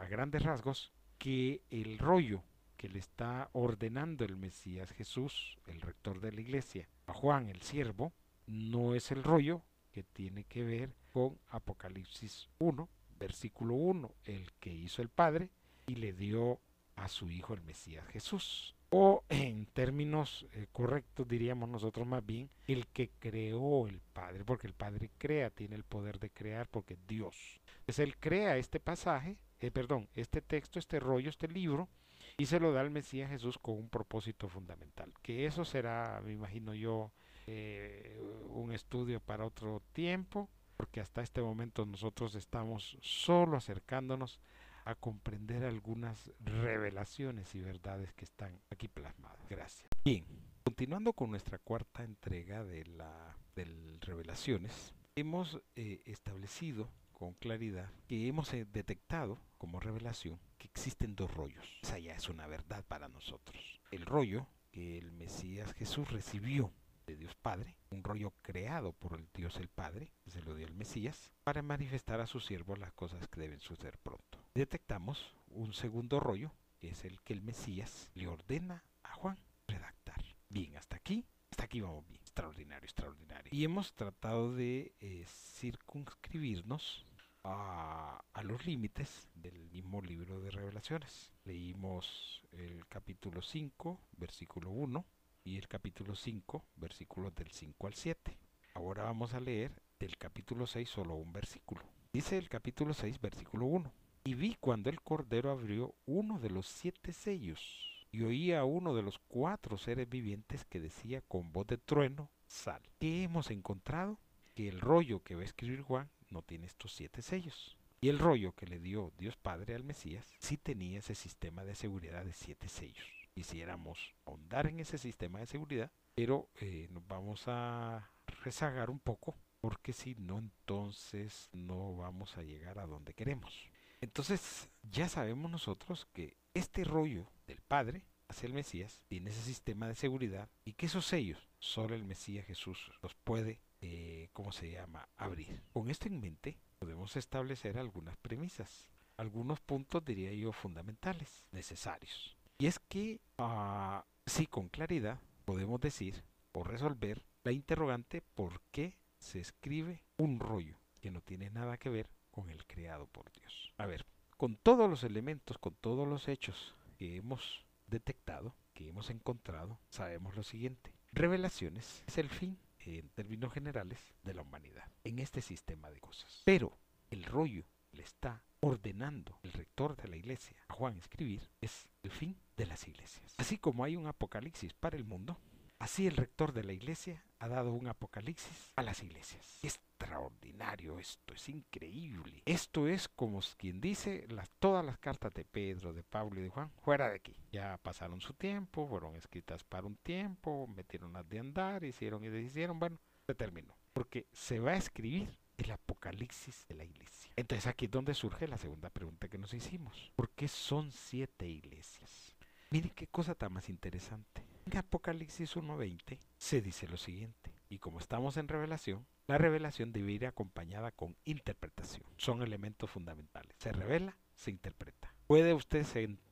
grandes 0.09 0.43
rasgos, 0.43 0.91
que 1.18 1.61
el 1.70 1.97
rollo 1.97 2.43
que 2.78 2.89
le 2.89 2.99
está 2.99 3.49
ordenando 3.53 4.26
el 4.26 4.36
Mesías 4.36 4.91
Jesús, 4.91 5.57
el 5.68 5.82
rector 5.82 6.20
de 6.20 6.34
la 6.34 6.41
iglesia, 6.41 6.89
a 7.07 7.14
Juan 7.14 7.47
el 7.47 7.61
siervo, 7.61 8.14
no 8.45 8.93
es 8.93 9.11
el 9.11 9.24
rollo 9.24 9.64
que 9.91 10.03
tiene 10.03 10.43
que 10.43 10.64
ver 10.64 10.93
con 11.11 11.39
Apocalipsis 11.49 12.49
1, 12.59 12.89
versículo 13.20 13.76
1, 13.76 14.14
el 14.26 14.51
que 14.59 14.74
hizo 14.74 15.01
el 15.01 15.09
Padre 15.09 15.49
y 15.88 15.95
le 15.95 16.14
dio 16.14 16.59
a 16.96 17.08
su 17.08 17.30
Hijo 17.30 17.54
el 17.54 17.62
Mesías 17.62 18.06
Jesús 18.08 18.76
o 18.96 19.24
en 19.30 19.66
términos 19.66 20.46
eh, 20.52 20.68
correctos 20.72 21.28
diríamos 21.28 21.68
nosotros 21.68 22.06
más 22.06 22.24
bien 22.24 22.52
el 22.68 22.86
que 22.88 23.10
creó 23.18 23.88
el 23.88 24.00
Padre, 24.14 24.46
porque 24.46 24.68
el 24.68 24.74
Padre 24.74 25.10
crea, 25.18 25.50
tiene 25.50 25.76
el 25.76 25.84
poder 25.84 26.20
de 26.20 26.30
crear 26.30 26.68
porque 26.70 26.96
Dios. 27.08 27.60
Entonces 27.80 28.00
él 28.00 28.16
crea 28.18 28.56
este 28.58 28.80
pasaje, 28.80 29.38
eh, 29.60 29.72
perdón, 29.72 30.08
este 30.14 30.41
texto, 30.41 30.78
este 30.78 31.00
rollo, 31.00 31.32
este 31.32 31.48
libro, 31.48 31.89
y 32.38 32.46
se 32.46 32.60
lo 32.60 32.72
da 32.72 32.82
al 32.82 32.91
Mesías 32.91 33.32
Jesús 33.32 33.58
con 33.58 33.80
un 33.80 33.89
propósito 33.89 34.48
fundamental. 34.48 35.12
Que 35.24 35.48
eso 35.48 35.66
será, 35.66 36.22
me 36.24 36.34
imagino 36.34 36.76
yo, 36.76 37.12
eh, 37.48 38.22
un 38.50 38.72
estudio 38.74 39.20
para 39.20 39.44
otro 39.44 39.82
tiempo, 39.94 40.50
porque 40.78 41.02
hasta 41.02 41.24
este 41.24 41.41
momento 41.41 41.84
nosotros 41.88 42.36
estamos 42.36 43.00
solo 43.02 43.58
acercándonos 43.58 44.39
a 44.86 44.95
comprender 44.95 45.63
algunas 45.63 46.31
revelaciones 46.39 47.53
y 47.55 47.61
verdades 47.61 48.13
que 48.13 48.25
están 48.25 48.61
aquí 48.69 48.88
plasmadas. 48.88 49.47
Gracias. 49.49 49.89
Bien, 50.03 50.25
continuando 50.63 51.13
con 51.13 51.31
nuestra 51.31 51.57
cuarta 51.59 52.03
entrega 52.03 52.63
de 52.63 52.86
la 52.86 53.38
del 53.55 53.99
revelaciones, 54.01 54.93
hemos 55.15 55.61
eh, 55.75 56.01
establecido 56.05 56.89
con 57.13 57.34
claridad 57.34 57.91
que 58.07 58.27
hemos 58.27 58.53
eh, 58.53 58.65
detectado 58.65 59.39
como 59.57 59.79
revelación 59.79 60.39
que 60.57 60.67
existen 60.67 61.15
dos 61.15 61.34
rollos. 61.34 61.65
Esa 61.84 61.99
ya 61.99 62.15
es 62.15 62.27
una 62.29 62.47
verdad 62.47 62.84
para 62.88 63.07
nosotros. 63.07 63.79
El 63.91 64.05
rollo 64.05 64.47
que 64.71 64.97
el 64.97 65.11
Mesías 65.11 65.71
Jesús 65.73 66.11
recibió 66.11 66.73
de 67.05 67.15
Dios 67.15 67.36
Padre, 67.36 67.77
un 67.91 68.03
rollo 68.03 68.34
creado 68.41 68.93
por 68.93 69.19
el 69.19 69.27
Dios 69.34 69.57
el 69.57 69.67
Padre, 69.67 70.11
se 70.25 70.41
lo 70.41 70.55
dio 70.55 70.65
el 70.65 70.73
Mesías, 70.73 71.31
para 71.43 71.61
manifestar 71.61 72.19
a 72.21 72.27
sus 72.27 72.45
siervos 72.45 72.79
las 72.79 72.93
cosas 72.93 73.27
que 73.27 73.41
deben 73.41 73.59
suceder 73.59 73.97
pronto 73.99 74.43
detectamos 74.56 75.34
un 75.47 75.74
segundo 75.74 76.20
rollo, 76.20 76.51
que 76.80 76.89
es 76.89 77.06
el 77.06 77.22
que 77.22 77.34
el 77.34 77.41
Mesías 77.41 78.12
le 78.14 78.28
ordena 78.28 78.84
a 79.04 79.14
Juan 79.14 79.38
redactar. 79.68 80.24
Bien, 80.49 80.78
hasta 80.78 80.95
aquí, 80.95 81.26
hasta 81.49 81.64
aquí 81.64 81.82
vamos 81.82 82.08
bien. 82.08 82.22
Extraordinario, 82.22 82.86
extraordinario. 82.86 83.51
Y 83.51 83.64
hemos 83.64 83.93
tratado 83.93 84.54
de 84.54 84.93
eh, 84.99 85.26
circunscribirnos 85.28 87.06
a, 87.43 88.24
a, 88.32 88.43
los 88.43 88.66
límites 88.66 89.28
del 89.36 89.70
mismo 89.72 90.01
libro 90.01 90.39
de 90.39 90.51
revelaciones. 90.51 91.32
Leímos 91.45 92.43
el 92.51 92.88
capítulo 92.88 93.41
5, 93.41 93.99
versículo 94.18 94.70
1, 94.70 95.06
y 95.43 95.58
el 95.58 95.68
capítulo 95.68 96.16
5, 96.16 96.64
versículos 96.76 97.36
del 97.36 97.51
5 97.51 97.88
al 97.88 97.93
7. 97.95 98.38
Ahora 98.76 99.04
vamos 99.04 99.34
a 99.34 99.39
leer 99.39 99.82
del 99.99 100.18
capítulo 100.18 100.68
6 100.68 100.89
solo 100.89 101.16
un 101.16 101.34
versículo. 101.34 101.82
Dice 102.14 102.38
el 102.38 102.49
capítulo 102.49 102.93
6, 102.93 103.20
versículo 103.20 103.66
1. 103.66 103.91
Y 104.26 104.36
vi 104.36 104.55
cuando 104.59 104.89
el 104.89 105.01
Cordero 105.01 105.51
abrió 105.51 105.95
uno 106.05 106.39
de 106.39 106.49
los 106.49 106.65
siete 106.67 107.11
sellos, 107.11 108.07
y 108.13 108.24
oía 108.24 108.61
a 108.61 108.65
uno 108.65 108.95
de 108.95 109.01
los 109.01 109.19
cuatro 109.28 109.78
seres 109.78 110.07
vivientes 110.07 110.63
que 110.65 110.80
decía 110.80 111.21
con 111.21 111.51
voz 111.51 111.67
de 111.67 111.78
trueno, 111.78 112.30
sal. 112.47 112.82
¿Qué 112.99 113.24
hemos 113.24 113.51
encontrado? 113.51 114.19
Que 114.53 114.69
el 114.69 114.80
rollo 114.80 115.24
que 115.24 115.36
va 115.36 115.41
a 115.41 115.45
escribir 115.45 115.82
Juan 115.82 116.09
no 116.30 116.41
tiene 116.41 116.67
estos 116.67 116.93
siete 116.93 117.21
sellos. 117.21 117.78
Y 117.99 118.09
el 118.09 118.19
rollo 118.19 118.53
que 118.53 118.67
le 118.67 118.80
dio 118.80 119.11
Dios 119.17 119.36
Padre 119.36 119.76
al 119.76 119.84
Mesías 119.84 120.34
sí 120.39 120.57
tenía 120.57 120.99
ese 120.99 121.15
sistema 121.15 121.65
de 121.65 121.76
seguridad 121.76 122.24
de 122.24 122.34
siete 122.34 122.69
sellos. 122.69 123.07
Quisiéramos 123.34 124.13
ahondar 124.26 124.67
en 124.67 124.80
ese 124.80 124.97
sistema 124.97 125.39
de 125.39 125.47
seguridad, 125.47 125.91
pero 126.13 126.49
eh, 126.61 126.88
nos 126.91 127.05
vamos 127.07 127.43
a 127.47 128.11
rezagar 128.43 128.89
un 128.89 128.99
poco, 128.99 129.36
porque 129.59 129.91
si 129.91 130.15
no, 130.15 130.38
entonces 130.38 131.49
no 131.51 131.95
vamos 131.95 132.38
a 132.38 132.43
llegar 132.43 132.78
a 132.78 132.86
donde 132.86 133.13
queremos. 133.13 133.72
Entonces 134.04 134.70
ya 134.82 135.08
sabemos 135.08 135.49
nosotros 135.49 136.10
que 136.12 136.36
este 136.54 136.84
rollo 136.84 137.26
del 137.47 137.62
Padre 137.62 138.04
hacia 138.28 138.47
el 138.47 138.54
Mesías 138.54 138.99
tiene 139.08 139.30
ese 139.30 139.41
sistema 139.41 139.88
de 139.88 139.95
seguridad 139.95 140.49
y 140.66 140.74
que 140.74 140.88
esos 140.88 141.06
sellos 141.06 141.47
solo 141.60 141.95
el 141.95 142.04
Mesías 142.04 142.45
Jesús 142.45 142.91
los 143.01 143.16
puede, 143.16 143.62
eh, 143.80 144.28
¿cómo 144.34 144.51
se 144.51 144.70
llama?, 144.70 145.08
abrir. 145.16 145.64
Con 145.72 145.89
esto 145.89 146.10
en 146.10 146.20
mente 146.20 146.60
podemos 146.80 147.16
establecer 147.16 147.78
algunas 147.78 148.18
premisas, 148.18 148.91
algunos 149.16 149.62
puntos 149.62 150.04
diría 150.04 150.34
yo 150.34 150.51
fundamentales, 150.51 151.45
necesarios. 151.51 152.36
Y 152.58 152.66
es 152.66 152.80
que, 152.80 153.22
uh, 153.38 154.01
sí, 154.26 154.47
con 154.47 154.68
claridad 154.68 155.22
podemos 155.45 155.80
decir 155.80 156.26
o 156.51 156.66
resolver 156.66 157.24
la 157.45 157.54
interrogante 157.54 158.22
por 158.22 158.60
qué 158.72 158.97
se 159.18 159.39
escribe 159.39 160.04
un 160.18 160.41
rollo 160.41 160.78
que 160.99 161.10
no 161.10 161.22
tiene 161.22 161.49
nada 161.49 161.78
que 161.78 161.89
ver 161.89 162.10
con 162.34 162.49
el 162.49 162.65
creado 162.65 163.05
por 163.05 163.31
Dios. 163.31 163.71
A 163.77 163.86
ver, 163.86 164.05
con 164.38 164.57
todos 164.57 164.89
los 164.89 165.03
elementos, 165.03 165.59
con 165.59 165.75
todos 165.75 166.07
los 166.07 166.27
hechos 166.27 166.75
que 166.97 167.17
hemos 167.17 167.63
detectado, 167.88 168.55
que 168.73 168.89
hemos 168.89 169.11
encontrado, 169.11 169.79
sabemos 169.89 170.36
lo 170.36 170.43
siguiente. 170.43 170.91
Revelaciones 171.11 172.03
es 172.07 172.17
el 172.17 172.29
fin, 172.29 172.57
en 172.79 173.07
términos 173.09 173.53
generales, 173.53 173.99
de 174.23 174.34
la 174.34 174.41
humanidad, 174.41 174.89
en 175.03 175.19
este 175.19 175.41
sistema 175.41 175.91
de 175.91 175.99
cosas. 175.99 176.41
Pero 176.43 176.75
el 177.11 177.23
rollo 177.23 177.65
le 177.91 178.01
está 178.01 178.41
ordenando 178.61 179.38
el 179.43 179.53
rector 179.53 179.95
de 179.95 180.07
la 180.07 180.15
iglesia 180.15 180.57
a 180.67 180.73
Juan 180.73 180.97
escribir 180.97 181.47
es 181.61 181.88
el 182.01 182.09
fin 182.09 182.36
de 182.57 182.65
las 182.65 182.88
iglesias. 182.88 183.36
Así 183.38 183.59
como 183.59 183.84
hay 183.84 183.95
un 183.95 184.07
apocalipsis 184.07 184.73
para 184.73 184.97
el 184.97 185.05
mundo, 185.05 185.38
así 185.84 186.07
el 186.07 186.15
rector 186.15 186.53
de 186.53 186.63
la 186.63 186.73
iglesia 186.73 187.23
ha 187.39 187.47
dado 187.47 187.73
un 187.73 187.88
apocalipsis 187.88 188.71
a 188.75 188.84
las 188.84 189.03
iglesias 189.03 189.59
extraordinario 190.03 190.99
esto, 190.99 191.34
es 191.34 191.49
increíble. 191.49 192.41
Esto 192.45 192.88
es 192.88 193.07
como 193.07 193.39
quien 193.57 193.79
dice 193.79 194.25
las, 194.29 194.49
todas 194.59 194.86
las 194.86 194.97
cartas 194.97 195.34
de 195.34 195.45
Pedro, 195.45 195.93
de 195.93 196.03
Pablo 196.03 196.39
y 196.39 196.43
de 196.43 196.49
Juan, 196.49 196.71
fuera 196.81 197.09
de 197.09 197.15
aquí. 197.15 197.36
Ya 197.51 197.77
pasaron 197.77 198.19
su 198.19 198.34
tiempo, 198.34 198.88
fueron 198.88 199.15
escritas 199.15 199.63
para 199.63 199.88
un 199.88 199.95
tiempo, 199.95 200.67
metieron 200.67 201.13
las 201.13 201.27
de 201.29 201.39
andar, 201.39 201.84
hicieron 201.84 202.23
y 202.23 202.29
deshicieron, 202.29 202.79
bueno, 202.79 202.97
se 203.25 203.34
terminó. 203.34 203.75
Porque 203.93 204.27
se 204.34 204.59
va 204.59 204.71
a 204.71 204.77
escribir 204.77 205.38
el 205.57 205.71
apocalipsis 205.71 206.67
de 206.67 206.75
la 206.75 206.84
iglesia. 206.84 207.31
Entonces 207.36 207.67
aquí 207.67 207.86
es 207.86 207.91
donde 207.91 208.13
surge 208.13 208.47
la 208.47 208.57
segunda 208.57 208.89
pregunta 208.89 209.29
que 209.29 209.38
nos 209.38 209.53
hicimos. 209.53 210.11
¿Por 210.15 210.29
qué 210.31 210.47
son 210.47 210.91
siete 210.91 211.47
iglesias? 211.47 212.36
Miren 212.71 212.91
qué 212.91 213.07
cosa 213.07 213.36
tan 213.36 213.53
más 213.53 213.69
interesante. 213.69 214.53
En 214.66 214.78
Apocalipsis 214.78 215.55
1.20 215.57 216.20
se 216.38 216.61
dice 216.61 216.88
lo 216.88 216.97
siguiente 216.97 217.51
Y 217.70 217.80
como 217.80 217.99
estamos 217.99 218.38
en 218.38 218.47
revelación, 218.47 219.05
la 219.28 219.38
revelación 219.38 219.91
debe 219.91 220.14
ir 220.14 220.26
acompañada 220.26 220.91
con 220.91 221.16
interpretación. 221.26 222.05
Son 222.18 222.41
elementos 222.41 222.89
fundamentales. 222.89 223.55
Se 223.59 223.72
revela, 223.72 224.18
se 224.36 224.51
interpreta. 224.51 225.14
Puede 225.28 225.53
usted 225.53 225.86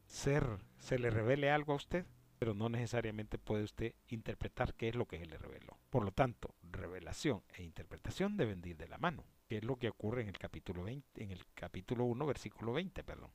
ser, 0.05 0.47
se 0.79 0.99
le 0.99 1.09
revele 1.09 1.51
algo 1.51 1.73
a 1.73 1.77
usted, 1.77 2.05
pero 2.39 2.53
no 2.53 2.69
necesariamente 2.69 3.37
puede 3.37 3.63
usted 3.63 3.95
interpretar 4.07 4.73
qué 4.75 4.89
es 4.89 4.95
lo 4.95 5.07
que 5.07 5.19
se 5.19 5.25
le 5.25 5.37
reveló. 5.37 5.77
Por 5.89 6.03
lo 6.03 6.11
tanto, 6.11 6.55
revelación 6.63 7.43
e 7.53 7.63
interpretación 7.63 8.37
deben 8.37 8.61
ir 8.65 8.77
de 8.77 8.87
la 8.87 8.97
mano, 8.97 9.25
que 9.47 9.57
es 9.57 9.63
lo 9.63 9.77
que 9.77 9.89
ocurre 9.89 10.21
en 10.21 10.29
el 10.29 10.37
capítulo 10.37 10.83
20, 10.83 11.23
en 11.23 11.31
el 11.31 11.45
capítulo 11.53 12.05
1, 12.05 12.25
versículo 12.25 12.73
20, 12.73 13.03
perdón. 13.03 13.31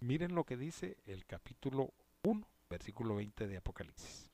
Miren 0.00 0.34
lo 0.34 0.44
que 0.44 0.56
dice 0.56 0.96
el 1.06 1.26
capítulo 1.26 1.92
1, 2.22 2.46
versículo 2.68 3.16
20 3.16 3.46
de 3.46 3.56
Apocalipsis. 3.56 4.30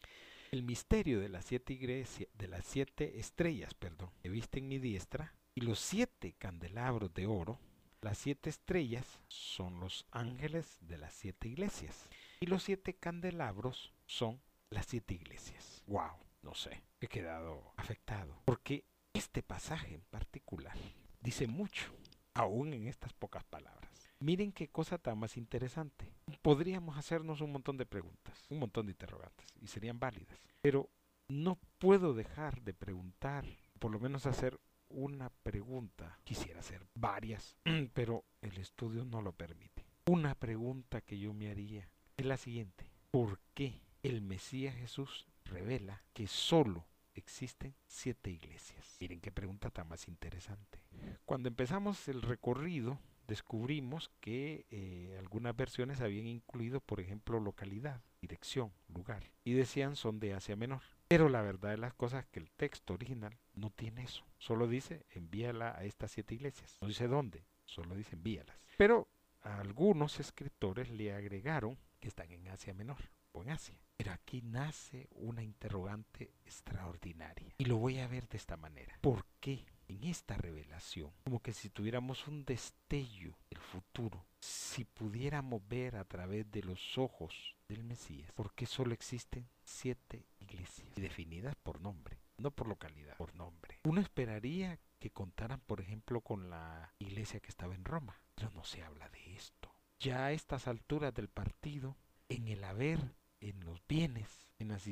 El 0.53 0.65
misterio 0.65 1.19
de 1.19 1.31
las 1.31 1.47
siete 1.47 1.73
iglesias, 1.73 2.29
de 2.35 2.47
las 2.47 2.67
siete 2.67 3.19
estrellas, 3.19 3.73
perdón, 3.73 4.11
que 4.21 4.29
viste 4.29 4.59
en 4.59 4.69
mi 4.69 4.79
diestra, 4.79 5.35
y 5.55 5.63
los 5.63 5.79
siete 5.79 6.35
candelabros 6.35 7.15
de 7.15 7.27
oro, 7.27 7.59
las 8.03 8.19
siete 8.19 8.51
estrellas 8.51 9.19
son 9.29 9.81
los 9.81 10.05
ángeles 10.11 10.77
de 10.83 10.99
las 10.99 11.15
siete 11.15 11.49
iglesias. 11.49 12.07
Y 12.41 12.47
los 12.49 12.65
siete 12.65 12.93
candelabros 12.93 13.95
son 14.05 14.43
las 14.69 14.85
siete 14.85 15.15
iglesias. 15.15 15.83
¡Wow! 15.87 16.19
No 16.43 16.53
sé, 16.55 16.83
he 17.01 17.09
quedado 17.09 17.73
afectado. 17.79 18.43
Porque 18.45 18.85
este 19.15 19.43
pasaje 19.43 19.95
en 19.95 20.03
particular 20.03 20.77
dice 21.23 21.47
mucho, 21.47 21.95
aún 22.35 22.75
en 22.75 22.89
estas 22.89 23.15
pocas 23.15 23.45
palabras. 23.45 24.02
Miren 24.23 24.53
qué 24.53 24.69
cosa 24.69 24.99
tan 24.99 25.19
más 25.19 25.37
interesante. 25.37 26.07
Podríamos 26.43 26.97
hacernos 26.97 27.41
un 27.41 27.51
montón 27.51 27.77
de 27.77 27.87
preguntas, 27.87 28.47
un 28.51 28.61
montón 28.61 28.87
de 28.87 28.93
interrogantes, 28.93 29.53
y 29.61 29.67
serían 29.67 29.99
válidas. 29.99 30.39
Pero 30.61 30.89
no 31.27 31.59
puedo 31.79 32.15
dejar 32.15 32.63
de 32.63 32.73
preguntar, 32.73 33.45
por 33.81 33.91
lo 33.91 33.99
menos 33.99 34.27
hacer 34.27 34.61
una 34.89 35.29
pregunta. 35.43 36.21
Quisiera 36.23 36.61
hacer 36.61 36.87
varias, 36.95 37.57
pero 37.95 38.25
el 38.43 38.57
estudio 38.59 39.05
no 39.05 39.23
lo 39.23 39.33
permite. 39.33 39.85
Una 40.07 40.37
pregunta 40.37 41.01
que 41.01 41.19
yo 41.19 41.35
me 41.35 41.51
haría 41.51 41.89
es 42.17 42.25
la 42.25 42.37
siguiente. 42.37 42.93
¿Por 43.11 43.41
qué 43.55 43.81
el 44.05 44.23
Mesías 44.23 44.77
Jesús 44.77 45.27
revela 45.45 46.05
que 46.13 46.29
solo 46.29 46.87
existen 47.15 47.75
siete 47.87 48.31
iglesias? 48.31 48.99
Miren 49.01 49.21
qué 49.21 49.33
pregunta 49.33 49.71
tan 49.71 49.89
más 49.89 50.07
interesante. 50.07 50.79
Cuando 51.25 51.49
empezamos 51.49 52.07
el 52.07 52.23
recorrido 52.23 53.01
descubrimos 53.33 54.11
que 54.21 54.67
eh, 54.69 55.17
algunas 55.19 55.57
versiones 55.57 56.03
habían 56.03 56.27
incluido, 56.27 56.81
por 56.81 57.01
ejemplo, 57.01 57.41
localidad, 57.41 58.03
dirección, 58.21 58.75
lugar, 58.89 59.31
y 59.43 59.55
decían 59.55 59.97
son 59.97 60.21
de 60.21 60.35
Asia 60.35 60.55
Menor. 60.55 60.83
Pero 61.09 61.31
la 61.31 61.41
verdad 61.41 61.71
de 61.71 61.79
las 61.79 61.95
cosas 61.95 62.25
es 62.25 62.31
que 62.31 62.41
el 62.41 62.51
texto 62.51 62.93
original 62.93 63.39
no 63.55 63.71
tiene 63.71 64.03
eso. 64.03 64.27
Solo 64.37 64.69
dice 64.69 65.07
envíala 65.09 65.75
a 65.79 65.85
estas 65.85 66.11
siete 66.11 66.35
iglesias. 66.35 66.77
No 66.83 66.89
dice 66.89 67.09
dónde, 67.09 67.47
solo 67.65 67.95
dice 67.95 68.17
envíalas. 68.17 68.59
Pero 68.77 69.09
algunos 69.41 70.21
escritores 70.21 70.91
le 70.91 71.15
agregaron 71.15 71.79
que 72.01 72.09
están 72.09 72.31
en 72.33 72.49
Asia 72.49 72.75
Menor 72.75 73.01
o 73.33 73.43
en 73.43 73.49
Asia. 73.49 73.81
Pero 73.97 74.13
aquí 74.13 74.43
nace 74.43 75.09
una 75.13 75.43
interrogante 75.43 76.35
extraordinaria. 76.45 77.55
Y 77.57 77.65
lo 77.65 77.79
voy 77.79 77.99
a 77.99 78.09
ver 78.09 78.29
de 78.29 78.37
esta 78.37 78.59
manera. 78.59 78.99
¿Por 79.01 79.25
qué 79.41 79.65
esta 80.11 80.37
revelación, 80.37 81.13
como 81.25 81.41
que 81.41 81.53
si 81.53 81.71
tuviéramos 81.71 82.27
un 82.29 82.45
destello 82.45 83.37
del 83.51 83.61
futuro, 83.61 84.27
si 84.41 84.85
pudiéramos 84.85 85.67
ver 85.69 85.97
a 85.97 86.05
través 86.05 86.51
de 86.51 86.63
los 86.63 86.99
ojos 86.99 87.57
del 87.69 87.85
Mesías, 87.85 88.33
porque 88.35 88.67
solo 88.67 88.93
existen 88.93 89.49
siete 89.65 90.27
iglesias, 90.41 90.95
definidas 90.97 91.55
por 91.57 91.81
nombre, 91.81 92.19
no 92.39 92.51
por 92.51 92.69
localidad, 92.69 93.17
por 93.17 93.35
nombre. 93.35 93.79
Uno 93.85 94.01
esperaría 94.01 94.79
que 94.99 95.11
contaran, 95.11 95.61
por 95.61 95.81
ejemplo, 95.81 96.21
con 96.21 96.51
la 96.51 96.93
iglesia 96.99 97.41
que 97.41 97.49
estaba 97.49 97.75
en 97.75 97.85
Roma, 97.85 98.21
pero 98.35 98.51
no 98.51 98.65
se 98.65 98.83
habla 98.83 99.09
de 99.09 99.35
esto. 99.35 99.73
Ya 99.99 100.27
a 100.27 100.33
estas 100.33 100.67
alturas 100.67 101.15
del 101.15 101.29
partido, 101.29 101.97
en 102.29 102.49
el 102.49 102.65
haber, 102.65 103.15
en 103.41 103.65
los 103.65 103.81
bienes, 103.87 104.49
en 104.59 104.69
las 104.69 104.87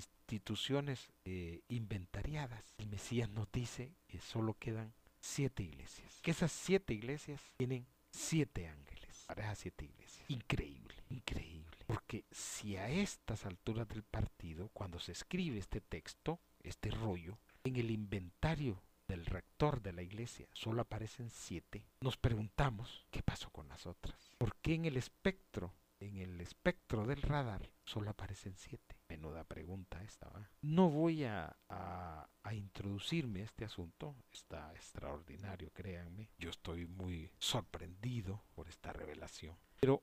eh, 1.25 1.61
inventariadas. 1.69 2.75
El 2.79 2.89
Mesías 2.89 3.29
nos 3.31 3.51
dice 3.51 3.93
que 4.07 4.21
solo 4.21 4.55
quedan 4.55 4.93
siete 5.21 5.63
iglesias. 5.63 6.21
Que 6.23 6.31
esas 6.31 6.53
siete 6.53 6.95
iglesias 6.95 7.41
tienen 7.57 7.87
siete 8.11 8.69
ángeles. 8.69 9.25
Para 9.27 9.55
siete 9.55 9.85
iglesias. 9.85 10.25
Increíble, 10.29 10.95
increíble. 11.09 11.77
Porque 11.87 12.25
si 12.31 12.77
a 12.77 12.89
estas 12.89 13.47
alturas 13.47 13.89
del 13.89 14.03
partido, 14.03 14.69
cuando 14.73 14.99
se 14.99 15.13
escribe 15.13 15.59
este 15.59 15.81
texto, 15.81 16.41
este 16.63 16.91
rollo, 16.91 17.39
en 17.65 17.77
el 17.77 17.91
inventario 17.91 18.83
del 19.09 19.27
rector 19.27 19.83
de 19.83 19.93
la 19.93 20.03
iglesia 20.03 20.47
solo 20.53 20.83
aparecen 20.83 21.31
siete, 21.31 21.85
nos 22.01 22.17
preguntamos 22.17 23.07
qué 23.11 23.23
pasó 23.23 23.51
con 23.51 23.69
las 23.69 23.87
otras. 23.87 24.31
¿Por 24.39 24.57
qué 24.57 24.75
en 24.75 24.85
el 24.85 24.97
espectro, 24.97 25.75
en 25.99 26.17
el 26.19 26.41
espectro 26.41 27.07
del 27.07 27.23
radar, 27.23 27.71
solo 27.85 28.11
aparecen 28.11 28.55
siete? 28.57 29.00
Pregunta. 29.47 30.01
No 30.63 30.91
voy 30.91 31.25
a, 31.25 31.57
introducirme 32.53 33.41
a 33.41 33.45
este 33.45 33.65
asunto, 33.65 34.17
está 34.33 34.73
extraordinario, 34.75 35.71
créanme. 35.73 36.31
Yo 36.39 36.51
estoy 36.51 36.87
muy 36.87 37.31
sorprendido 37.39 38.43
por 38.55 38.69
esta 38.69 38.93
revelación. 38.93 39.57
Pero 39.81 40.03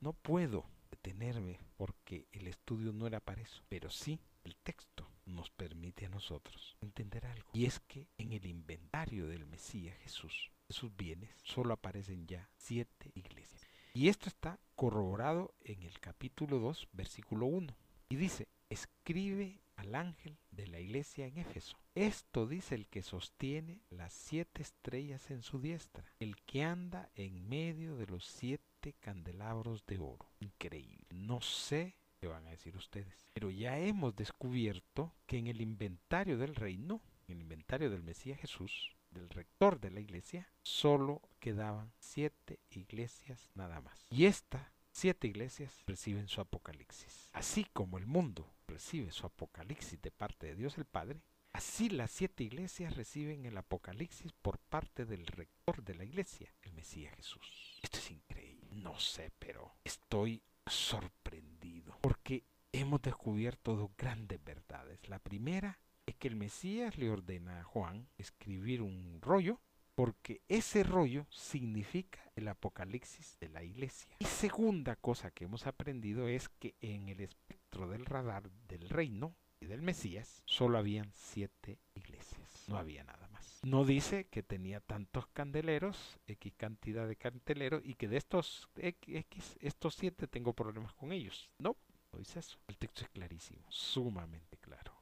no 0.00 0.12
puedo 0.14 0.64
detenerme 0.90 1.58
porque 1.76 2.26
el 2.32 2.46
estudio 2.46 2.92
no 2.92 3.06
era 3.06 3.20
para 3.20 3.42
eso, 3.42 3.62
pero 3.68 3.90
sí 3.90 4.20
el 4.44 4.56
texto 4.56 5.06
nos 5.26 5.50
permite 5.50 6.06
a 6.06 6.08
nosotros 6.08 6.76
entender 6.80 7.26
algo. 7.26 7.50
Y 7.52 7.66
es 7.66 7.80
que 7.80 8.08
en 8.18 8.32
el 8.32 8.46
inventario 8.46 9.26
del 9.26 9.46
Mesías 9.46 9.96
Jesús, 9.98 10.50
sus 10.68 10.94
bienes, 10.96 11.30
solo 11.42 11.74
aparecen 11.74 12.26
ya 12.26 12.48
siete 12.56 13.12
iglesias. 13.14 13.60
Y 13.92 14.08
esto 14.08 14.28
está 14.28 14.58
corroborado 14.76 15.54
en 15.60 15.82
el 15.82 15.98
capítulo 16.00 16.58
2, 16.58 16.88
versículo 16.92 17.46
1. 17.46 17.76
Y 18.10 18.16
dice, 18.16 18.48
escribe 18.68 19.60
al 19.76 19.94
ángel 19.94 20.36
de 20.50 20.66
la 20.66 20.80
iglesia 20.80 21.26
en 21.26 21.38
Éfeso. 21.38 21.78
Esto 21.94 22.48
dice 22.48 22.74
el 22.74 22.88
que 22.88 23.04
sostiene 23.04 23.82
las 23.88 24.12
siete 24.12 24.62
estrellas 24.62 25.30
en 25.30 25.42
su 25.42 25.60
diestra, 25.60 26.04
el 26.18 26.36
que 26.36 26.64
anda 26.64 27.08
en 27.14 27.48
medio 27.48 27.96
de 27.96 28.08
los 28.08 28.26
siete 28.26 28.94
candelabros 28.98 29.86
de 29.86 29.98
oro. 29.98 30.28
Increíble. 30.40 31.06
No 31.10 31.40
sé 31.40 31.94
qué 32.20 32.26
van 32.26 32.46
a 32.48 32.50
decir 32.50 32.76
ustedes, 32.76 33.28
pero 33.32 33.48
ya 33.48 33.78
hemos 33.78 34.16
descubierto 34.16 35.14
que 35.26 35.38
en 35.38 35.46
el 35.46 35.60
inventario 35.60 36.36
del 36.36 36.56
reino, 36.56 37.00
en 37.28 37.36
el 37.36 37.42
inventario 37.42 37.90
del 37.90 38.02
Mesías 38.02 38.40
Jesús, 38.40 38.96
del 39.12 39.30
rector 39.30 39.78
de 39.80 39.90
la 39.92 40.00
iglesia, 40.00 40.50
solo 40.62 41.22
quedaban 41.38 41.92
siete 42.00 42.58
iglesias 42.70 43.50
nada 43.54 43.80
más. 43.80 44.06
Y 44.10 44.26
esta 44.26 44.72
siete 45.00 45.28
iglesias 45.28 45.82
reciben 45.86 46.28
su 46.28 46.42
apocalipsis. 46.42 47.30
Así 47.32 47.64
como 47.72 47.96
el 47.96 48.06
mundo 48.06 48.52
recibe 48.66 49.10
su 49.12 49.24
apocalipsis 49.24 49.98
de 50.02 50.10
parte 50.10 50.48
de 50.48 50.54
Dios 50.54 50.76
el 50.76 50.84
Padre, 50.84 51.22
así 51.54 51.88
las 51.88 52.10
siete 52.10 52.44
iglesias 52.44 52.94
reciben 52.94 53.46
el 53.46 53.56
apocalipsis 53.56 54.30
por 54.42 54.58
parte 54.58 55.06
del 55.06 55.26
rector 55.26 55.82
de 55.82 55.94
la 55.94 56.04
iglesia, 56.04 56.52
el 56.60 56.74
Mesías 56.74 57.14
Jesús. 57.16 57.80
Esto 57.82 57.96
es 57.96 58.10
increíble. 58.10 58.68
No 58.72 59.00
sé, 59.00 59.32
pero 59.38 59.72
estoy 59.84 60.42
sorprendido 60.66 61.96
porque 62.02 62.44
hemos 62.70 63.00
descubierto 63.00 63.76
dos 63.76 63.92
grandes 63.96 64.44
verdades. 64.44 65.08
La 65.08 65.18
primera 65.18 65.78
es 66.04 66.14
que 66.16 66.28
el 66.28 66.36
Mesías 66.36 66.98
le 66.98 67.08
ordena 67.08 67.60
a 67.60 67.64
Juan 67.64 68.06
escribir 68.18 68.82
un 68.82 69.18
rollo 69.22 69.62
porque 70.00 70.40
ese 70.48 70.82
rollo 70.82 71.26
significa 71.28 72.20
el 72.34 72.48
apocalipsis 72.48 73.36
de 73.38 73.50
la 73.50 73.62
iglesia. 73.62 74.16
Y 74.18 74.24
segunda 74.24 74.96
cosa 74.96 75.30
que 75.30 75.44
hemos 75.44 75.66
aprendido 75.66 76.26
es 76.26 76.48
que 76.48 76.74
en 76.80 77.10
el 77.10 77.20
espectro 77.20 77.86
del 77.86 78.06
radar 78.06 78.50
del 78.66 78.88
reino 78.88 79.36
y 79.60 79.66
del 79.66 79.82
Mesías 79.82 80.42
solo 80.46 80.78
habían 80.78 81.12
siete 81.12 81.80
iglesias, 81.92 82.64
no 82.66 82.78
había 82.78 83.04
nada 83.04 83.28
más. 83.28 83.60
No 83.62 83.84
dice 83.84 84.24
que 84.28 84.42
tenía 84.42 84.80
tantos 84.80 85.26
candeleros, 85.34 86.18
X 86.26 86.54
cantidad 86.56 87.06
de 87.06 87.16
candeleros, 87.16 87.82
y 87.84 87.94
que 87.94 88.08
de 88.08 88.16
estos 88.16 88.70
X, 88.76 89.58
estos 89.60 89.96
siete 89.96 90.26
tengo 90.26 90.54
problemas 90.54 90.94
con 90.94 91.12
ellos. 91.12 91.50
No, 91.58 91.76
no 92.10 92.18
dice 92.18 92.38
eso. 92.38 92.58
El 92.68 92.78
texto 92.78 93.02
es 93.02 93.10
clarísimo, 93.10 93.66
sumamente 93.68 94.56
claro. 94.56 94.94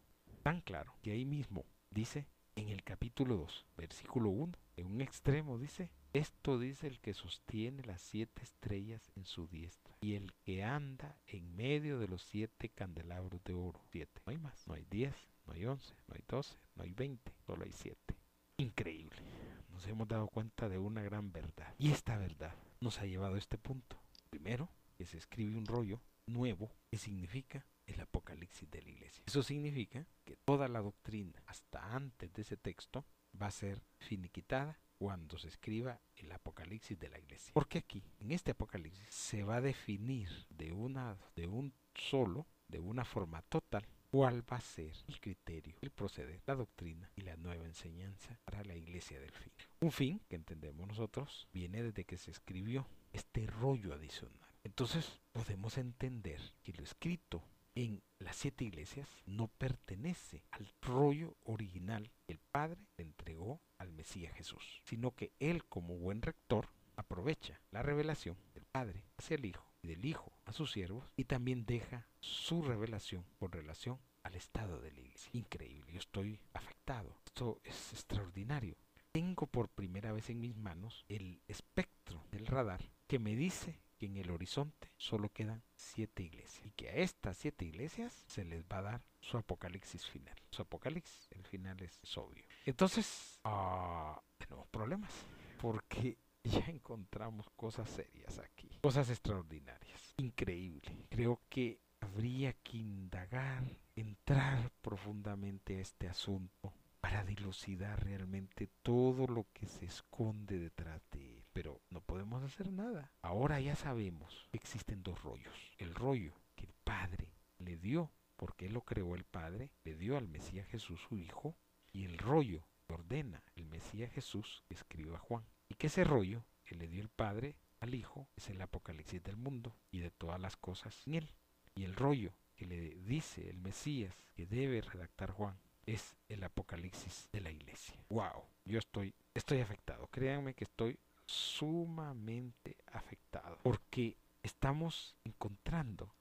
Tan 0.42 0.60
claro 0.60 0.96
que 1.02 1.12
ahí 1.12 1.24
mismo 1.24 1.64
dice 1.88 2.26
en 2.58 2.70
el 2.70 2.82
capítulo 2.82 3.36
2, 3.36 3.66
versículo 3.76 4.30
1, 4.30 4.52
en 4.78 4.86
un 4.86 5.00
extremo 5.00 5.58
dice, 5.58 5.90
esto 6.12 6.58
dice 6.58 6.88
el 6.88 6.98
que 6.98 7.14
sostiene 7.14 7.84
las 7.84 8.02
siete 8.02 8.42
estrellas 8.42 9.12
en 9.14 9.24
su 9.24 9.46
diestra 9.46 9.94
y 10.00 10.14
el 10.14 10.32
que 10.44 10.64
anda 10.64 11.16
en 11.28 11.54
medio 11.54 12.00
de 12.00 12.08
los 12.08 12.22
siete 12.22 12.68
candelabros 12.68 13.44
de 13.44 13.54
oro. 13.54 13.80
Siete, 13.92 14.20
no 14.26 14.30
hay 14.32 14.38
más, 14.38 14.66
no 14.66 14.74
hay 14.74 14.84
diez, 14.90 15.14
no 15.46 15.52
hay 15.52 15.66
once, 15.66 15.94
no 16.08 16.14
hay 16.14 16.24
doce, 16.26 16.58
no 16.74 16.82
hay 16.82 16.92
veinte, 16.92 17.32
solo 17.46 17.64
hay 17.64 17.70
siete. 17.70 18.16
Increíble. 18.56 19.22
Nos 19.70 19.86
hemos 19.86 20.08
dado 20.08 20.26
cuenta 20.26 20.68
de 20.68 20.78
una 20.78 21.02
gran 21.02 21.30
verdad. 21.30 21.72
Y 21.78 21.92
esta 21.92 22.18
verdad 22.18 22.56
nos 22.80 22.98
ha 22.98 23.06
llevado 23.06 23.36
a 23.36 23.38
este 23.38 23.56
punto. 23.56 23.96
Primero, 24.30 24.68
que 24.96 25.06
se 25.06 25.16
escribe 25.16 25.56
un 25.56 25.66
rollo 25.66 26.00
nuevo 26.26 26.72
que 26.90 26.98
significa 26.98 27.64
el 27.88 28.00
apocalipsis 28.00 28.70
de 28.70 28.82
la 28.82 28.90
iglesia. 28.90 29.22
Eso 29.26 29.42
significa 29.42 30.06
que 30.24 30.36
toda 30.36 30.68
la 30.68 30.80
doctrina, 30.80 31.42
hasta 31.46 31.94
antes 31.94 32.32
de 32.32 32.42
ese 32.42 32.56
texto, 32.56 33.04
va 33.40 33.46
a 33.46 33.50
ser 33.50 33.82
finiquitada 33.98 34.78
cuando 34.98 35.38
se 35.38 35.48
escriba 35.48 36.00
el 36.16 36.30
apocalipsis 36.32 36.98
de 36.98 37.08
la 37.08 37.18
iglesia. 37.18 37.52
Porque 37.54 37.78
aquí, 37.78 38.02
en 38.20 38.32
este 38.32 38.50
apocalipsis, 38.50 39.06
se 39.10 39.42
va 39.44 39.56
a 39.56 39.60
definir 39.60 40.28
de, 40.50 40.72
una, 40.72 41.16
de 41.36 41.46
un 41.46 41.72
solo, 41.94 42.46
de 42.66 42.80
una 42.80 43.04
forma 43.04 43.42
total, 43.42 43.86
cuál 44.10 44.42
va 44.50 44.56
a 44.56 44.60
ser 44.60 44.92
el 45.06 45.20
criterio, 45.20 45.76
el 45.82 45.90
proceder, 45.90 46.42
la 46.46 46.54
doctrina 46.54 47.10
y 47.14 47.22
la 47.22 47.36
nueva 47.36 47.66
enseñanza 47.66 48.40
para 48.44 48.64
la 48.64 48.74
iglesia 48.74 49.20
del 49.20 49.32
fin. 49.32 49.52
Un 49.80 49.92
fin 49.92 50.20
que 50.28 50.36
entendemos 50.36 50.86
nosotros 50.86 51.46
viene 51.52 51.82
desde 51.82 52.04
que 52.04 52.16
se 52.16 52.30
escribió 52.30 52.86
este 53.12 53.46
rollo 53.46 53.94
adicional. 53.94 54.48
Entonces 54.64 55.20
podemos 55.32 55.78
entender 55.78 56.40
que 56.62 56.72
lo 56.72 56.82
escrito 56.82 57.42
en 57.78 58.02
las 58.18 58.34
siete 58.34 58.64
iglesias 58.64 59.08
no 59.24 59.46
pertenece 59.46 60.42
al 60.50 60.68
rollo 60.82 61.36
original 61.44 62.10
que 62.26 62.32
el 62.32 62.40
Padre 62.40 62.88
entregó 62.96 63.60
al 63.78 63.92
Mesías 63.92 64.34
Jesús, 64.34 64.82
sino 64.84 65.12
que 65.12 65.30
él 65.38 65.64
como 65.64 65.96
buen 65.96 66.20
rector 66.20 66.70
aprovecha 66.96 67.60
la 67.70 67.82
revelación 67.82 68.36
del 68.52 68.64
Padre 68.64 69.04
hacia 69.16 69.36
el 69.36 69.44
Hijo 69.44 69.64
y 69.80 69.86
del 69.86 70.04
Hijo 70.04 70.32
a 70.44 70.52
sus 70.52 70.72
siervos 70.72 71.04
y 71.14 71.26
también 71.26 71.66
deja 71.66 72.08
su 72.18 72.62
revelación 72.62 73.24
con 73.38 73.52
relación 73.52 74.00
al 74.24 74.34
estado 74.34 74.80
de 74.80 74.90
la 74.90 74.98
iglesia. 74.98 75.30
Increíble, 75.32 75.92
yo 75.92 76.00
estoy 76.00 76.40
afectado. 76.54 77.16
Esto 77.26 77.60
es 77.62 77.92
extraordinario. 77.92 78.76
Tengo 79.12 79.46
por 79.46 79.68
primera 79.68 80.10
vez 80.10 80.30
en 80.30 80.40
mis 80.40 80.56
manos 80.56 81.04
el 81.08 81.40
espectro 81.46 82.24
del 82.32 82.48
radar 82.48 82.90
que 83.06 83.20
me 83.20 83.36
dice 83.36 83.78
que 83.98 84.06
en 84.06 84.16
el 84.16 84.30
horizonte 84.30 84.90
solo 84.96 85.30
quedan 85.30 85.62
siete 85.74 86.22
iglesias 86.22 86.64
y 86.64 86.70
que 86.70 86.88
a 86.88 86.94
estas 86.94 87.36
siete 87.36 87.64
iglesias 87.64 88.24
se 88.26 88.44
les 88.44 88.64
va 88.64 88.78
a 88.78 88.82
dar 88.82 89.02
su 89.20 89.36
apocalipsis 89.36 90.06
final. 90.06 90.36
Su 90.50 90.62
apocalipsis, 90.62 91.28
el 91.32 91.44
final 91.44 91.80
es, 91.82 92.00
obvio. 92.16 92.44
Entonces, 92.64 93.40
uh, 93.44 94.18
tenemos 94.38 94.66
problemas 94.68 95.12
porque 95.60 96.16
ya 96.44 96.64
encontramos 96.68 97.50
cosas 97.50 97.90
serias 97.90 98.38
aquí, 98.38 98.70
cosas 98.80 99.10
extraordinarias, 99.10 100.14
increíble. 100.16 101.06
Creo 101.10 101.42
que 101.48 101.80
habría 102.00 102.52
que 102.52 102.78
indagar, 102.78 103.64
entrar 103.96 104.70
profundamente 104.80 105.78
a 105.78 105.80
este 105.80 106.08
asunto 106.08 106.72
para 107.00 107.24
dilucidar 107.24 108.02
realmente 108.04 108.68
todo 108.82 109.26
lo 109.26 109.46
que 109.52 109.66
se 109.66 109.86
esconde 109.86 110.58
detrás 110.58 111.02
de 111.10 111.36
él. 111.36 111.44
Pero 111.52 111.80
no 111.90 112.00
hacer 112.44 112.70
nada. 112.70 113.12
Ahora 113.22 113.60
ya 113.60 113.76
sabemos 113.76 114.48
que 114.50 114.58
existen 114.58 115.02
dos 115.02 115.22
rollos. 115.22 115.54
El 115.78 115.94
rollo 115.94 116.32
que 116.56 116.66
el 116.66 116.74
Padre 116.84 117.32
le 117.58 117.76
dio, 117.76 118.10
porque 118.36 118.68
lo 118.68 118.82
creó 118.82 119.14
el 119.14 119.24
Padre, 119.24 119.70
le 119.84 119.94
dio 119.94 120.16
al 120.16 120.28
Mesías 120.28 120.66
Jesús 120.68 121.00
su 121.08 121.18
Hijo, 121.18 121.56
y 121.92 122.04
el 122.04 122.18
rollo 122.18 122.66
que 122.86 122.94
ordena 122.94 123.42
el 123.56 123.66
Mesías 123.66 124.12
Jesús 124.12 124.62
que 124.68 124.74
escribió 124.74 125.14
a 125.14 125.18
Juan. 125.18 125.44
Y 125.68 125.74
que 125.74 125.88
ese 125.88 126.04
rollo 126.04 126.44
que 126.64 126.74
le 126.74 126.88
dio 126.88 127.02
el 127.02 127.08
Padre 127.08 127.56
al 127.80 127.94
Hijo 127.94 128.28
es 128.36 128.48
el 128.48 128.60
apocalipsis 128.60 129.22
del 129.22 129.36
mundo 129.36 129.74
y 129.90 130.00
de 130.00 130.10
todas 130.10 130.40
las 130.40 130.56
cosas 130.56 130.94
en 131.06 131.14
él. 131.14 131.34
Y 131.74 131.84
el 131.84 131.94
rollo 131.94 132.32
que 132.56 132.66
le 132.66 132.96
dice 132.96 133.48
el 133.48 133.58
Mesías 133.58 134.14
que 134.34 134.46
debe 134.46 134.80
redactar 134.80 135.30
Juan 135.30 135.58
es 135.86 136.16
el 136.28 136.44
apocalipsis 136.44 137.28
de 137.32 137.40
la 137.40 137.50
iglesia. 137.50 137.94
Wow, 138.10 138.44
yo 138.64 138.78
estoy, 138.78 139.14
estoy 139.32 139.60
afectado. 139.60 140.08
Créanme 140.08 140.54
que 140.54 140.64
estoy 140.64 140.98
sumamente 141.28 142.76
afectado 142.92 143.58
porque 143.62 144.16
estamos 144.42 145.14
encontrando 145.24 146.14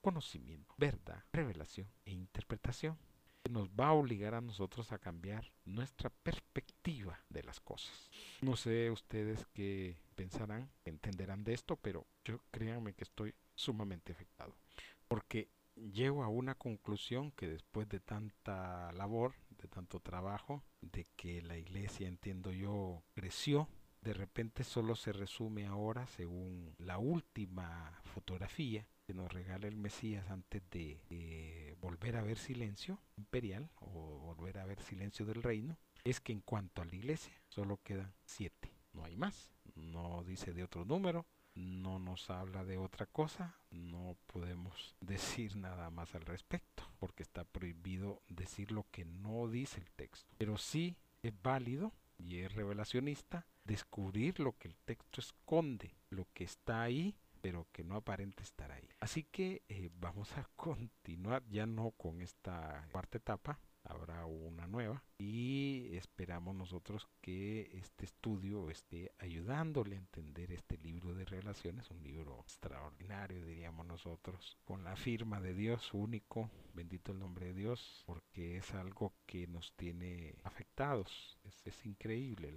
conocimiento, 0.00 0.74
verdad, 0.76 1.24
revelación 1.32 1.88
e 2.04 2.12
interpretación 2.12 2.98
que 3.42 3.50
nos 3.50 3.70
va 3.70 3.88
a 3.88 3.92
obligar 3.92 4.34
a 4.34 4.40
nosotros 4.40 4.92
a 4.92 4.98
cambiar 4.98 5.50
nuestra 5.64 6.10
perspectiva 6.10 7.18
de 7.28 7.42
las 7.42 7.60
cosas. 7.60 8.10
No 8.42 8.56
sé 8.56 8.90
ustedes 8.90 9.46
qué 9.54 9.96
pensarán, 10.14 10.70
entenderán 10.84 11.44
de 11.44 11.54
esto, 11.54 11.76
pero 11.76 12.06
yo 12.24 12.40
créanme 12.50 12.94
que 12.94 13.04
estoy 13.04 13.34
sumamente 13.54 14.12
afectado 14.12 14.54
porque 15.08 15.48
llego 15.76 16.22
a 16.22 16.28
una 16.28 16.54
conclusión 16.54 17.32
que 17.32 17.48
después 17.48 17.88
de 17.88 18.00
tanta 18.00 18.92
labor, 18.92 19.34
de 19.50 19.68
tanto 19.68 20.00
trabajo, 20.00 20.62
de 20.80 21.06
que 21.16 21.42
la 21.42 21.56
iglesia, 21.56 22.08
entiendo 22.08 22.52
yo, 22.52 23.02
creció, 23.14 23.68
de 24.04 24.12
repente 24.12 24.64
solo 24.64 24.94
se 24.94 25.12
resume 25.12 25.66
ahora 25.66 26.06
según 26.06 26.74
la 26.78 26.98
última 26.98 27.98
fotografía 28.04 28.86
que 29.06 29.14
nos 29.14 29.32
regala 29.32 29.66
el 29.66 29.76
Mesías 29.76 30.30
antes 30.30 30.62
de 30.70 31.74
volver 31.80 32.16
a 32.16 32.22
ver 32.22 32.38
silencio 32.38 33.00
imperial 33.16 33.70
o 33.76 34.18
volver 34.18 34.58
a 34.58 34.66
ver 34.66 34.80
silencio 34.80 35.24
del 35.24 35.42
reino, 35.42 35.78
es 36.04 36.20
que 36.20 36.32
en 36.32 36.40
cuanto 36.40 36.82
a 36.82 36.84
la 36.84 36.94
iglesia 36.94 37.32
solo 37.48 37.80
quedan 37.82 38.14
siete, 38.24 38.70
no 38.92 39.04
hay 39.04 39.16
más, 39.16 39.52
no 39.74 40.22
dice 40.24 40.52
de 40.52 40.64
otro 40.64 40.84
número, 40.84 41.26
no 41.54 41.98
nos 41.98 42.28
habla 42.30 42.64
de 42.64 42.76
otra 42.76 43.06
cosa, 43.06 43.56
no 43.70 44.16
podemos 44.26 44.96
decir 45.00 45.56
nada 45.56 45.90
más 45.90 46.14
al 46.14 46.26
respecto, 46.26 46.84
porque 46.98 47.22
está 47.22 47.44
prohibido 47.44 48.22
decir 48.28 48.70
lo 48.70 48.86
que 48.90 49.04
no 49.04 49.48
dice 49.48 49.80
el 49.80 49.90
texto. 49.92 50.34
Pero 50.36 50.58
sí 50.58 50.96
es 51.22 51.32
válido 51.42 51.92
y 52.18 52.40
es 52.40 52.52
revelacionista 52.52 53.46
descubrir 53.64 54.40
lo 54.40 54.56
que 54.56 54.68
el 54.68 54.76
texto 54.84 55.20
esconde, 55.20 55.94
lo 56.10 56.26
que 56.32 56.44
está 56.44 56.82
ahí 56.82 57.14
pero 57.44 57.66
que 57.72 57.84
no 57.84 57.96
aparente 57.96 58.42
estar 58.42 58.72
ahí. 58.72 58.73
Así 59.04 59.24
que 59.24 59.62
eh, 59.68 59.90
vamos 60.00 60.34
a 60.38 60.44
continuar 60.56 61.44
ya 61.50 61.66
no 61.66 61.90
con 61.90 62.22
esta 62.22 62.88
cuarta 62.90 63.18
etapa, 63.18 63.60
habrá 63.82 64.24
una 64.24 64.66
nueva 64.66 65.04
y 65.18 65.94
esperamos 65.94 66.54
nosotros 66.54 67.06
que 67.20 67.68
este 67.74 68.06
estudio 68.06 68.70
esté 68.70 69.12
ayudándole 69.18 69.96
a 69.96 69.98
entender 69.98 70.52
este 70.52 70.78
libro 70.78 71.12
de 71.12 71.26
relaciones, 71.26 71.90
un 71.90 72.02
libro 72.02 72.40
extraordinario 72.40 73.44
diríamos 73.44 73.84
nosotros, 73.84 74.56
con 74.64 74.84
la 74.84 74.96
firma 74.96 75.38
de 75.38 75.52
Dios 75.52 75.92
único, 75.92 76.50
bendito 76.72 77.12
el 77.12 77.18
nombre 77.18 77.48
de 77.48 77.52
Dios, 77.52 78.04
porque 78.06 78.56
es 78.56 78.72
algo 78.72 79.12
que 79.26 79.46
nos 79.46 79.74
tiene 79.74 80.34
afectados, 80.44 81.38
es, 81.44 81.84
increíble, 81.84 82.56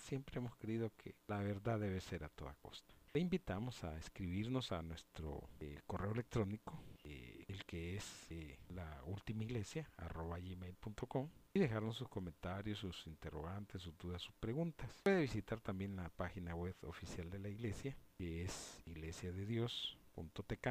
siempre 0.00 0.38
hemos 0.38 0.54
creído 0.56 0.92
que 0.98 1.14
la 1.26 1.38
verdad 1.38 1.80
debe 1.80 2.02
ser 2.02 2.24
a 2.24 2.28
toda 2.28 2.54
costa. 2.60 2.95
Le 3.12 3.20
invitamos 3.20 3.82
a 3.82 3.96
escribirnos 3.96 4.72
a 4.72 4.82
nuestro 4.82 5.48
eh, 5.60 5.80
correo 5.86 6.12
electrónico, 6.12 6.78
eh, 7.02 7.44
el 7.48 7.64
que 7.64 7.96
es 7.96 8.26
eh, 8.30 8.58
la 8.68 9.02
última 9.06 9.42
iglesia, 9.42 9.90
arroba 9.96 10.38
gmail.com, 10.38 11.28
y 11.54 11.58
dejarnos 11.58 11.96
sus 11.96 12.08
comentarios, 12.08 12.78
sus 12.78 13.06
interrogantes, 13.06 13.80
sus 13.80 13.96
dudas, 13.96 14.20
sus 14.20 14.34
preguntas. 14.34 15.00
Puede 15.02 15.22
visitar 15.22 15.60
también 15.60 15.96
la 15.96 16.10
página 16.10 16.54
web 16.54 16.76
oficial 16.82 17.30
de 17.30 17.38
la 17.38 17.48
iglesia, 17.48 17.96
que 18.18 18.44
es 18.44 18.82
iglesiadedios.tk. 18.84 20.66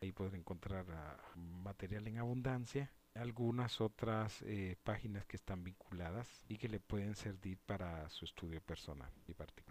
Ahí 0.00 0.12
pueden 0.12 0.36
encontrar 0.36 0.86
ah, 0.90 1.18
material 1.36 2.08
en 2.08 2.18
abundancia 2.18 2.90
algunas 3.14 3.82
otras 3.82 4.42
páginas 4.82 5.26
que 5.26 5.36
están 5.36 5.62
vinculadas 5.62 6.46
y 6.48 6.56
que 6.56 6.70
le 6.70 6.80
pueden 6.80 7.14
servir 7.14 7.58
para 7.66 8.08
su 8.08 8.24
estudio 8.24 8.62
personal 8.62 9.12
y 9.28 9.34
particular. 9.34 9.61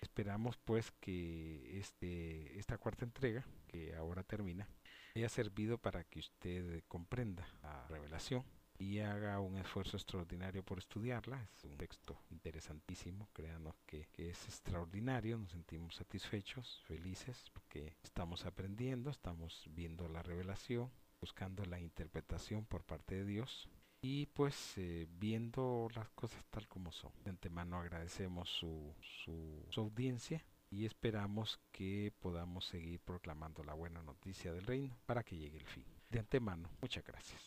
Esperamos 0.00 0.56
pues 0.58 0.90
que 0.92 1.78
este, 1.78 2.58
esta 2.58 2.78
cuarta 2.78 3.04
entrega, 3.04 3.44
que 3.66 3.94
ahora 3.94 4.22
termina, 4.22 4.68
haya 5.14 5.28
servido 5.28 5.78
para 5.78 6.04
que 6.04 6.20
usted 6.20 6.82
comprenda 6.88 7.46
la 7.62 7.86
revelación 7.88 8.44
y 8.78 9.00
haga 9.00 9.38
un 9.40 9.58
esfuerzo 9.58 9.98
extraordinario 9.98 10.62
por 10.64 10.78
estudiarla. 10.78 11.46
Es 11.54 11.64
un 11.64 11.76
texto 11.76 12.18
interesantísimo, 12.30 13.28
créanos 13.34 13.74
que, 13.86 14.06
que, 14.12 14.30
es 14.30 14.44
extraordinario, 14.46 15.36
nos 15.36 15.52
sentimos 15.52 15.96
satisfechos, 15.96 16.82
felices, 16.86 17.50
porque 17.52 17.96
estamos 18.02 18.46
aprendiendo, 18.46 19.10
estamos 19.10 19.64
viendo 19.70 20.08
la 20.08 20.22
revelación, 20.22 20.90
buscando 21.20 21.64
la 21.66 21.78
interpretación 21.78 22.64
por 22.64 22.82
parte 22.84 23.16
de 23.16 23.26
Dios 23.26 23.68
y 24.02 24.26
pues 24.26 24.74
eh, 24.78 25.06
viendo 25.18 25.88
las 25.94 26.08
cosas 26.10 26.44
tal 26.50 26.66
como 26.68 26.92
son. 26.92 27.12
De 27.24 27.30
antemano 27.30 27.78
agradecemos 27.78 28.48
su, 28.48 28.94
su, 29.24 29.64
su 29.70 29.80
audiencia 29.80 30.44
y 30.70 30.86
esperamos 30.86 31.60
que 31.72 32.12
podamos 32.20 32.64
seguir 32.64 33.00
proclamando 33.00 33.62
la 33.64 33.74
buena 33.74 34.02
noticia 34.02 34.52
del 34.52 34.66
reino 34.66 34.96
para 35.06 35.22
que 35.22 35.36
llegue 35.36 35.58
el 35.58 35.66
fin. 35.66 35.84
De 36.08 36.18
antemano, 36.18 36.70
muchas 36.80 37.04
gracias. 37.04 37.38